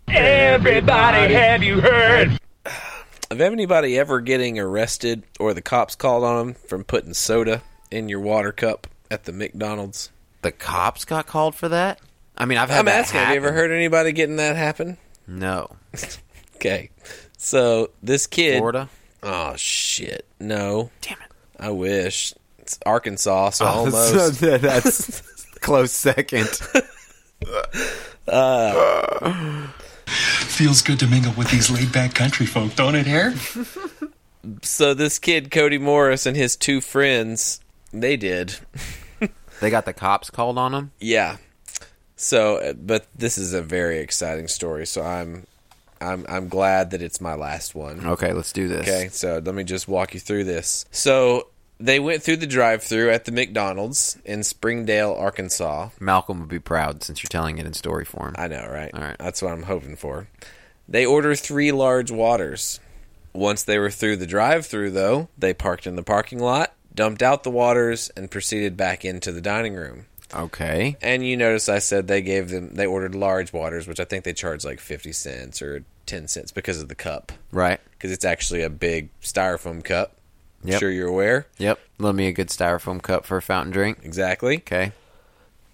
Everybody, 0.09 1.35
have 1.35 1.62
you 1.64 1.80
heard? 1.80 2.38
Have 3.30 3.40
anybody 3.40 3.98
ever 3.98 4.20
getting 4.20 4.58
arrested 4.58 5.24
or 5.40 5.52
the 5.52 5.62
cops 5.62 5.94
called 5.96 6.22
on 6.24 6.46
them 6.46 6.54
from 6.54 6.84
putting 6.84 7.12
soda 7.14 7.62
in 7.90 8.08
your 8.08 8.20
water 8.20 8.52
cup 8.52 8.86
at 9.10 9.24
the 9.24 9.32
McDonald's? 9.32 10.10
The 10.42 10.52
cops 10.52 11.04
got 11.04 11.26
called 11.26 11.54
for 11.54 11.68
that. 11.68 12.00
I 12.38 12.44
mean, 12.44 12.58
I've 12.58 12.70
had 12.70 12.80
I'm 12.80 12.84
that 12.86 13.00
asking, 13.00 13.20
have 13.20 13.30
you 13.30 13.36
ever 13.36 13.52
heard 13.52 13.70
anybody 13.72 14.12
getting 14.12 14.36
that 14.36 14.56
happen? 14.56 14.96
No, 15.26 15.74
Okay. 16.56 16.90
So 17.36 17.90
this 18.02 18.26
kid 18.26 18.58
Florida. 18.58 18.88
Oh 19.22 19.56
shit. 19.56 20.24
No. 20.40 20.90
Damn 21.02 21.18
it. 21.18 21.30
I 21.58 21.70
wish. 21.70 22.32
It's 22.58 22.78
Arkansas, 22.86 23.46
Oh, 23.46 23.50
so 23.50 23.64
almost. 23.66 24.40
that's 24.40 25.20
close 25.60 25.92
second. 25.92 26.48
Uh, 28.26 29.68
Feels 30.07 30.83
good 30.83 30.99
to 31.01 31.07
mingle 31.07 31.33
with 31.33 31.51
these 31.51 31.71
laid 31.71 31.92
back 31.92 32.14
country 32.14 32.47
folk, 32.47 32.75
don't 32.75 32.95
it, 32.95 33.07
Hair? 33.07 33.35
so 34.62 34.95
this 34.95 35.19
kid 35.19 35.51
Cody 35.51 35.79
Morris 35.79 36.27
and 36.27 36.37
his 36.37 36.57
two 36.57 36.81
friends, 36.81 37.61
they 37.92 38.16
did. 38.16 38.57
They 39.61 39.71
got 39.71 39.87
the 39.87 39.92
cops 39.92 40.31
called 40.31 40.59
on 40.59 40.73
them. 40.73 40.92
Yeah. 41.01 41.38
So, 42.16 42.57
uh, 42.57 42.73
but 42.75 43.07
this 43.14 43.38
is 43.38 43.53
a 43.53 43.62
very 43.62 43.99
exciting 43.99 44.49
story, 44.49 44.87
so 44.87 45.03
I'm 45.03 45.47
I'm 46.01 46.25
I'm 46.29 46.49
glad 46.49 46.90
that 46.90 47.03
it's 47.03 47.21
my 47.21 47.35
last 47.35 47.75
one. 47.75 48.07
Okay, 48.07 48.33
let's 48.33 48.53
do 48.53 48.69
this. 48.69 48.83
Okay, 48.83 49.09
so 49.09 49.40
let 49.45 49.55
me 49.55 49.64
just 49.64 49.88
walk 49.88 50.14
you 50.14 50.21
through 50.21 50.45
this. 50.45 50.87
So, 50.90 51.49
they 51.78 52.00
went 52.00 52.22
through 52.22 52.36
the 52.36 52.46
drive-through 52.46 53.10
at 53.10 53.24
the 53.24 53.32
McDonald's 53.32 54.18
in 54.24 54.42
Springdale, 54.42 55.12
Arkansas. 55.12 55.90
Malcolm 56.00 56.40
would 56.40 56.48
be 56.48 56.58
proud 56.58 57.02
since 57.02 57.22
you're 57.22 57.28
telling 57.28 57.58
it 57.58 57.66
in 57.66 57.72
story 57.72 58.04
form. 58.04 58.34
I 58.38 58.48
know, 58.48 58.66
right? 58.70 58.90
All 58.94 59.00
right. 59.00 59.16
That's 59.18 59.42
what 59.42 59.52
I'm 59.52 59.64
hoping 59.64 59.96
for. 59.96 60.28
They 60.88 61.04
order 61.04 61.34
three 61.34 61.72
large 61.72 62.10
waters. 62.10 62.80
Once 63.32 63.64
they 63.64 63.78
were 63.78 63.90
through 63.90 64.16
the 64.16 64.26
drive 64.26 64.64
through, 64.64 64.90
though, 64.90 65.28
they 65.36 65.52
parked 65.52 65.86
in 65.86 65.96
the 65.96 66.02
parking 66.02 66.38
lot, 66.38 66.72
dumped 66.94 67.22
out 67.22 67.42
the 67.42 67.50
waters, 67.50 68.10
and 68.16 68.30
proceeded 68.30 68.76
back 68.76 69.04
into 69.04 69.30
the 69.32 69.42
dining 69.42 69.74
room. 69.74 70.06
Okay. 70.34 70.96
And 71.02 71.24
you 71.24 71.36
notice 71.36 71.68
I 71.68 71.78
said 71.78 72.08
they 72.08 72.22
gave 72.22 72.48
them, 72.48 72.74
they 72.74 72.86
ordered 72.86 73.14
large 73.14 73.52
waters, 73.52 73.86
which 73.86 74.00
I 74.00 74.04
think 74.04 74.24
they 74.24 74.32
charge 74.32 74.64
like 74.64 74.80
50 74.80 75.12
cents 75.12 75.60
or 75.60 75.84
10 76.06 76.28
cents 76.28 76.50
because 76.52 76.80
of 76.80 76.88
the 76.88 76.94
cup. 76.94 77.32
Right. 77.52 77.80
Because 77.92 78.12
it's 78.12 78.24
actually 78.24 78.62
a 78.62 78.70
big 78.70 79.10
styrofoam 79.20 79.84
cup. 79.84 80.15
I'm 80.62 80.71
Yep. 80.71 80.81
sure 80.81 80.90
you're 80.90 81.09
aware. 81.09 81.47
Yep. 81.59 81.79
Love 81.99 82.14
me 82.14 82.27
a 82.27 82.33
good 82.33 82.49
styrofoam 82.49 83.01
cup 83.03 83.25
for 83.25 83.37
a 83.37 83.42
fountain 83.42 83.73
drink. 83.73 83.99
Exactly. 84.03 84.57
Okay. 84.59 84.92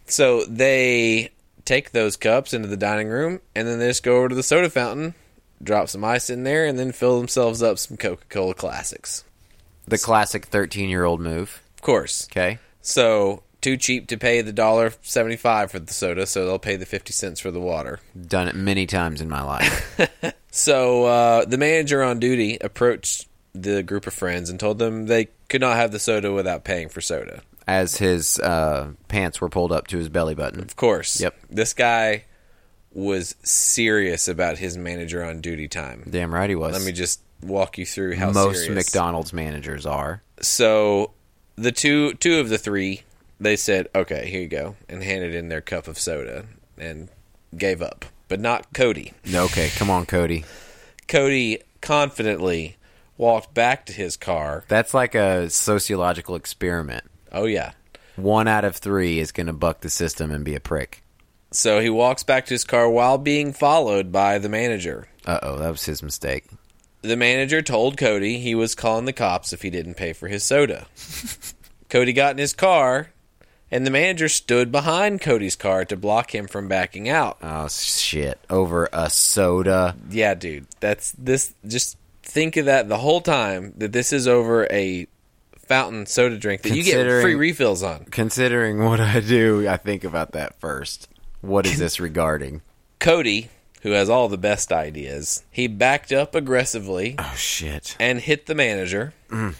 So 0.06 0.44
they 0.44 1.30
take 1.64 1.92
those 1.92 2.16
cups 2.16 2.52
into 2.52 2.68
the 2.68 2.76
dining 2.76 3.08
room, 3.08 3.40
and 3.54 3.66
then 3.66 3.78
they 3.78 3.88
just 3.88 4.02
go 4.02 4.16
over 4.18 4.28
to 4.28 4.34
the 4.34 4.42
soda 4.42 4.68
fountain, 4.68 5.14
drop 5.62 5.88
some 5.88 6.04
ice 6.04 6.28
in 6.28 6.42
there, 6.44 6.66
and 6.66 6.78
then 6.78 6.92
fill 6.92 7.18
themselves 7.18 7.62
up 7.62 7.78
some 7.78 7.96
Coca 7.96 8.24
Cola 8.28 8.54
Classics. 8.54 9.24
The 9.86 9.98
classic 9.98 10.46
13 10.46 10.88
year 10.88 11.04
old 11.04 11.20
move. 11.20 11.62
Of 11.76 11.82
course. 11.82 12.28
Okay. 12.30 12.58
So 12.82 13.42
too 13.60 13.76
cheap 13.76 14.08
to 14.08 14.16
pay 14.18 14.40
the 14.42 14.52
dollar 14.52 14.92
seventy 15.02 15.36
five 15.36 15.70
for 15.70 15.78
the 15.78 15.92
soda, 15.92 16.26
so 16.26 16.44
they'll 16.46 16.58
pay 16.58 16.76
the 16.76 16.86
fifty 16.86 17.12
cents 17.12 17.38
for 17.40 17.50
the 17.52 17.60
water. 17.60 18.00
Done 18.28 18.48
it 18.48 18.54
many 18.56 18.86
times 18.86 19.20
in 19.20 19.28
my 19.28 19.42
life. 19.42 19.98
So 20.54 21.04
uh, 21.06 21.44
the 21.46 21.56
manager 21.56 22.02
on 22.02 22.18
duty 22.20 22.58
approached 22.60 23.26
the 23.54 23.82
group 23.82 24.06
of 24.06 24.14
friends 24.14 24.50
and 24.50 24.58
told 24.58 24.78
them 24.78 25.06
they 25.06 25.28
could 25.48 25.60
not 25.60 25.76
have 25.76 25.92
the 25.92 25.98
soda 25.98 26.32
without 26.32 26.64
paying 26.64 26.88
for 26.88 27.00
soda. 27.00 27.42
As 27.66 27.96
his 27.98 28.38
uh, 28.40 28.92
pants 29.08 29.40
were 29.40 29.48
pulled 29.48 29.72
up 29.72 29.86
to 29.88 29.98
his 29.98 30.08
belly 30.08 30.34
button. 30.34 30.60
Of 30.60 30.74
course. 30.76 31.20
Yep. 31.20 31.36
This 31.50 31.74
guy 31.74 32.24
was 32.92 33.34
serious 33.42 34.28
about 34.28 34.58
his 34.58 34.76
manager 34.76 35.24
on 35.24 35.40
duty 35.40 35.68
time. 35.68 36.04
Damn 36.08 36.34
right 36.34 36.50
he 36.50 36.56
was. 36.56 36.72
Let 36.72 36.82
me 36.82 36.92
just 36.92 37.20
walk 37.42 37.78
you 37.78 37.86
through 37.86 38.16
how 38.16 38.30
Most 38.30 38.64
serious. 38.64 38.86
McDonald's 38.86 39.32
managers 39.32 39.86
are. 39.86 40.22
So 40.40 41.12
the 41.56 41.72
two 41.72 42.14
two 42.14 42.38
of 42.40 42.48
the 42.48 42.58
three, 42.58 43.02
they 43.40 43.56
said, 43.56 43.88
"Okay, 43.94 44.28
here 44.28 44.40
you 44.40 44.48
go," 44.48 44.76
and 44.88 45.02
handed 45.02 45.34
in 45.34 45.48
their 45.48 45.60
cup 45.60 45.88
of 45.88 45.98
soda 45.98 46.46
and 46.76 47.08
gave 47.56 47.80
up. 47.80 48.04
But 48.28 48.40
not 48.40 48.72
Cody. 48.72 49.12
Okay, 49.32 49.70
come 49.76 49.90
on, 49.90 50.06
Cody. 50.06 50.44
Cody 51.06 51.60
confidently 51.80 52.76
walked 53.16 53.54
back 53.54 53.86
to 53.86 53.92
his 53.92 54.16
car. 54.16 54.64
That's 54.68 54.94
like 54.94 55.14
a 55.14 55.50
sociological 55.50 56.34
experiment. 56.34 57.04
Oh 57.30 57.44
yeah. 57.46 57.72
One 58.16 58.48
out 58.48 58.64
of 58.64 58.76
three 58.76 59.18
is 59.18 59.32
going 59.32 59.46
to 59.46 59.52
buck 59.52 59.80
the 59.80 59.90
system 59.90 60.30
and 60.30 60.44
be 60.44 60.54
a 60.54 60.60
prick. 60.60 61.02
So 61.50 61.80
he 61.80 61.90
walks 61.90 62.22
back 62.22 62.46
to 62.46 62.54
his 62.54 62.64
car 62.64 62.88
while 62.88 63.18
being 63.18 63.52
followed 63.52 64.12
by 64.12 64.38
the 64.38 64.48
manager. 64.48 65.08
Uh 65.26 65.38
oh, 65.42 65.58
that 65.58 65.70
was 65.70 65.84
his 65.84 66.02
mistake. 66.02 66.44
The 67.02 67.16
manager 67.16 67.62
told 67.62 67.96
Cody 67.96 68.38
he 68.38 68.54
was 68.54 68.74
calling 68.74 69.06
the 69.06 69.12
cops 69.12 69.52
if 69.52 69.62
he 69.62 69.70
didn't 69.70 69.94
pay 69.94 70.12
for 70.12 70.28
his 70.28 70.44
soda. 70.44 70.86
Cody 71.88 72.12
got 72.12 72.32
in 72.32 72.38
his 72.38 72.54
car, 72.54 73.10
and 73.70 73.86
the 73.86 73.90
manager 73.90 74.28
stood 74.28 74.70
behind 74.72 75.20
Cody's 75.20 75.56
car 75.56 75.84
to 75.84 75.96
block 75.96 76.34
him 76.34 76.46
from 76.46 76.68
backing 76.68 77.08
out. 77.08 77.38
Oh 77.42 77.68
shit! 77.68 78.38
Over 78.48 78.88
a 78.92 79.10
soda. 79.10 79.96
Yeah, 80.10 80.34
dude, 80.34 80.66
that's 80.80 81.12
this. 81.12 81.54
Just 81.66 81.98
think 82.22 82.56
of 82.56 82.66
that 82.66 82.88
the 82.88 82.98
whole 82.98 83.20
time 83.20 83.74
that 83.76 83.92
this 83.92 84.12
is 84.12 84.26
over 84.28 84.66
a 84.70 85.06
fountain 85.58 86.06
soda 86.06 86.36
drink 86.38 86.62
that 86.62 86.74
you 86.74 86.82
get 86.82 87.04
free 87.22 87.34
refills 87.34 87.82
on. 87.82 88.04
Considering 88.06 88.84
what 88.84 89.00
I 89.00 89.20
do, 89.20 89.68
I 89.68 89.76
think 89.76 90.04
about 90.04 90.32
that 90.32 90.58
first. 90.60 91.08
What 91.40 91.66
is 91.66 91.78
this 91.78 91.98
regarding? 91.98 92.62
Cody, 93.00 93.50
who 93.82 93.90
has 93.92 94.08
all 94.08 94.28
the 94.28 94.38
best 94.38 94.72
ideas, 94.72 95.44
he 95.50 95.66
backed 95.66 96.12
up 96.12 96.34
aggressively 96.34 97.16
Oh 97.18 97.34
shit! 97.36 97.96
and 97.98 98.20
hit 98.20 98.46
the 98.46 98.54
manager. 98.54 99.12
Mm. 99.28 99.54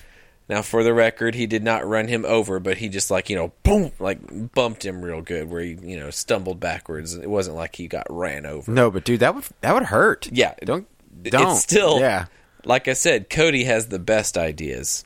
Now, 0.48 0.61
for 0.61 0.85
the 0.85 0.92
record, 0.92 1.35
he 1.35 1.46
did 1.46 1.62
not 1.64 1.87
run 1.87 2.09
him 2.09 2.25
over, 2.27 2.61
but 2.61 2.77
he 2.77 2.88
just 2.88 3.11
like 3.11 3.31
you 3.31 3.37
know, 3.37 3.53
boom, 3.62 3.92
like 3.98 4.53
bumped 4.55 4.85
him 4.85 5.03
real 5.03 5.22
good, 5.22 5.48
where 5.51 5.62
he 5.62 5.77
you 5.83 5.98
know 5.98 6.11
stumbled 6.11 6.61
backwards. 6.61 7.14
It 7.14 7.31
wasn't 7.31 7.57
like 7.57 7.75
he 7.77 7.88
got 7.88 8.07
ran 8.11 8.44
over. 8.46 8.70
No, 8.70 8.90
but 8.90 9.05
dude, 9.05 9.20
that 9.20 9.35
would 9.35 9.44
that 9.62 9.72
would 9.75 9.85
hurt. 9.85 10.29
Yeah, 10.31 10.55
Don't 10.64 10.87
don't. 11.25 11.57
still 11.57 11.98
yeah. 12.01 12.27
Like 12.64 12.88
I 12.88 12.92
said, 12.92 13.31
Cody 13.31 13.64
has 13.64 13.87
the 13.88 13.98
best 13.98 14.37
ideas. 14.37 15.05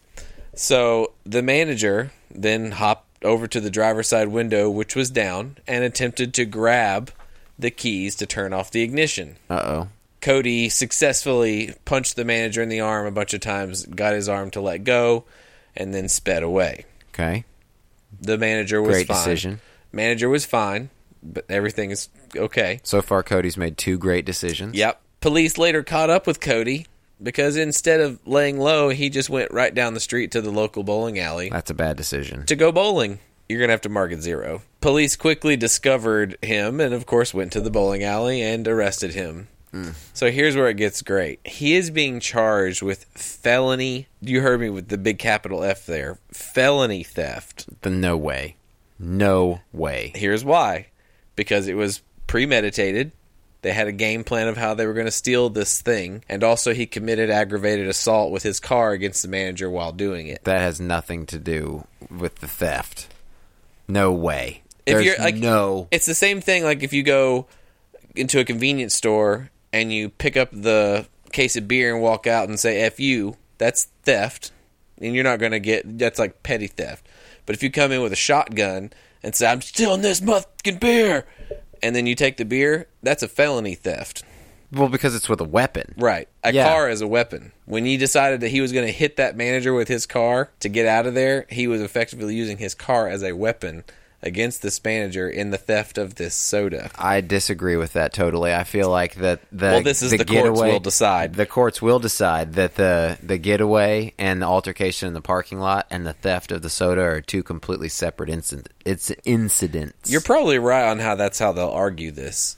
So 0.54 1.12
the 1.24 1.42
manager 1.42 2.12
then 2.30 2.72
hopped 2.72 3.24
over 3.24 3.46
to 3.46 3.60
the 3.60 3.70
driver's 3.70 4.08
side 4.08 4.28
window, 4.28 4.70
which 4.70 4.94
was 4.94 5.10
down, 5.10 5.58
and 5.66 5.84
attempted 5.84 6.34
to 6.34 6.44
grab 6.44 7.10
the 7.58 7.70
keys 7.70 8.14
to 8.16 8.26
turn 8.26 8.52
off 8.52 8.70
the 8.70 8.82
ignition. 8.82 9.36
Uh 9.48 9.54
oh. 9.64 9.88
Cody 10.20 10.68
successfully 10.68 11.74
punched 11.84 12.16
the 12.16 12.24
manager 12.24 12.62
in 12.62 12.68
the 12.68 12.80
arm 12.80 13.06
a 13.06 13.10
bunch 13.10 13.32
of 13.34 13.40
times, 13.40 13.86
got 13.86 14.14
his 14.14 14.28
arm 14.28 14.50
to 14.50 14.60
let 14.60 14.84
go, 14.84 15.24
and 15.76 15.94
then 15.94 16.08
sped 16.08 16.42
away. 16.42 16.84
Okay. 17.10 17.44
The 18.20 18.38
manager 18.38 18.80
was 18.82 18.96
Great 18.96 19.06
fine. 19.06 19.16
decision. 19.16 19.60
Manager 19.92 20.28
was 20.28 20.44
fine, 20.44 20.90
but 21.22 21.44
everything 21.48 21.90
is 21.90 22.08
okay. 22.34 22.80
So 22.82 23.02
far, 23.02 23.22
Cody's 23.22 23.56
made 23.56 23.78
two 23.78 23.98
great 23.98 24.24
decisions. 24.24 24.74
Yep. 24.74 25.00
Police 25.20 25.58
later 25.58 25.82
caught 25.82 26.10
up 26.10 26.26
with 26.26 26.40
Cody 26.40 26.86
because 27.22 27.56
instead 27.56 28.00
of 28.00 28.18
laying 28.26 28.58
low, 28.58 28.88
he 28.90 29.08
just 29.10 29.30
went 29.30 29.50
right 29.50 29.74
down 29.74 29.94
the 29.94 30.00
street 30.00 30.30
to 30.32 30.40
the 30.40 30.50
local 30.50 30.82
bowling 30.82 31.18
alley 31.18 31.48
That's 31.50 31.70
a 31.70 31.74
bad 31.74 31.96
decision. 31.96 32.46
to 32.46 32.56
go 32.56 32.72
bowling. 32.72 33.18
You're 33.48 33.60
going 33.60 33.68
to 33.68 33.72
have 33.74 33.80
to 33.82 33.88
mark 33.88 34.10
it 34.12 34.22
zero. 34.22 34.62
Police 34.80 35.14
quickly 35.14 35.56
discovered 35.56 36.36
him 36.42 36.80
and, 36.80 36.92
of 36.92 37.06
course, 37.06 37.32
went 37.32 37.52
to 37.52 37.60
the 37.60 37.70
bowling 37.70 38.02
alley 38.02 38.42
and 38.42 38.66
arrested 38.66 39.14
him. 39.14 39.46
Hmm. 39.70 39.90
So 40.14 40.30
here's 40.30 40.56
where 40.56 40.68
it 40.68 40.76
gets 40.76 41.00
great. 41.02 41.38
He 41.46 41.76
is 41.76 41.90
being 41.90 42.18
charged 42.18 42.82
with 42.82 43.04
felony. 43.14 44.08
You 44.20 44.40
heard 44.40 44.60
me 44.60 44.68
with 44.70 44.88
the 44.88 44.98
big 44.98 45.18
capital 45.20 45.62
F 45.62 45.86
there. 45.86 46.18
Felony 46.32 47.04
theft. 47.04 47.66
The 47.82 47.90
no 47.90 48.16
way. 48.16 48.56
No 48.98 49.60
way. 49.72 50.12
Here's 50.14 50.44
why 50.44 50.88
because 51.36 51.68
it 51.68 51.74
was 51.74 52.02
premeditated. 52.26 53.12
They 53.66 53.72
had 53.72 53.88
a 53.88 53.92
game 53.92 54.22
plan 54.22 54.46
of 54.46 54.56
how 54.56 54.74
they 54.74 54.86
were 54.86 54.92
going 54.92 55.08
to 55.08 55.10
steal 55.10 55.50
this 55.50 55.80
thing, 55.80 56.22
and 56.28 56.44
also 56.44 56.72
he 56.72 56.86
committed 56.86 57.30
aggravated 57.30 57.88
assault 57.88 58.30
with 58.30 58.44
his 58.44 58.60
car 58.60 58.92
against 58.92 59.22
the 59.22 59.28
manager 59.28 59.68
while 59.68 59.90
doing 59.90 60.28
it. 60.28 60.44
That 60.44 60.60
has 60.60 60.80
nothing 60.80 61.26
to 61.26 61.40
do 61.40 61.84
with 62.08 62.36
the 62.36 62.46
theft. 62.46 63.08
No 63.88 64.12
way. 64.12 64.62
If 64.86 64.94
There's 64.94 65.04
you're, 65.04 65.18
like- 65.18 65.34
no. 65.34 65.88
It's 65.90 66.06
the 66.06 66.14
same 66.14 66.40
thing 66.40 66.62
like 66.62 66.84
if 66.84 66.92
you 66.92 67.02
go 67.02 67.48
into 68.14 68.38
a 68.38 68.44
convenience 68.44 68.94
store 68.94 69.50
and 69.72 69.92
you 69.92 70.10
pick 70.10 70.36
up 70.36 70.50
the 70.52 71.08
case 71.32 71.56
of 71.56 71.66
beer 71.66 71.92
and 71.92 72.00
walk 72.00 72.28
out 72.28 72.48
and 72.48 72.60
say 72.60 72.82
F 72.82 73.00
you, 73.00 73.36
that's 73.58 73.88
theft. 74.04 74.52
And 74.98 75.12
you're 75.12 75.24
not 75.24 75.40
going 75.40 75.50
to 75.50 75.58
get 75.58 75.98
that's 75.98 76.20
like 76.20 76.44
petty 76.44 76.68
theft. 76.68 77.04
But 77.46 77.56
if 77.56 77.64
you 77.64 77.72
come 77.72 77.90
in 77.90 78.00
with 78.00 78.12
a 78.12 78.16
shotgun 78.16 78.92
and 79.24 79.34
say 79.34 79.48
I'm 79.48 79.60
stealing 79.60 80.02
this 80.02 80.20
fucking 80.20 80.78
beer 80.78 81.26
and 81.82 81.94
then 81.96 82.06
you 82.06 82.14
take 82.14 82.36
the 82.36 82.44
beer, 82.44 82.88
that's 83.02 83.22
a 83.22 83.28
felony 83.28 83.74
theft. 83.74 84.22
Well, 84.72 84.88
because 84.88 85.14
it's 85.14 85.28
with 85.28 85.40
a 85.40 85.44
weapon. 85.44 85.94
Right. 85.96 86.28
A 86.42 86.52
Yeah. 86.52 86.68
car 86.68 86.90
is 86.90 87.00
a 87.00 87.06
weapon. 87.06 87.52
When 87.66 87.84
he 87.84 87.96
decided 87.96 88.40
that 88.40 88.48
he 88.48 88.60
was 88.60 88.72
going 88.72 88.86
to 88.86 88.92
hit 88.92 89.16
that 89.16 89.36
manager 89.36 89.72
with 89.72 89.86
his 89.88 90.06
car 90.06 90.50
to 90.60 90.68
get 90.68 90.86
out 90.86 91.06
of 91.06 91.14
there, 91.14 91.46
he 91.50 91.68
was 91.68 91.80
effectively 91.80 92.34
using 92.34 92.58
his 92.58 92.74
car 92.74 93.08
as 93.08 93.22
a 93.22 93.32
weapon 93.32 93.84
against 94.26 94.60
this 94.60 94.82
manager 94.84 95.28
in 95.28 95.50
the 95.50 95.56
theft 95.56 95.96
of 95.96 96.16
this 96.16 96.34
soda. 96.34 96.90
I 96.98 97.20
disagree 97.20 97.76
with 97.76 97.94
that 97.94 98.12
totally. 98.12 98.52
I 98.52 98.64
feel 98.64 98.90
like 98.90 99.14
that 99.16 99.40
the 99.52 99.66
Well, 99.66 99.82
this 99.82 100.02
is 100.02 100.10
the 100.10 100.24
courts 100.24 100.60
will 100.60 100.80
decide. 100.80 101.34
The 101.34 101.46
courts 101.46 101.80
will 101.80 101.98
decide 101.98 102.54
that 102.54 102.74
the 102.74 103.18
the 103.22 103.38
getaway 103.38 104.12
and 104.18 104.42
the 104.42 104.46
altercation 104.46 105.08
in 105.08 105.14
the 105.14 105.22
parking 105.22 105.58
lot 105.58 105.86
and 105.90 106.06
the 106.06 106.12
theft 106.12 106.52
of 106.52 106.62
the 106.62 106.68
soda 106.70 107.02
are 107.02 107.20
two 107.20 107.42
completely 107.42 107.88
separate 107.88 108.28
incident. 108.28 108.68
It's 108.84 109.10
incidents. 109.24 110.10
You're 110.10 110.20
probably 110.20 110.58
right 110.58 110.90
on 110.90 110.98
how 110.98 111.14
that's 111.14 111.38
how 111.38 111.52
they'll 111.52 111.68
argue 111.68 112.10
this. 112.10 112.56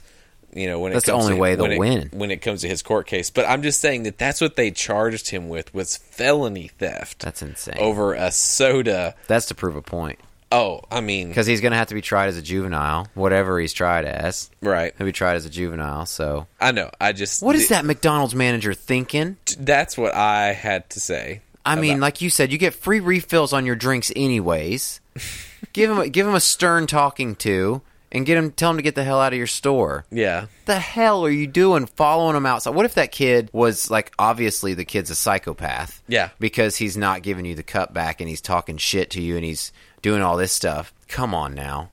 You 0.51 0.67
know, 0.67 0.79
when 0.79 0.93
That's 0.93 1.07
it 1.07 1.11
the 1.11 1.17
only 1.17 1.33
to, 1.35 1.39
way 1.39 1.53
they'll 1.53 1.65
when 1.65 1.71
it, 1.73 1.79
win. 1.79 2.09
when 2.11 2.31
it 2.31 2.37
comes 2.37 2.61
to 2.61 2.67
his 2.67 2.81
court 2.81 3.05
case. 3.05 3.29
But 3.29 3.47
I'm 3.47 3.61
just 3.61 3.79
saying 3.81 4.03
that 4.03 4.17
that's 4.17 4.41
what 4.41 4.55
they 4.55 4.71
charged 4.71 5.29
him 5.29 5.47
with 5.47 5.71
was 5.75 5.97
felony 5.97 6.69
theft. 6.69 7.19
That's 7.19 7.43
insane. 7.43 7.77
over 7.77 8.15
a 8.15 8.31
soda. 8.31 9.13
That's 9.27 9.45
to 9.47 9.55
prove 9.55 9.75
a 9.75 9.83
point 9.83 10.19
Oh, 10.51 10.81
I 10.89 11.01
mean, 11.01 11.27
because 11.27 11.45
he's 11.45 11.61
going 11.61 11.73
to 11.73 11.77
have 11.77 11.89
to 11.89 11.93
be 11.95 12.01
tried 12.01 12.27
as 12.27 12.37
a 12.37 12.41
juvenile, 12.41 13.07
whatever 13.13 13.59
he's 13.59 13.71
tried 13.73 14.05
as. 14.05 14.49
right? 14.61 14.93
He'll 14.97 15.05
be 15.05 15.11
tried 15.11 15.35
as 15.35 15.45
a 15.45 15.49
juvenile. 15.49 16.05
So, 16.07 16.47
I 16.59 16.71
know. 16.71 16.89
I 16.99 17.11
just 17.13 17.43
what 17.43 17.55
is 17.55 17.69
that 17.69 17.85
McDonald's 17.85 18.33
manager 18.33 18.73
thinking? 18.73 19.37
That's 19.59 19.97
what 19.97 20.15
I 20.15 20.53
had 20.53 20.89
to 20.91 20.99
say. 20.99 21.41
I 21.65 21.75
mean, 21.75 21.93
about- 21.97 22.01
like 22.01 22.21
you 22.21 22.29
said, 22.31 22.51
you 22.51 22.57
get 22.57 22.73
free 22.73 22.99
refills 22.99 23.53
on 23.53 23.65
your 23.67 23.75
drinks 23.75 24.11
anyways. 24.15 25.01
give 25.73 25.91
him, 25.91 25.99
a, 25.99 26.09
give 26.09 26.25
him 26.25 26.33
a 26.33 26.39
stern 26.39 26.87
talking 26.87 27.35
to, 27.35 27.81
and 28.11 28.25
get 28.25 28.37
him, 28.37 28.49
tell 28.51 28.71
him 28.71 28.77
to 28.77 28.81
get 28.81 28.95
the 28.95 29.03
hell 29.03 29.19
out 29.19 29.33
of 29.33 29.37
your 29.37 29.45
store. 29.45 30.03
yeah, 30.09 30.47
The 30.65 30.79
hell 30.79 31.23
are 31.25 31.29
you 31.29 31.45
doing, 31.45 31.85
following 31.85 32.35
him 32.35 32.47
outside? 32.47 32.71
What 32.73 32.85
if 32.85 32.95
that 32.95 33.11
kid 33.11 33.49
was 33.53 33.91
like, 33.91 34.11
obviously 34.17 34.73
the 34.73 34.85
kid's 34.85 35.11
a 35.11 35.15
psychopath, 35.15 36.01
Yeah. 36.07 36.29
because 36.39 36.77
he's 36.77 36.97
not 36.97 37.21
giving 37.21 37.45
you 37.45 37.53
the 37.53 37.61
cut 37.61 37.93
back 37.93 38.19
and 38.19 38.27
he's 38.27 38.41
talking 38.41 38.77
shit 38.77 39.11
to 39.11 39.21
you 39.21 39.35
and 39.35 39.45
he's 39.45 39.71
doing 40.01 40.21
all 40.21 40.37
this 40.37 40.51
stuff. 40.51 40.93
Come 41.07 41.33
on 41.33 41.53
now, 41.55 41.89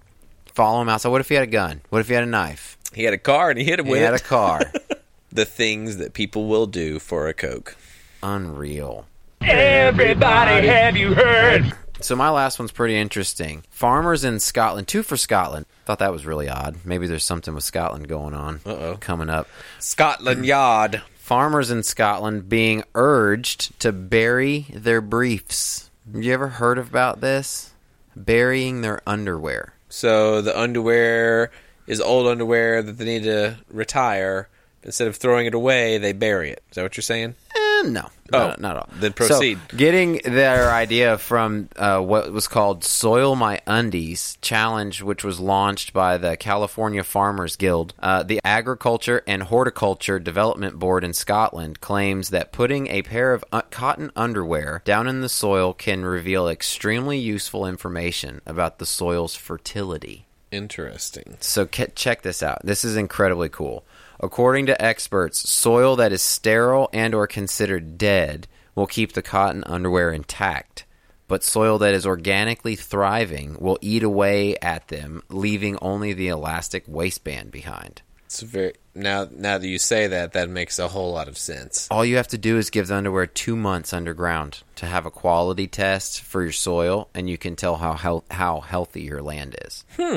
follow 0.55 0.81
him 0.83 0.89
outside. 0.89 1.09
What 1.11 1.21
if 1.21 1.29
he 1.29 1.35
had 1.35 1.45
a 1.45 1.49
gun? 1.49 1.81
What 1.91 2.01
if 2.01 2.09
he 2.09 2.15
had 2.15 2.23
a 2.25 2.27
knife? 2.27 2.77
he 2.95 3.03
had 3.05 3.13
a 3.15 3.19
car 3.19 3.51
and 3.51 3.59
he 3.59 3.65
hit 3.65 3.79
him 3.79 3.87
He 3.87 3.93
with 3.93 4.01
had 4.01 4.15
a 4.15 4.19
car. 4.19 4.61
the 5.33 5.45
things 5.45 5.99
that 5.99 6.15
people 6.15 6.47
will 6.47 6.67
do 6.67 6.99
for 6.99 7.29
a 7.29 7.35
coke. 7.35 7.77
Unreal. 8.23 9.07
Everybody, 9.43 10.67
have 10.67 10.97
you 10.97 11.15
heard? 11.15 11.73
So 12.01 12.15
my 12.17 12.31
last 12.31 12.59
one's 12.59 12.73
pretty 12.73 12.97
interesting. 12.97 13.65
Farmers 13.71 14.23
in 14.25 14.39
Scotland, 14.41 14.87
two 14.89 15.03
for 15.03 15.17
Scotland. 15.17 15.67
Thought 15.87 15.99
that 16.01 16.13
was 16.13 16.27
really 16.27 16.49
odd. 16.49 16.77
Maybe 16.85 17.07
there's 17.07 17.25
something 17.25 17.55
with 17.55 17.65
Scotland 17.65 18.09
going 18.09 18.35
on 18.35 18.61
Uh-oh. 18.67 18.97
coming 19.01 19.31
up. 19.31 19.49
Scotland 19.79 20.45
Yard. 20.47 21.03
Farmers 21.17 21.71
in 21.71 21.83
Scotland 21.83 22.49
being 22.49 22.85
urged 22.95 23.79
to 23.81 23.93
bury 23.93 24.67
their 24.73 25.01
briefs. 25.01 25.91
You 26.15 26.33
ever 26.33 26.49
heard 26.49 26.79
about 26.79 27.21
this? 27.21 27.73
Burying 28.17 28.81
their 28.81 29.01
underwear. 29.07 29.75
So 29.89 30.41
the 30.41 30.59
underwear 30.59 31.51
is 31.87 32.01
old 32.01 32.27
underwear 32.27 32.83
that 32.83 32.99
they 32.99 33.05
need 33.05 33.25
to 33.25 33.59
retire. 33.71 34.49
Instead 34.83 35.09
of 35.09 35.17
throwing 35.17 35.47
it 35.47 35.55
away, 35.55 35.99
they 35.99 36.13
bury 36.13 36.51
it. 36.51 36.63
Is 36.71 36.77
that 36.77 36.83
what 36.83 36.97
you're 36.97 37.03
saying? 37.03 37.35
Eh, 37.55 37.59
Eh, 37.85 37.89
no, 37.89 38.09
Oh, 38.33 38.39
not, 38.49 38.61
not 38.61 38.71
at 38.77 38.83
all. 38.83 38.89
then 38.95 39.13
proceed. 39.13 39.59
So, 39.71 39.77
getting 39.77 40.21
their 40.25 40.71
idea 40.71 41.17
from 41.17 41.69
uh, 41.77 42.01
what 42.01 42.33
was 42.33 42.49
called 42.49 42.83
"Soil 42.83 43.37
My 43.37 43.61
Undies" 43.67 44.37
challenge, 44.41 45.01
which 45.03 45.23
was 45.23 45.39
launched 45.39 45.93
by 45.93 46.19
the 46.19 46.37
California 46.37 47.05
Farmers 47.05 47.55
Guild. 47.57 47.95
Uh, 48.01 48.23
the 48.25 48.41
Agriculture 48.45 49.23
and 49.29 49.45
Horticulture 49.45 50.19
Development 50.19 50.77
Board 50.79 51.05
in 51.05 51.13
Scotland 51.13 51.81
claims 51.81 52.31
that 52.31 52.51
putting 52.53 52.89
a 52.89 53.03
pair 53.03 53.33
of 53.33 53.45
uh, 53.53 53.63
cotton 53.71 54.11
underwear 54.17 54.83
down 54.85 55.07
in 55.07 55.21
the 55.21 55.29
soil 55.29 55.73
can 55.73 56.05
reveal 56.05 56.49
extremely 56.49 57.19
useful 57.19 57.65
information 57.67 58.41
about 58.45 58.79
the 58.79 58.87
soil's 58.87 59.37
fertility. 59.37 60.27
Interesting. 60.51 61.37
So 61.41 61.67
ke- 61.67 61.95
check 61.95 62.23
this 62.23 62.43
out. 62.43 62.61
This 62.65 62.85
is 62.85 62.97
incredibly 62.97 63.49
cool. 63.49 63.85
According 64.21 64.67
to 64.67 64.83
experts, 64.83 65.49
soil 65.49 65.97
that 65.97 66.13
is 66.13 66.23
sterile 66.23 66.89
and 66.93 67.15
or 67.15 67.27
considered 67.27 67.99
dead 67.99 68.49
will 68.75 68.87
keep 68.87 69.13
the 69.13 69.23
cotton 69.23 69.65
underwear 69.65 70.11
intact, 70.13 70.85
but 71.29 71.45
soil 71.45 71.79
that 71.79 71.95
is 71.95 72.07
organically 72.07 72.77
thriving 72.77 73.57
will 73.59 73.79
eat 73.81 74.03
away 74.03 74.57
at 74.59 74.89
them, 74.89 75.23
leaving 75.29 75.79
only 75.83 76.13
the 76.13 76.29
elastic 76.29 76.85
waistband 76.87 77.51
behind. 77.51 78.03
It's 78.27 78.41
very 78.43 78.75
now. 78.95 79.29
Now 79.31 79.57
that 79.59 79.69
you 79.69 79.79
say 79.79 80.09
that, 80.09 80.33
that 80.33 80.49
makes 80.51 80.79
a 80.81 80.89
whole 80.89 81.13
lot 81.13 81.29
of 81.29 81.39
sense. 81.39 81.87
All 81.93 82.05
you 82.05 82.17
have 82.17 82.27
to 82.29 82.39
do 82.39 82.59
is 82.59 82.71
give 82.71 82.89
the 82.89 82.97
underwear 82.97 83.27
2 83.27 83.55
months 83.55 83.93
underground 83.93 84.63
to 84.77 84.87
have 84.87 85.07
a 85.07 85.11
quality 85.13 85.69
test 85.69 86.23
for 86.23 86.43
your 86.43 86.53
soil 86.53 87.09
and 87.15 87.31
you 87.31 87.39
can 87.39 87.55
tell 87.55 87.77
how 87.77 87.93
health- 87.95 88.25
how 88.33 88.61
healthy 88.61 89.03
your 89.03 89.23
land 89.23 89.57
is. 89.65 89.85
Hmm. 89.97 90.17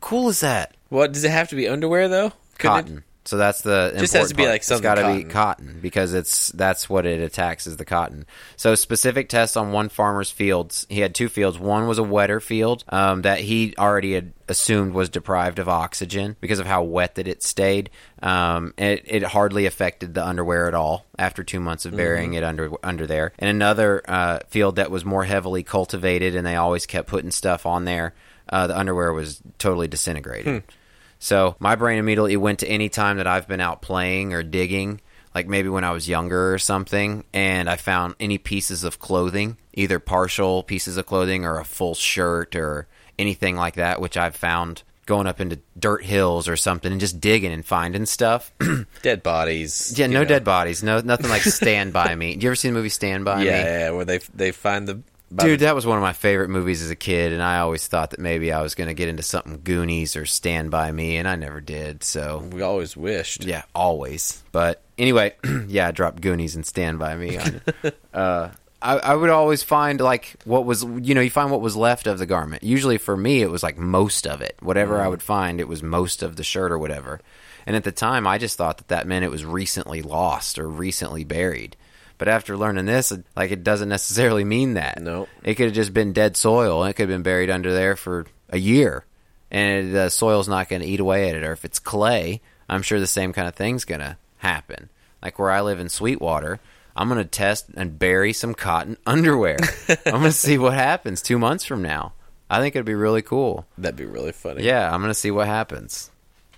Cool 0.00 0.28
is 0.28 0.40
that? 0.40 0.74
What 0.88 1.12
does 1.12 1.22
it 1.24 1.30
have 1.30 1.48
to 1.50 1.56
be 1.56 1.68
underwear 1.68 2.08
though? 2.08 2.32
Couldn't 2.58 2.78
it- 2.78 2.82
cotton. 2.82 3.04
So 3.26 3.36
that's 3.36 3.60
the 3.60 3.92
Just 3.98 4.12
has 4.14 4.30
important 4.30 4.30
to 4.30 4.34
be 4.36 4.42
part. 4.44 4.52
like 4.54 4.62
something 4.62 4.90
It's 4.90 5.00
got 5.00 5.08
to 5.08 5.14
be 5.16 5.24
cotton. 5.24 5.66
cotton 5.66 5.80
because 5.80 6.14
it's 6.14 6.48
that's 6.50 6.88
what 6.88 7.06
it 7.06 7.20
attacks 7.20 7.66
is 7.66 7.76
the 7.76 7.84
cotton. 7.84 8.24
So 8.56 8.74
specific 8.74 9.28
tests 9.28 9.56
on 9.56 9.72
one 9.72 9.88
farmer's 9.88 10.30
fields. 10.30 10.86
He 10.88 11.00
had 11.00 11.14
two 11.14 11.28
fields. 11.28 11.58
One 11.58 11.86
was 11.86 11.98
a 11.98 12.02
wetter 12.02 12.40
field 12.40 12.84
um, 12.88 13.22
that 13.22 13.40
he 13.40 13.74
already 13.78 14.14
had 14.14 14.32
assumed 14.48 14.92
was 14.94 15.08
deprived 15.08 15.58
of 15.58 15.68
oxygen 15.68 16.36
because 16.40 16.60
of 16.60 16.66
how 16.66 16.84
wet 16.84 17.16
that 17.16 17.26
it 17.26 17.42
stayed. 17.42 17.90
Um, 18.22 18.72
it, 18.78 19.02
it 19.06 19.22
hardly 19.24 19.66
affected 19.66 20.14
the 20.14 20.24
underwear 20.24 20.68
at 20.68 20.74
all 20.74 21.04
after 21.18 21.42
two 21.42 21.58
months 21.60 21.84
of 21.84 21.96
burying 21.96 22.30
Mm-hmm. 22.30 22.38
it 22.38 22.44
under 22.44 22.70
under 22.82 23.06
there. 23.06 23.32
And 23.38 23.50
another 23.50 24.02
uh, 24.08 24.38
field 24.48 24.76
that 24.76 24.90
was 24.90 25.04
more 25.04 25.24
heavily 25.24 25.62
cultivated, 25.64 26.36
and 26.36 26.46
they 26.46 26.56
always 26.56 26.86
kept 26.86 27.08
putting 27.08 27.30
stuff 27.32 27.66
on 27.66 27.84
there. 27.84 28.14
Uh, 28.48 28.68
the 28.68 28.78
underwear 28.78 29.12
was 29.12 29.42
totally 29.58 29.88
disintegrated. 29.88 30.62
Hmm. 30.62 30.70
So 31.18 31.56
my 31.58 31.74
brain 31.76 31.98
immediately 31.98 32.36
went 32.36 32.58
to 32.60 32.68
any 32.68 32.88
time 32.88 33.16
that 33.18 33.26
I've 33.26 33.48
been 33.48 33.60
out 33.60 33.82
playing 33.82 34.32
or 34.34 34.42
digging, 34.42 35.00
like 35.34 35.48
maybe 35.48 35.68
when 35.68 35.84
I 35.84 35.92
was 35.92 36.08
younger 36.08 36.52
or 36.54 36.58
something, 36.58 37.24
and 37.32 37.68
I 37.68 37.76
found 37.76 38.14
any 38.20 38.38
pieces 38.38 38.84
of 38.84 38.98
clothing, 38.98 39.56
either 39.74 39.98
partial 39.98 40.62
pieces 40.62 40.96
of 40.96 41.06
clothing 41.06 41.44
or 41.44 41.58
a 41.58 41.64
full 41.64 41.94
shirt 41.94 42.54
or 42.54 42.86
anything 43.18 43.56
like 43.56 43.74
that, 43.74 44.00
which 44.00 44.16
I've 44.16 44.36
found 44.36 44.82
going 45.06 45.26
up 45.28 45.40
into 45.40 45.60
dirt 45.78 46.04
hills 46.04 46.48
or 46.48 46.56
something 46.56 46.90
and 46.90 47.00
just 47.00 47.20
digging 47.20 47.52
and 47.52 47.64
finding 47.64 48.04
stuff. 48.06 48.52
Dead 49.02 49.22
bodies. 49.22 49.96
yeah, 49.96 50.08
no 50.08 50.20
know. 50.20 50.24
dead 50.24 50.42
bodies, 50.42 50.82
no 50.82 51.00
nothing 51.00 51.30
like 51.30 51.42
Stand 51.42 51.92
by 51.92 52.14
Me. 52.16 52.34
Do 52.34 52.42
you 52.44 52.48
ever 52.50 52.56
see 52.56 52.68
the 52.68 52.74
movie 52.74 52.88
Stand 52.88 53.24
by 53.24 53.42
Yeah, 53.44 53.52
Me? 53.52 53.58
yeah, 53.70 53.90
where 53.90 54.04
they 54.04 54.18
they 54.34 54.50
find 54.50 54.88
the 54.88 55.00
Dude, 55.34 55.60
the- 55.60 55.64
that 55.66 55.74
was 55.74 55.84
one 55.86 55.98
of 55.98 56.02
my 56.02 56.12
favorite 56.12 56.48
movies 56.50 56.82
as 56.82 56.90
a 56.90 56.96
kid, 56.96 57.32
and 57.32 57.42
I 57.42 57.58
always 57.58 57.86
thought 57.86 58.10
that 58.10 58.20
maybe 58.20 58.52
I 58.52 58.62
was 58.62 58.74
going 58.74 58.88
to 58.88 58.94
get 58.94 59.08
into 59.08 59.22
something 59.22 59.60
Goonies 59.64 60.14
or 60.16 60.24
Stand 60.26 60.70
by 60.70 60.92
Me, 60.92 61.16
and 61.16 61.26
I 61.26 61.34
never 61.36 61.60
did. 61.60 62.04
So 62.04 62.48
we 62.52 62.62
always 62.62 62.96
wished. 62.96 63.44
Yeah, 63.44 63.62
always. 63.74 64.42
But 64.52 64.82
anyway, 64.98 65.34
yeah, 65.66 65.88
I 65.88 65.90
dropped 65.90 66.20
Goonies 66.20 66.54
and 66.54 66.64
Stand 66.64 66.98
By 66.98 67.16
Me 67.16 67.38
on 67.38 67.60
uh, 68.14 68.50
I, 68.80 68.98
I 68.98 69.14
would 69.14 69.30
always 69.30 69.62
find 69.62 70.00
like 70.00 70.36
what 70.44 70.64
was 70.64 70.84
you 70.84 71.14
know 71.14 71.20
you 71.20 71.30
find 71.30 71.50
what 71.50 71.60
was 71.60 71.76
left 71.76 72.06
of 72.06 72.18
the 72.18 72.26
garment. 72.26 72.62
Usually 72.62 72.98
for 72.98 73.16
me 73.16 73.42
it 73.42 73.50
was 73.50 73.62
like 73.62 73.78
most 73.78 74.26
of 74.26 74.40
it. 74.40 74.56
Whatever 74.60 75.00
I 75.00 75.08
would 75.08 75.22
find, 75.22 75.60
it 75.60 75.66
was 75.68 75.82
most 75.82 76.22
of 76.22 76.36
the 76.36 76.44
shirt 76.44 76.70
or 76.70 76.78
whatever. 76.78 77.20
And 77.66 77.74
at 77.74 77.82
the 77.82 77.90
time, 77.90 78.28
I 78.28 78.38
just 78.38 78.56
thought 78.56 78.78
that 78.78 78.88
that 78.88 79.08
meant 79.08 79.24
it 79.24 79.30
was 79.30 79.44
recently 79.44 80.02
lost 80.02 80.56
or 80.56 80.68
recently 80.68 81.24
buried. 81.24 81.76
But 82.18 82.28
after 82.28 82.56
learning 82.56 82.86
this, 82.86 83.12
it- 83.12 83.24
like 83.36 83.50
it 83.50 83.62
doesn't 83.64 83.88
necessarily 83.88 84.44
mean 84.44 84.74
that. 84.74 85.00
Nope. 85.02 85.28
it 85.42 85.54
could 85.56 85.66
have 85.66 85.74
just 85.74 85.92
been 85.94 86.12
dead 86.12 86.36
soil. 86.36 86.82
and 86.82 86.90
It 86.90 86.94
could 86.94 87.08
have 87.08 87.14
been 87.14 87.22
buried 87.22 87.50
under 87.50 87.72
there 87.72 87.96
for 87.96 88.26
a 88.50 88.58
year, 88.58 89.04
and 89.50 89.94
the 89.94 90.08
soil's 90.08 90.48
not 90.48 90.68
going 90.68 90.82
to 90.82 90.88
eat 90.88 91.00
away 91.00 91.28
at 91.28 91.36
it. 91.36 91.44
Or 91.44 91.52
if 91.52 91.64
it's 91.64 91.78
clay, 91.78 92.40
I'm 92.68 92.82
sure 92.82 92.98
the 93.00 93.06
same 93.06 93.32
kind 93.32 93.48
of 93.48 93.54
thing's 93.54 93.84
going 93.84 94.00
to 94.00 94.16
happen. 94.38 94.88
Like 95.22 95.38
where 95.38 95.50
I 95.50 95.60
live 95.60 95.80
in 95.80 95.88
Sweetwater, 95.88 96.60
I'm 96.94 97.08
going 97.08 97.18
to 97.22 97.28
test 97.28 97.66
and 97.76 97.98
bury 97.98 98.32
some 98.32 98.54
cotton 98.54 98.96
underwear. 99.06 99.58
I'm 100.06 100.12
going 100.12 100.22
to 100.24 100.32
see 100.32 100.56
what 100.58 100.74
happens 100.74 101.20
two 101.22 101.38
months 101.38 101.64
from 101.64 101.82
now. 101.82 102.12
I 102.48 102.60
think 102.60 102.76
it'd 102.76 102.86
be 102.86 102.94
really 102.94 103.22
cool. 103.22 103.66
That'd 103.76 103.96
be 103.96 104.06
really 104.06 104.32
funny. 104.32 104.62
Yeah, 104.62 104.86
I'm 104.92 105.00
going 105.00 105.10
to 105.10 105.14
see 105.14 105.32
what 105.32 105.46
happens. 105.48 106.10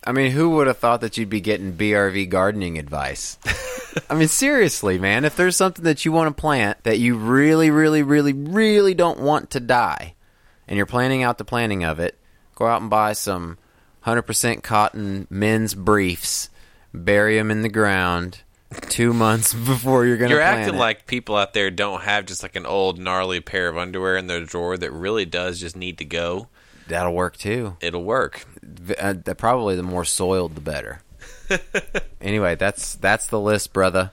I 0.08 0.12
mean, 0.12 0.30
who 0.30 0.48
would 0.52 0.68
have 0.68 0.78
thought 0.78 1.02
that 1.02 1.18
you'd 1.18 1.28
be 1.28 1.42
getting 1.42 1.74
BRV 1.74 2.30
gardening 2.30 2.78
advice? 2.78 3.36
I 4.08 4.14
mean, 4.14 4.28
seriously, 4.28 4.98
man, 4.98 5.26
if 5.26 5.36
there's 5.36 5.54
something 5.54 5.84
that 5.84 6.06
you 6.06 6.12
want 6.12 6.34
to 6.34 6.40
plant 6.40 6.82
that 6.84 6.98
you 6.98 7.18
really, 7.18 7.70
really, 7.70 8.02
really, 8.02 8.32
really 8.32 8.94
don't 8.94 9.20
want 9.20 9.50
to 9.50 9.60
die, 9.60 10.14
and 10.66 10.78
you're 10.78 10.86
planning 10.86 11.22
out 11.22 11.36
the 11.36 11.44
planting 11.44 11.84
of 11.84 12.00
it, 12.00 12.18
go 12.54 12.66
out 12.66 12.80
and 12.80 12.88
buy 12.88 13.12
some 13.12 13.58
100% 14.06 14.62
cotton 14.62 15.26
men's 15.28 15.74
briefs, 15.74 16.48
bury 16.94 17.36
them 17.36 17.50
in 17.50 17.60
the 17.60 17.68
ground 17.68 18.40
two 18.88 19.12
months 19.12 19.52
before 19.66 20.06
you're 20.06 20.16
going 20.16 20.30
to 20.30 20.36
You're 20.36 20.42
acting 20.42 20.76
it. 20.76 20.78
like 20.78 21.06
people 21.06 21.36
out 21.36 21.52
there 21.52 21.70
don't 21.70 22.00
have 22.00 22.24
just 22.24 22.42
like 22.42 22.56
an 22.56 22.64
old 22.64 22.98
gnarly 22.98 23.42
pair 23.42 23.68
of 23.68 23.76
underwear 23.76 24.16
in 24.16 24.26
their 24.26 24.42
drawer 24.42 24.78
that 24.78 24.90
really 24.90 25.26
does 25.26 25.60
just 25.60 25.76
need 25.76 25.98
to 25.98 26.06
go. 26.06 26.48
That'll 26.86 27.12
work 27.12 27.36
too. 27.36 27.76
It'll 27.82 28.04
work. 28.04 28.46
Uh, 28.98 29.14
probably 29.34 29.76
the 29.76 29.82
more 29.82 30.04
soiled, 30.04 30.54
the 30.54 30.60
better. 30.60 31.02
anyway, 32.20 32.54
that's 32.54 32.94
that's 32.96 33.26
the 33.26 33.40
list, 33.40 33.72
brother. 33.72 34.10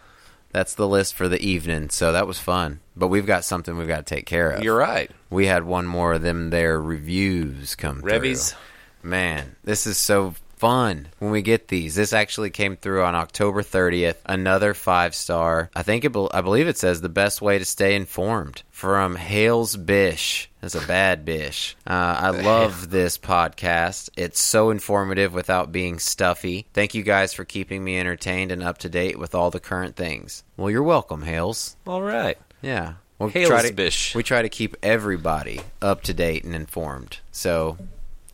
That's 0.52 0.76
the 0.76 0.88
list 0.88 1.16
for 1.16 1.28
the 1.28 1.42
evening. 1.42 1.90
So 1.90 2.14
that 2.14 2.28
was 2.28 2.40
fun. 2.40 2.80
But 2.96 3.10
we've 3.10 3.26
got 3.26 3.44
something 3.44 3.78
we've 3.78 3.90
got 3.90 4.06
to 4.06 4.16
take 4.16 4.26
care 4.26 4.52
of. 4.52 4.64
You're 4.64 4.78
right. 4.78 5.12
We 5.30 5.48
had 5.48 5.66
one 5.66 5.86
more 5.86 6.14
of 6.14 6.22
them 6.22 6.50
Their 6.50 6.80
reviews 6.80 7.76
come 7.76 8.00
Revies. 8.02 8.52
through. 8.54 9.10
Man, 9.10 9.56
this 9.66 9.86
is 9.86 9.98
so 9.98 10.34
fun 10.66 11.08
when 11.20 11.30
we 11.30 11.44
get 11.44 11.68
these. 11.68 11.94
This 11.94 12.12
actually 12.12 12.50
came 12.50 12.76
through 12.76 13.04
on 13.04 13.14
October 13.14 13.62
30th. 13.62 14.16
Another 14.26 14.74
five 14.74 15.14
star. 15.14 15.70
I 15.76 15.84
think 15.84 16.04
it. 16.06 16.12
I 16.34 16.42
believe 16.42 16.68
it 16.68 16.80
says 16.80 17.02
the 17.02 17.10
best 17.10 17.40
way 17.40 17.60
to 17.60 17.66
stay 17.66 17.96
informed 17.96 18.64
from 18.72 19.16
Hales 19.16 19.78
Bish. 19.78 20.50
That's 20.62 20.74
a 20.74 20.88
bad 20.88 21.24
bish. 21.24 21.76
Uh, 21.86 22.16
I 22.20 22.30
love 22.42 22.90
this 22.90 23.20
podcast. 23.20 24.10
It's 24.18 24.40
so 24.40 24.72
informative 24.72 25.36
without 25.36 25.72
being 25.72 26.00
stuffy. 26.00 26.66
Thank 26.74 26.96
you 26.96 27.04
guys 27.04 27.32
for 27.32 27.46
keeping 27.46 27.84
me 27.84 28.00
entertained 28.00 28.52
and 28.52 28.64
up 28.64 28.80
to 28.80 28.90
date 28.90 29.20
with 29.20 29.36
all 29.36 29.52
the 29.52 29.60
current 29.60 29.96
things. 29.96 30.44
Well, 30.58 30.72
you're 30.72 30.82
welcome, 30.82 31.22
Hales. 31.22 31.76
All 31.86 32.02
right. 32.02 32.40
Yeah. 32.64 32.96
We'll 33.20 33.30
Hales 33.30 33.50
try 33.50 33.68
to, 33.68 33.72
Bish. 33.72 34.16
We 34.16 34.24
try 34.24 34.42
to 34.42 34.50
keep 34.50 34.76
everybody 34.82 35.62
up 35.80 36.02
to 36.04 36.14
date 36.16 36.44
and 36.44 36.56
informed. 36.56 37.20
So, 37.32 37.78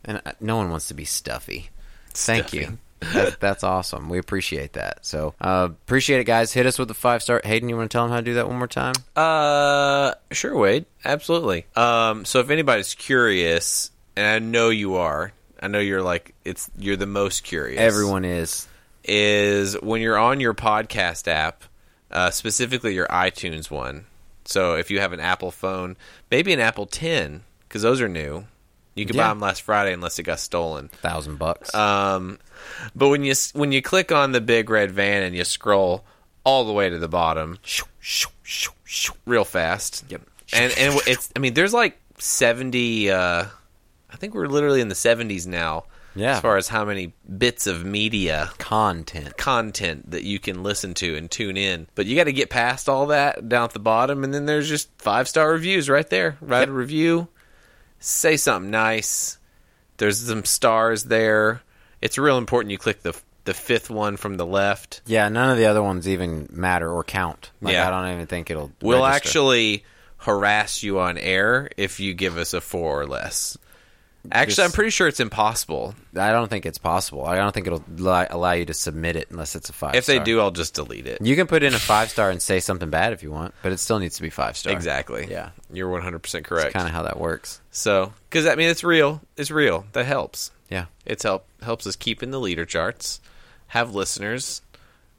and 0.06 0.22
uh, 0.26 0.32
no 0.40 0.56
one 0.56 0.70
wants 0.70 0.88
to 0.88 0.94
be 0.94 1.04
stuffy. 1.04 1.70
Thank 2.14 2.54
you. 2.54 2.78
That's, 3.02 3.36
that's 3.38 3.64
awesome. 3.64 4.10
We 4.10 4.20
appreciate 4.20 4.74
that. 4.74 5.04
So, 5.06 5.34
uh, 5.42 5.70
appreciate 5.72 6.20
it, 6.20 6.26
guys. 6.26 6.54
Hit 6.54 6.68
us 6.68 6.78
with 6.78 6.88
the 6.88 6.94
five 6.94 7.24
star. 7.24 7.42
Hayden, 7.44 7.68
you 7.68 7.76
want 7.76 7.90
to 7.90 7.96
tell 7.96 8.04
them 8.04 8.12
how 8.12 8.18
to 8.18 8.24
do 8.24 8.36
that 8.36 8.48
one 8.48 8.58
more 8.58 8.68
time? 8.68 8.94
Uh, 9.16 10.14
sure, 10.32 10.56
Wade. 10.56 10.86
Absolutely. 11.04 11.66
Um, 11.76 12.26
so 12.26 12.40
if 12.42 12.52
anybody's 12.52 12.94
curious, 12.94 13.90
and 14.16 14.28
I 14.28 14.38
know 14.40 14.70
you 14.70 14.96
are, 14.98 15.34
I 15.60 15.68
know 15.68 15.80
you're 15.80 16.04
like 16.04 16.36
it's 16.46 16.70
you're 16.78 16.96
the 16.96 17.08
most 17.08 17.44
curious. 17.44 17.80
Everyone 17.80 18.24
is. 18.24 18.68
is 19.04 19.74
when 19.82 20.02
you're 20.02 20.18
on 20.18 20.40
your 20.40 20.54
podcast 20.54 21.28
app, 21.28 21.64
uh, 22.12 22.30
specifically 22.30 22.94
your 22.94 23.08
iTunes 23.08 23.72
one. 23.72 24.06
So 24.46 24.76
if 24.76 24.92
you 24.92 25.00
have 25.00 25.14
an 25.14 25.20
Apple 25.20 25.50
phone, 25.52 25.98
maybe 26.30 26.52
an 26.54 26.60
Apple 26.60 26.86
10, 26.86 27.44
because 27.68 27.82
those 27.82 28.00
are 28.02 28.10
new. 28.10 28.46
You 28.96 29.06
could 29.06 29.16
buy 29.16 29.30
them 29.30 29.40
last 29.40 29.62
Friday 29.62 29.94
unless 29.94 30.20
it 30.20 30.24
got 30.24 30.40
stolen. 30.40 30.90
Thousand 30.90 31.38
bucks. 31.40 31.74
Um, 31.74 32.40
but 32.96 33.10
when 33.10 33.24
you 33.24 33.34
when 33.54 33.72
you 33.72 33.82
click 33.82 34.12
on 34.12 34.32
the 34.34 34.42
big 34.42 34.70
red 34.70 34.92
van 34.92 35.24
and 35.24 35.36
you 35.36 35.44
scroll 35.46 36.04
all 36.44 36.66
the 36.66 36.74
way 36.74 36.90
to 36.90 37.00
the 37.00 37.08
bottom, 37.08 37.58
real 39.26 39.46
fast. 39.46 40.04
Yep. 40.10 40.22
And 40.54 40.74
and 40.78 41.00
it's 41.08 41.32
I 41.36 41.40
mean 41.40 41.54
there's 41.54 41.74
like 41.74 41.98
70 42.18 43.12
uh 43.12 43.46
I 44.14 44.16
think 44.18 44.34
we're 44.34 44.48
literally 44.48 44.82
in 44.82 44.90
the 44.90 44.96
70s 44.96 45.48
now 45.48 45.86
Yeah. 46.16 46.36
as 46.36 46.42
far 46.42 46.58
as 46.58 46.68
how 46.68 46.84
many 46.84 47.14
bits 47.38 47.66
of 47.68 47.86
media 47.86 48.52
Content. 48.58 49.38
content 49.38 50.12
that 50.12 50.24
you 50.24 50.38
can 50.40 50.64
listen 50.64 50.94
to 50.96 51.16
and 51.16 51.32
tune 51.32 51.56
in. 51.56 51.88
But 51.96 52.08
you 52.08 52.18
got 52.18 52.26
to 52.26 52.34
get 52.34 52.50
past 52.50 52.90
all 52.90 53.08
that 53.08 53.48
down 53.48 53.64
at 53.66 53.72
the 53.72 53.80
bottom, 53.80 54.26
and 54.26 54.34
then 54.34 54.46
there's 54.46 54.68
just 54.68 54.90
five 54.98 55.30
star 55.30 55.50
reviews 55.52 55.90
right 55.90 56.10
there. 56.10 56.36
Write 56.42 56.68
a 56.68 56.74
review, 56.74 57.30
say 58.02 58.36
something 58.36 58.70
nice. 58.72 59.38
There's 59.98 60.20
some 60.20 60.44
stars 60.44 61.06
there. 61.06 61.62
It's 62.02 62.18
real 62.18 62.38
important 62.38 62.72
you 62.72 62.78
click 62.78 63.02
the 63.04 63.16
the 63.44 63.54
fifth 63.54 63.90
one 63.90 64.18
from 64.18 64.38
the 64.38 64.46
left. 64.46 65.02
Yeah, 65.06 65.28
none 65.30 65.50
of 65.50 65.58
the 65.58 65.66
other 65.66 65.82
ones 65.82 66.08
even 66.08 66.48
matter 66.52 66.92
or 66.92 67.04
count. 67.04 67.52
Like, 67.62 67.74
Yeah. 67.74 67.88
I 67.88 67.90
don't 67.90 68.14
even 68.14 68.28
think 68.28 68.52
it'll. 68.52 68.72
We'll 68.82 69.02
register. 69.04 69.28
actually 69.28 69.86
harass 70.18 70.84
you 70.84 71.00
on 71.00 71.18
air 71.18 71.70
if 71.78 72.00
you 72.00 72.14
give 72.14 72.38
us 72.38 72.54
a 72.54 72.62
four 72.62 73.02
or 73.02 73.08
less. 73.08 73.58
Actually, 74.32 74.66
I'm 74.66 74.72
pretty 74.72 74.92
sure 74.92 75.08
it's 75.08 75.20
impossible. 75.20 75.96
I 76.16 76.32
don't 76.32 76.48
think 76.48 76.66
it's 76.66 76.78
possible. 76.78 77.26
I 77.26 77.36
don't 77.38 77.54
think 77.54 77.68
it'll 77.68 77.84
li- 77.98 78.28
allow 78.30 78.52
you 78.52 78.66
to 78.66 78.74
submit 78.74 79.16
it 79.16 79.32
unless 79.32 79.56
it's 79.56 79.70
a 79.70 79.74
five. 79.74 79.96
If 79.96 80.06
they 80.06 80.16
star. 80.16 80.26
do, 80.26 80.40
I'll 80.40 80.52
just 80.52 80.76
delete 80.76 81.08
it. 81.08 81.22
You 81.22 81.36
can 81.36 81.48
put 81.48 81.64
in 81.64 81.74
a 81.74 81.80
five 81.80 82.10
star 82.10 82.30
and 82.30 82.42
say 82.42 82.60
something 82.60 82.90
bad 82.90 83.14
if 83.14 83.24
you 83.24 83.32
want, 83.32 83.56
but 83.64 83.72
it 83.72 83.78
still 83.80 83.98
needs 84.00 84.18
to 84.18 84.22
be 84.22 84.30
five 84.30 84.58
star. 84.58 84.74
Exactly. 84.74 85.28
Yeah. 85.30 85.50
You're 85.72 85.90
100% 85.90 86.44
correct. 86.44 86.74
Kind 86.74 86.88
of 86.88 86.94
how 86.94 87.04
that 87.04 87.20
works. 87.20 87.62
So, 87.72 88.14
because 88.30 88.46
I 88.46 88.56
mean, 88.56 88.70
it's 88.70 88.84
real. 88.84 89.22
It's 89.38 89.50
real. 89.52 89.86
That 89.94 90.06
helps. 90.06 90.52
Yeah. 90.70 90.86
It's 91.06 91.24
help 91.24 91.46
helps 91.64 91.88
us 91.88 91.96
keep 91.96 92.22
in 92.22 92.32
the 92.32 92.40
leader 92.40 92.66
charts. 92.66 93.22
Have 93.68 93.96
listeners. 93.96 94.62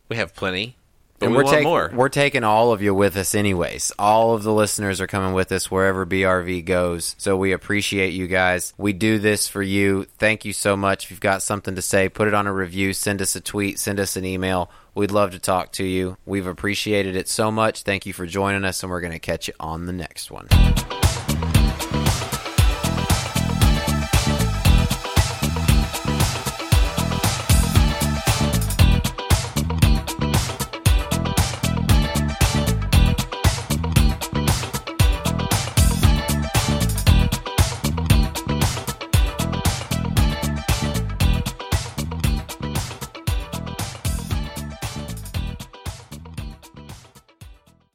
We 0.09 0.17
have 0.17 0.35
plenty, 0.35 0.77
but 1.23 1.27
and 1.27 1.33
we 1.33 1.37
we're 1.39 1.45
want 1.45 1.55
taking 1.55 1.69
more. 1.69 1.91
we're 1.95 2.09
taking 2.09 2.45
all 2.45 2.73
of 2.73 2.83
you 2.83 2.95
with 2.95 3.17
us 3.17 3.35
anyways. 3.35 3.93
All 3.99 4.35
of 4.35 4.43
the 4.43 4.53
listeners 4.53 5.01
are 5.01 5.07
coming 5.07 5.33
with 5.35 5.53
us 5.53 5.71
wherever 5.71 6.05
BRV 6.05 6.65
goes. 6.65 7.15
So 7.19 7.37
we 7.37 7.53
appreciate 7.53 8.13
you 8.13 8.27
guys. 8.27 8.75
We 8.77 8.93
do 8.93 9.19
this 9.19 9.47
for 9.49 9.63
you. 9.63 10.05
Thank 10.19 10.45
you 10.45 10.53
so 10.53 10.77
much. 10.77 11.05
If 11.05 11.11
you've 11.13 11.21
got 11.21 11.43
something 11.43 11.77
to 11.77 11.83
say, 11.83 12.09
put 12.09 12.29
it 12.29 12.35
on 12.35 12.47
a 12.47 12.53
review, 12.53 12.93
send 12.93 13.23
us 13.23 13.37
a 13.37 13.41
tweet, 13.41 13.79
send 13.79 14.01
us 14.01 14.17
an 14.17 14.25
email. 14.25 14.71
We'd 14.95 15.11
love 15.11 15.31
to 15.31 15.39
talk 15.39 15.73
to 15.73 15.85
you. 15.85 16.17
We've 16.27 16.47
appreciated 16.47 17.17
it 17.17 17.29
so 17.29 17.51
much. 17.51 17.83
Thank 17.83 18.05
you 18.05 18.13
for 18.13 18.27
joining 18.27 18.65
us 18.65 18.83
and 18.83 18.91
we're 18.91 19.01
going 19.01 19.13
to 19.13 19.19
catch 19.19 19.49
you 19.49 19.55
on 19.61 19.87
the 19.87 19.93
next 19.93 20.31
one. 20.31 20.49